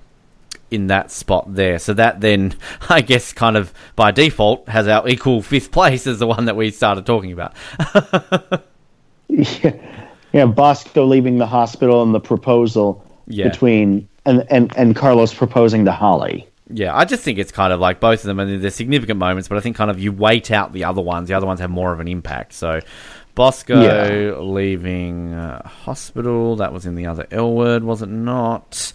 in 0.75 0.89
that 0.89 1.11
spot 1.11 1.55
there. 1.55 1.79
So 1.79 1.95
that 1.95 2.21
then, 2.21 2.55
I 2.89 3.01
guess, 3.01 3.33
kind 3.33 3.57
of 3.57 3.73
by 3.97 4.11
default, 4.11 4.69
has 4.69 4.89
our 4.89 5.09
equal 5.09 5.43
fifth 5.43 5.71
place 5.71 6.07
as 6.07 6.19
the 6.19 6.27
one 6.27 6.45
that 6.47 6.57
we 6.57 6.71
started 6.71 7.07
talking 7.07 7.33
about. 7.33 7.55
yeah 9.29 10.05
yeah, 10.35 10.47
Bosco 10.47 11.07
leaving 11.07 11.39
the 11.39 11.47
hospital 11.47 12.03
and 12.03 12.13
the 12.13 12.19
proposal 12.19 13.07
yeah. 13.29 13.49
between 13.49 14.09
and, 14.27 14.45
and 14.51 14.77
and 14.77 14.97
Carlos 14.97 15.33
proposing 15.33 15.85
to 15.85 15.93
Holly. 15.93 16.49
Yeah, 16.69 16.95
I 16.95 17.05
just 17.05 17.23
think 17.23 17.39
it's 17.39 17.53
kind 17.53 17.73
of 17.73 17.79
like 17.79 18.01
both 18.01 18.19
of 18.19 18.27
them, 18.27 18.41
and 18.41 18.61
they're 18.61 18.71
significant 18.71 19.21
moments. 19.21 19.47
But 19.47 19.59
I 19.59 19.61
think 19.61 19.77
kind 19.77 19.93
of 19.93 20.01
you 20.01 20.11
wait 20.11 20.51
out 20.51 20.73
the 20.73 20.83
other 20.85 21.01
ones. 21.01 21.29
The 21.29 21.35
other 21.35 21.47
ones 21.47 21.61
have 21.61 21.71
more 21.71 21.93
of 21.93 22.01
an 22.01 22.09
impact. 22.09 22.53
So 22.53 22.81
Bosco 23.37 23.81
yeah. 23.81 24.37
leaving 24.41 25.35
uh, 25.35 25.69
hospital. 25.69 26.57
That 26.57 26.73
was 26.73 26.85
in 26.85 26.97
the 26.97 27.07
other 27.07 27.29
L 27.31 27.53
word, 27.53 27.85
was 27.85 28.03
it 28.03 28.09
not? 28.09 28.93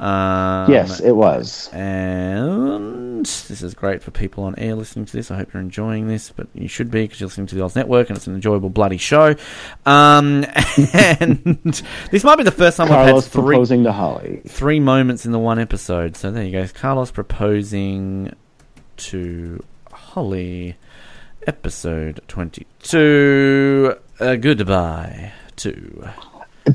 Um, 0.00 0.72
yes, 0.72 0.98
it 1.00 1.12
was. 1.12 1.68
And 1.74 3.26
this 3.26 3.62
is 3.62 3.74
great 3.74 4.02
for 4.02 4.10
people 4.10 4.44
on 4.44 4.54
air 4.56 4.74
listening 4.74 5.04
to 5.04 5.12
this. 5.12 5.30
I 5.30 5.36
hope 5.36 5.52
you're 5.52 5.60
enjoying 5.60 6.08
this, 6.08 6.30
but 6.30 6.48
you 6.54 6.68
should 6.68 6.90
be 6.90 7.02
because 7.02 7.20
you're 7.20 7.28
listening 7.28 7.48
to 7.48 7.54
the 7.54 7.62
Oz 7.62 7.76
Network 7.76 8.08
and 8.08 8.16
it's 8.16 8.26
an 8.26 8.34
enjoyable 8.34 8.70
bloody 8.70 8.96
show. 8.96 9.36
Um, 9.84 10.46
and 10.94 11.82
this 12.10 12.24
might 12.24 12.36
be 12.36 12.44
the 12.44 12.50
first 12.50 12.78
time 12.78 12.88
Carlos 12.88 13.12
we've 13.12 13.22
had 13.24 13.32
three, 13.32 13.42
proposing 13.42 13.84
to 13.84 13.92
Holly. 13.92 14.40
Three 14.46 14.80
moments 14.80 15.26
in 15.26 15.32
the 15.32 15.38
one 15.38 15.58
episode. 15.58 16.16
So 16.16 16.30
there 16.30 16.44
you 16.44 16.52
go. 16.52 16.66
Carlos 16.72 17.10
proposing 17.10 18.34
to 18.96 19.62
Holly. 19.92 20.76
Episode 21.46 22.20
22. 22.28 23.96
Uh, 24.18 24.36
goodbye 24.36 25.32
to 25.56 26.10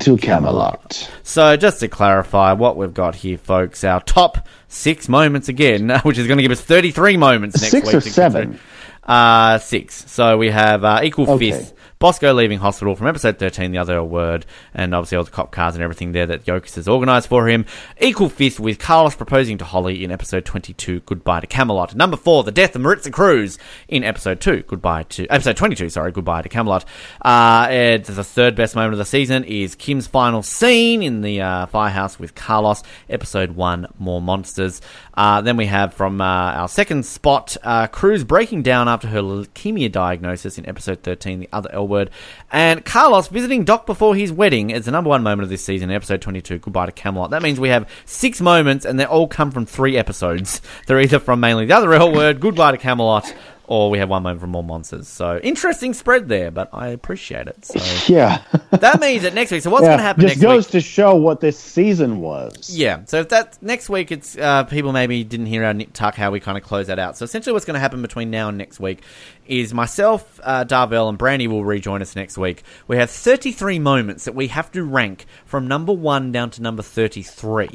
to 0.00 0.16
Camelot. 0.16 1.10
So, 1.22 1.56
just 1.56 1.80
to 1.80 1.88
clarify 1.88 2.52
what 2.52 2.76
we've 2.76 2.94
got 2.94 3.14
here, 3.14 3.38
folks, 3.38 3.84
our 3.84 4.00
top 4.00 4.48
six 4.68 5.08
moments 5.08 5.48
again, 5.48 5.90
which 6.02 6.18
is 6.18 6.26
going 6.26 6.38
to 6.38 6.42
give 6.42 6.52
us 6.52 6.60
33 6.60 7.16
moments 7.16 7.60
next 7.60 7.70
six 7.70 7.86
week. 7.86 8.02
Six 8.02 8.06
or 8.06 8.10
seven? 8.10 8.60
Uh, 9.02 9.58
six. 9.58 10.10
So 10.10 10.36
we 10.38 10.50
have 10.50 10.84
uh, 10.84 11.00
equal 11.04 11.30
okay. 11.30 11.50
fifth 11.50 11.74
Bosco 11.98 12.34
leaving 12.34 12.58
hospital 12.58 12.94
from 12.94 13.06
episode 13.06 13.38
13, 13.38 13.72
The 13.72 13.78
Other 13.78 14.04
Word, 14.04 14.44
and 14.74 14.94
obviously 14.94 15.16
all 15.16 15.24
the 15.24 15.30
cop 15.30 15.50
cars 15.50 15.74
and 15.74 15.82
everything 15.82 16.12
there 16.12 16.26
that 16.26 16.44
Yokas 16.44 16.74
has 16.74 16.86
organised 16.86 17.26
for 17.26 17.48
him. 17.48 17.64
Equal 17.98 18.28
fifth 18.28 18.60
with 18.60 18.78
Carlos 18.78 19.16
proposing 19.16 19.56
to 19.58 19.64
Holly 19.64 20.04
in 20.04 20.10
episode 20.10 20.44
22, 20.44 21.00
Goodbye 21.00 21.40
to 21.40 21.46
Camelot. 21.46 21.94
Number 21.94 22.18
four, 22.18 22.44
The 22.44 22.52
Death 22.52 22.76
of 22.76 22.82
Maritza 22.82 23.10
Cruz 23.10 23.58
in 23.88 24.04
episode 24.04 24.42
2, 24.42 24.64
Goodbye 24.64 25.04
to, 25.04 25.26
episode 25.28 25.56
22, 25.56 25.88
sorry, 25.88 26.12
Goodbye 26.12 26.42
to 26.42 26.50
Camelot. 26.50 26.84
Uh, 27.24 27.66
and 27.70 28.04
the 28.04 28.24
third 28.24 28.54
best 28.54 28.74
moment 28.74 28.92
of 28.92 28.98
the 28.98 29.06
season 29.06 29.44
is 29.44 29.74
Kim's 29.74 30.06
final 30.06 30.42
scene 30.42 31.02
in 31.02 31.22
the 31.22 31.40
uh, 31.40 31.64
firehouse 31.64 32.18
with 32.18 32.34
Carlos, 32.34 32.82
episode 33.08 33.52
1, 33.52 33.86
More 33.98 34.20
Monsters. 34.20 34.82
Uh, 35.16 35.40
then 35.40 35.56
we 35.56 35.66
have 35.66 35.94
from 35.94 36.20
uh, 36.20 36.24
our 36.24 36.68
second 36.68 37.06
spot, 37.06 37.56
uh, 37.62 37.86
Cruz 37.86 38.22
breaking 38.22 38.62
down 38.62 38.88
after 38.88 39.08
her 39.08 39.20
leukemia 39.20 39.90
diagnosis 39.90 40.58
in 40.58 40.68
episode 40.68 41.02
13, 41.02 41.40
The 41.40 41.48
Other 41.52 41.70
L 41.72 41.88
Word. 41.88 42.10
And 42.52 42.84
Carlos 42.84 43.28
visiting 43.28 43.64
Doc 43.64 43.86
before 43.86 44.14
his 44.14 44.30
wedding 44.32 44.70
is 44.70 44.84
the 44.84 44.90
number 44.90 45.08
one 45.08 45.22
moment 45.22 45.44
of 45.44 45.48
this 45.48 45.64
season, 45.64 45.90
episode 45.90 46.20
22, 46.20 46.58
Goodbye 46.58 46.86
to 46.86 46.92
Camelot. 46.92 47.30
That 47.30 47.42
means 47.42 47.58
we 47.58 47.70
have 47.70 47.88
six 48.04 48.40
moments, 48.40 48.84
and 48.84 49.00
they 49.00 49.04
all 49.04 49.26
come 49.28 49.50
from 49.50 49.64
three 49.64 49.96
episodes. 49.96 50.60
They're 50.86 51.00
either 51.00 51.18
from 51.18 51.40
mainly 51.40 51.66
The 51.66 51.76
Other 51.76 51.94
L 51.94 52.12
Word, 52.12 52.40
Goodbye 52.40 52.72
to 52.72 52.78
Camelot, 52.78 53.34
or 53.66 53.90
we 53.90 53.98
have 53.98 54.08
one 54.08 54.22
moment 54.22 54.40
from 54.40 54.50
more 54.50 54.62
monsters. 54.62 55.08
So 55.08 55.38
interesting 55.42 55.94
spread 55.94 56.28
there, 56.28 56.50
but 56.50 56.68
I 56.72 56.88
appreciate 56.88 57.46
it. 57.48 57.64
So 57.64 58.12
yeah, 58.12 58.42
that 58.70 59.00
means 59.00 59.22
that 59.22 59.34
next 59.34 59.50
week. 59.50 59.62
So 59.62 59.70
what's 59.70 59.82
yeah, 59.82 59.88
going 59.90 59.98
to 59.98 60.04
happen 60.04 60.22
just 60.22 60.36
next 60.36 60.42
goes 60.42 60.66
week? 60.66 60.72
to 60.72 60.80
show 60.80 61.14
what 61.16 61.40
this 61.40 61.58
season 61.58 62.20
was. 62.20 62.70
Yeah. 62.70 63.04
So 63.06 63.20
if 63.20 63.28
that 63.30 63.58
next 63.60 63.88
week, 63.88 64.12
it's 64.12 64.36
uh, 64.36 64.64
people 64.64 64.92
maybe 64.92 65.24
didn't 65.24 65.46
hear 65.46 65.64
our 65.64 65.74
nip 65.74 65.92
tuck 65.92 66.14
how 66.14 66.30
we 66.30 66.40
kind 66.40 66.56
of 66.56 66.64
close 66.64 66.86
that 66.86 66.98
out. 66.98 67.16
So 67.16 67.24
essentially, 67.24 67.52
what's 67.52 67.64
going 67.64 67.74
to 67.74 67.80
happen 67.80 68.02
between 68.02 68.30
now 68.30 68.48
and 68.48 68.58
next 68.58 68.80
week 68.80 69.02
is 69.46 69.72
myself, 69.72 70.40
uh, 70.42 70.64
Darvell, 70.64 71.08
and 71.08 71.18
Brandy 71.18 71.46
will 71.46 71.64
rejoin 71.64 72.02
us 72.02 72.16
next 72.16 72.36
week. 72.36 72.62
We 72.88 72.96
have 72.96 73.10
33 73.10 73.78
moments 73.78 74.24
that 74.24 74.34
we 74.34 74.48
have 74.48 74.70
to 74.72 74.82
rank 74.82 75.26
from 75.44 75.68
number 75.68 75.92
one 75.92 76.32
down 76.32 76.50
to 76.50 76.62
number 76.62 76.82
33. 76.82 77.68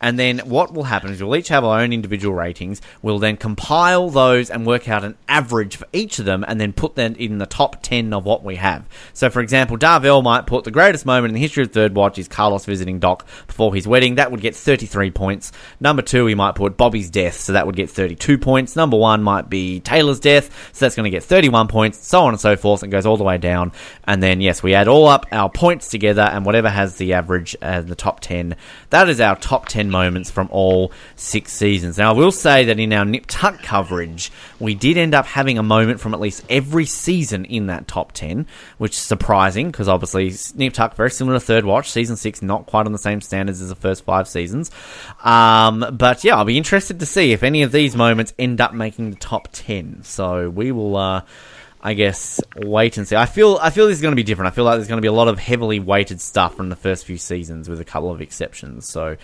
And 0.00 0.18
then 0.18 0.40
what 0.40 0.74
will 0.74 0.84
happen 0.84 1.10
is 1.10 1.22
we'll 1.22 1.36
each 1.36 1.48
have 1.48 1.64
our 1.64 1.80
own 1.80 1.92
individual 1.92 2.34
ratings. 2.34 2.82
We'll 3.00 3.18
then 3.18 3.36
compile 3.38 4.10
those 4.10 4.50
and 4.50 4.66
work 4.66 4.88
out 4.88 5.04
an 5.04 5.16
average 5.26 5.76
for 5.76 5.86
each 5.92 6.18
of 6.18 6.26
them 6.26 6.44
and 6.46 6.60
then 6.60 6.74
put 6.74 6.96
them 6.96 7.14
in 7.14 7.38
the 7.38 7.46
top 7.46 7.82
10 7.82 8.12
of 8.12 8.24
what 8.24 8.44
we 8.44 8.56
have. 8.56 8.86
So, 9.14 9.30
for 9.30 9.40
example, 9.40 9.78
Darvell 9.78 10.22
might 10.22 10.46
put 10.46 10.64
the 10.64 10.70
greatest 10.70 11.06
moment 11.06 11.30
in 11.30 11.34
the 11.34 11.40
history 11.40 11.62
of 11.62 11.72
Third 11.72 11.94
Watch 11.94 12.18
is 12.18 12.28
Carlos 12.28 12.66
visiting 12.66 12.98
Doc 12.98 13.26
before 13.46 13.74
his 13.74 13.88
wedding. 13.88 14.16
That 14.16 14.30
would 14.30 14.42
get 14.42 14.54
33 14.54 15.10
points. 15.12 15.50
Number 15.80 16.02
two, 16.02 16.26
he 16.26 16.34
might 16.34 16.56
put 16.56 16.76
Bobby's 16.76 17.08
death, 17.08 17.38
so 17.38 17.54
that 17.54 17.66
would 17.66 17.76
get 17.76 17.88
32 17.88 18.36
points. 18.36 18.76
Number 18.76 18.98
one 18.98 19.22
might 19.22 19.48
be 19.48 19.80
Taylor's 19.80 20.20
death, 20.20 20.74
so 20.74 20.84
that's 20.84 20.94
going 20.94 21.04
to 21.04 21.10
get 21.10 21.24
31 21.24 21.68
points, 21.68 22.06
so 22.06 22.24
on 22.24 22.34
and 22.34 22.40
so 22.40 22.56
forth, 22.56 22.82
and 22.82 22.92
goes 22.92 23.06
all 23.06 23.16
the 23.16 23.24
way 23.24 23.38
down. 23.38 23.72
And 24.04 24.22
then, 24.22 24.42
yes, 24.42 24.62
we 24.62 24.74
add 24.74 24.88
all 24.88 25.06
up 25.08 25.24
our 25.32 25.48
points 25.48 25.88
together, 25.88 26.22
and 26.22 26.44
whatever 26.44 26.68
has 26.68 26.96
the 26.96 27.14
average 27.14 27.56
and 27.62 27.88
the 27.88 27.94
top 27.94 28.20
10, 28.20 28.56
that 28.90 29.08
is 29.08 29.20
our 29.20 29.36
top 29.36 29.66
10 29.66 29.85
moments 29.90 30.30
from 30.30 30.48
all 30.50 30.92
six 31.14 31.52
seasons. 31.52 31.98
Now, 31.98 32.10
I 32.10 32.16
will 32.16 32.32
say 32.32 32.64
that 32.66 32.78
in 32.78 32.92
our 32.92 33.04
Nip 33.04 33.24
Tuck 33.28 33.62
coverage, 33.62 34.30
we 34.58 34.74
did 34.74 34.96
end 34.96 35.14
up 35.14 35.26
having 35.26 35.58
a 35.58 35.62
moment 35.62 36.00
from 36.00 36.14
at 36.14 36.20
least 36.20 36.44
every 36.48 36.86
season 36.86 37.44
in 37.44 37.66
that 37.66 37.88
top 37.88 38.12
10, 38.12 38.46
which 38.78 38.92
is 38.92 38.98
surprising 38.98 39.70
because 39.70 39.88
obviously 39.88 40.32
Nip 40.56 40.72
Tuck, 40.72 40.94
very 40.94 41.10
similar 41.10 41.38
to 41.38 41.44
Third 41.44 41.64
Watch. 41.64 41.90
Season 41.90 42.16
6, 42.16 42.42
not 42.42 42.66
quite 42.66 42.86
on 42.86 42.92
the 42.92 42.98
same 42.98 43.20
standards 43.20 43.60
as 43.60 43.68
the 43.68 43.74
first 43.74 44.04
five 44.04 44.28
seasons. 44.28 44.70
Um, 45.24 45.84
but 45.92 46.24
yeah, 46.24 46.36
I'll 46.36 46.44
be 46.44 46.58
interested 46.58 47.00
to 47.00 47.06
see 47.06 47.32
if 47.32 47.42
any 47.42 47.62
of 47.62 47.72
these 47.72 47.96
moments 47.96 48.32
end 48.38 48.60
up 48.60 48.74
making 48.74 49.10
the 49.10 49.16
top 49.16 49.48
10. 49.52 50.02
So 50.02 50.50
we 50.50 50.72
will. 50.72 50.96
Uh, 50.96 51.22
I 51.86 51.94
guess 51.94 52.40
wait 52.56 52.96
and 52.96 53.06
see. 53.06 53.14
I 53.14 53.26
feel 53.26 53.60
I 53.62 53.70
feel 53.70 53.86
this 53.86 53.98
is 53.98 54.02
going 54.02 54.10
to 54.10 54.16
be 54.16 54.24
different. 54.24 54.50
I 54.50 54.54
feel 54.56 54.64
like 54.64 54.76
there's 54.76 54.88
going 54.88 54.98
to 54.98 55.02
be 55.02 55.06
a 55.06 55.12
lot 55.12 55.28
of 55.28 55.38
heavily 55.38 55.78
weighted 55.78 56.20
stuff 56.20 56.56
from 56.56 56.68
the 56.68 56.74
first 56.74 57.04
few 57.04 57.16
seasons, 57.16 57.68
with 57.68 57.80
a 57.80 57.84
couple 57.84 58.10
of 58.10 58.20
exceptions. 58.20 58.88
So 58.88 59.16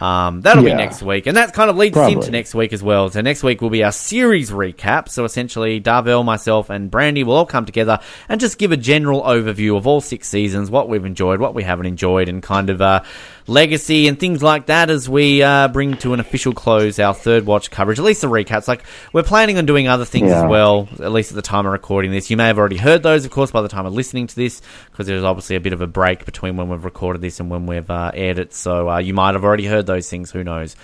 um, 0.00 0.40
that'll 0.42 0.64
Yeah. 0.64 0.70
be 0.70 0.76
next 0.76 1.02
week, 1.02 1.26
and 1.26 1.36
that 1.36 1.52
kind 1.54 1.70
of 1.70 1.76
leads 1.76 1.96
us 1.96 2.00
Probably. 2.00 2.14
into 2.14 2.30
next 2.30 2.54
week 2.54 2.72
as 2.72 2.82
well. 2.82 3.08
So 3.10 3.20
next 3.20 3.42
week 3.42 3.62
will 3.62 3.70
be 3.70 3.84
our 3.84 3.92
series 3.92 4.50
recap. 4.50 5.08
So 5.08 5.24
essentially, 5.24 5.80
Darvell, 5.80 6.24
myself, 6.24 6.68
and 6.68 6.90
Brandy 6.90 7.22
will 7.24 7.34
all 7.36 7.46
come 7.46 7.64
together 7.64 8.00
and 8.28 8.40
just 8.40 8.58
give 8.58 8.72
a 8.72 8.76
general 8.76 9.22
overview 9.22 9.76
of 9.76 9.86
all 9.86 10.00
six 10.00 10.28
seasons, 10.28 10.70
what 10.70 10.88
we've 10.88 11.04
enjoyed, 11.04 11.40
what 11.40 11.54
we 11.54 11.62
haven't 11.62 11.86
enjoyed, 11.86 12.28
and 12.28 12.42
kind 12.42 12.70
of 12.70 12.82
uh, 12.82 13.02
legacy 13.46 14.08
and 14.08 14.18
things 14.18 14.42
like 14.42 14.66
that 14.66 14.88
as 14.90 15.08
we 15.08 15.42
uh, 15.42 15.68
bring 15.68 15.96
to 15.98 16.14
an 16.14 16.20
official 16.20 16.52
close 16.54 16.98
our 16.98 17.12
third 17.12 17.44
watch 17.44 17.70
coverage. 17.70 17.98
At 17.98 18.04
least 18.04 18.22
the 18.22 18.26
recaps. 18.28 18.66
Like 18.68 18.82
we're 19.12 19.22
planning 19.22 19.58
on 19.58 19.66
doing 19.66 19.86
other 19.86 20.04
things 20.04 20.30
Yeah. 20.30 20.44
as 20.44 20.50
well. 20.50 20.88
At 21.00 21.12
least 21.12 21.30
at 21.30 21.36
the 21.36 21.42
time 21.42 21.66
of 21.66 21.72
recording 21.72 22.10
this, 22.10 22.30
you 22.30 22.36
may 22.36 22.46
have 22.46 22.58
already 22.58 22.78
heard 22.78 23.02
those, 23.02 23.24
of 23.24 23.30
course, 23.30 23.50
by 23.50 23.60
the 23.62 23.68
time 23.68 23.84
of 23.86 23.92
listening 23.92 24.26
to 24.28 24.34
this, 24.34 24.62
because 24.90 25.06
there's 25.06 25.24
obviously 25.24 25.56
a 25.56 25.60
bit 25.60 25.72
of 25.72 25.80
a 25.82 25.86
break 25.86 26.24
between 26.24 26.56
when 26.56 26.68
we've 26.68 26.84
recorded 26.84 27.20
this 27.22 27.38
and 27.40 27.50
when 27.50 27.66
we've 27.66 27.90
uh, 27.90 28.10
aired 28.14 28.38
it. 28.38 28.54
So 28.54 28.88
uh, 28.88 28.98
you 28.98 29.12
might 29.14 29.34
have 29.34 29.44
already 29.44 29.66
heard 29.66 29.86
those 29.86 30.08
things. 30.08 30.30
Who 30.30 30.42
knows? 30.42 30.74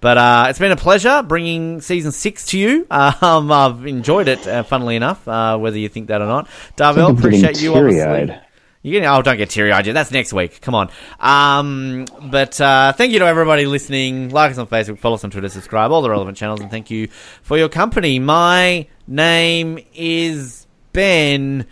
But 0.00 0.16
uh, 0.18 0.46
it's 0.48 0.58
been 0.60 0.70
a 0.72 0.76
pleasure 0.76 1.22
bringing 1.22 1.80
season 1.80 2.12
six 2.12 2.46
to 2.46 2.58
you. 2.58 2.86
Um, 3.28 3.50
I've 3.50 3.84
enjoyed 3.86 4.28
it, 4.28 4.46
uh, 4.46 4.62
funnily 4.62 4.94
enough, 4.96 5.26
uh, 5.26 5.56
whether 5.58 5.76
you 5.78 5.88
think 5.88 6.08
that 6.08 6.20
or 6.22 6.26
not. 6.26 6.48
Darvell, 6.76 7.16
appreciate 7.18 7.60
you. 7.60 7.74
Obviously. 7.74 8.38
You 8.82 8.92
getting? 8.92 9.08
Oh, 9.08 9.20
don't 9.22 9.36
get 9.36 9.50
teary 9.50 9.72
eyed 9.72 9.86
yet. 9.86 9.92
That's 9.92 10.12
next 10.12 10.32
week. 10.32 10.60
Come 10.60 10.74
on. 10.74 10.88
Um, 11.18 12.06
but 12.30 12.60
uh, 12.60 12.92
thank 12.92 13.12
you 13.12 13.18
to 13.18 13.26
everybody 13.26 13.66
listening. 13.66 14.28
Like 14.28 14.52
us 14.52 14.58
on 14.58 14.68
Facebook, 14.68 15.00
follow 15.00 15.16
us 15.16 15.24
on 15.24 15.30
Twitter, 15.30 15.48
subscribe, 15.48 15.90
all 15.90 16.00
the 16.00 16.10
relevant 16.10 16.36
channels, 16.36 16.60
and 16.60 16.70
thank 16.70 16.90
you 16.90 17.08
for 17.42 17.58
your 17.58 17.68
company. 17.68 18.20
My 18.20 18.86
name 19.08 19.80
is 19.94 20.68
Ben, 20.92 21.66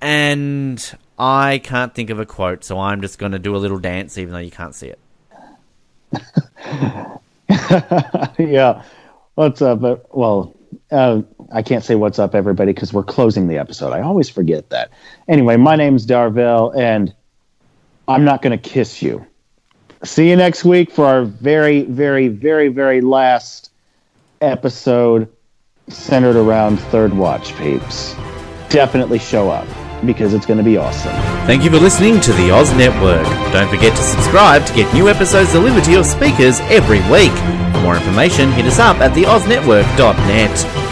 and 0.00 0.98
I 1.16 1.60
can't 1.62 1.94
think 1.94 2.10
of 2.10 2.18
a 2.18 2.26
quote, 2.26 2.64
so 2.64 2.80
I'm 2.80 3.02
just 3.02 3.20
going 3.20 3.32
to 3.32 3.38
do 3.38 3.54
a 3.54 3.58
little 3.58 3.78
dance, 3.78 4.18
even 4.18 4.32
though 4.32 4.40
you 4.40 4.50
can't 4.50 4.74
see 4.74 4.88
it. 4.88 4.98
yeah. 8.38 8.82
What's 9.36 9.62
up? 9.62 9.80
Well, 10.12 10.56
uh, 10.90 11.22
I 11.50 11.62
can't 11.62 11.82
say 11.82 11.94
what's 11.94 12.18
up, 12.18 12.34
everybody, 12.34 12.72
because 12.72 12.92
we're 12.92 13.04
closing 13.04 13.48
the 13.48 13.58
episode. 13.58 13.92
I 13.92 14.00
always 14.00 14.28
forget 14.28 14.70
that. 14.70 14.90
Anyway, 15.28 15.56
my 15.56 15.76
name's 15.76 16.06
Darvell, 16.06 16.76
and 16.76 17.14
I'm 18.06 18.24
not 18.24 18.42
going 18.42 18.58
to 18.58 18.70
kiss 18.70 19.00
you. 19.02 19.24
See 20.04 20.28
you 20.28 20.36
next 20.36 20.64
week 20.64 20.90
for 20.90 21.06
our 21.06 21.24
very, 21.24 21.82
very, 21.82 22.28
very, 22.28 22.68
very 22.68 23.00
last 23.00 23.70
episode 24.40 25.28
centered 25.88 26.36
around 26.36 26.78
Third 26.78 27.14
Watch, 27.14 27.54
peeps. 27.56 28.14
Definitely 28.68 29.18
show 29.18 29.50
up 29.50 29.66
because 30.06 30.34
it's 30.34 30.46
going 30.46 30.58
to 30.58 30.64
be 30.64 30.76
awesome. 30.76 31.12
Thank 31.46 31.64
you 31.64 31.70
for 31.70 31.78
listening 31.78 32.20
to 32.20 32.32
the 32.34 32.50
Oz 32.50 32.72
Network. 32.74 33.26
Don't 33.52 33.68
forget 33.68 33.96
to 33.96 34.02
subscribe 34.02 34.64
to 34.66 34.74
get 34.74 34.92
new 34.94 35.08
episodes 35.08 35.52
delivered 35.52 35.84
to 35.84 35.90
your 35.90 36.04
speakers 36.04 36.60
every 36.60 37.00
week. 37.10 37.32
For 37.72 37.80
more 37.82 37.96
information, 37.96 38.52
hit 38.52 38.66
us 38.66 38.78
up 38.78 38.98
at 38.98 39.12
theoznetwork.net. 39.12 40.87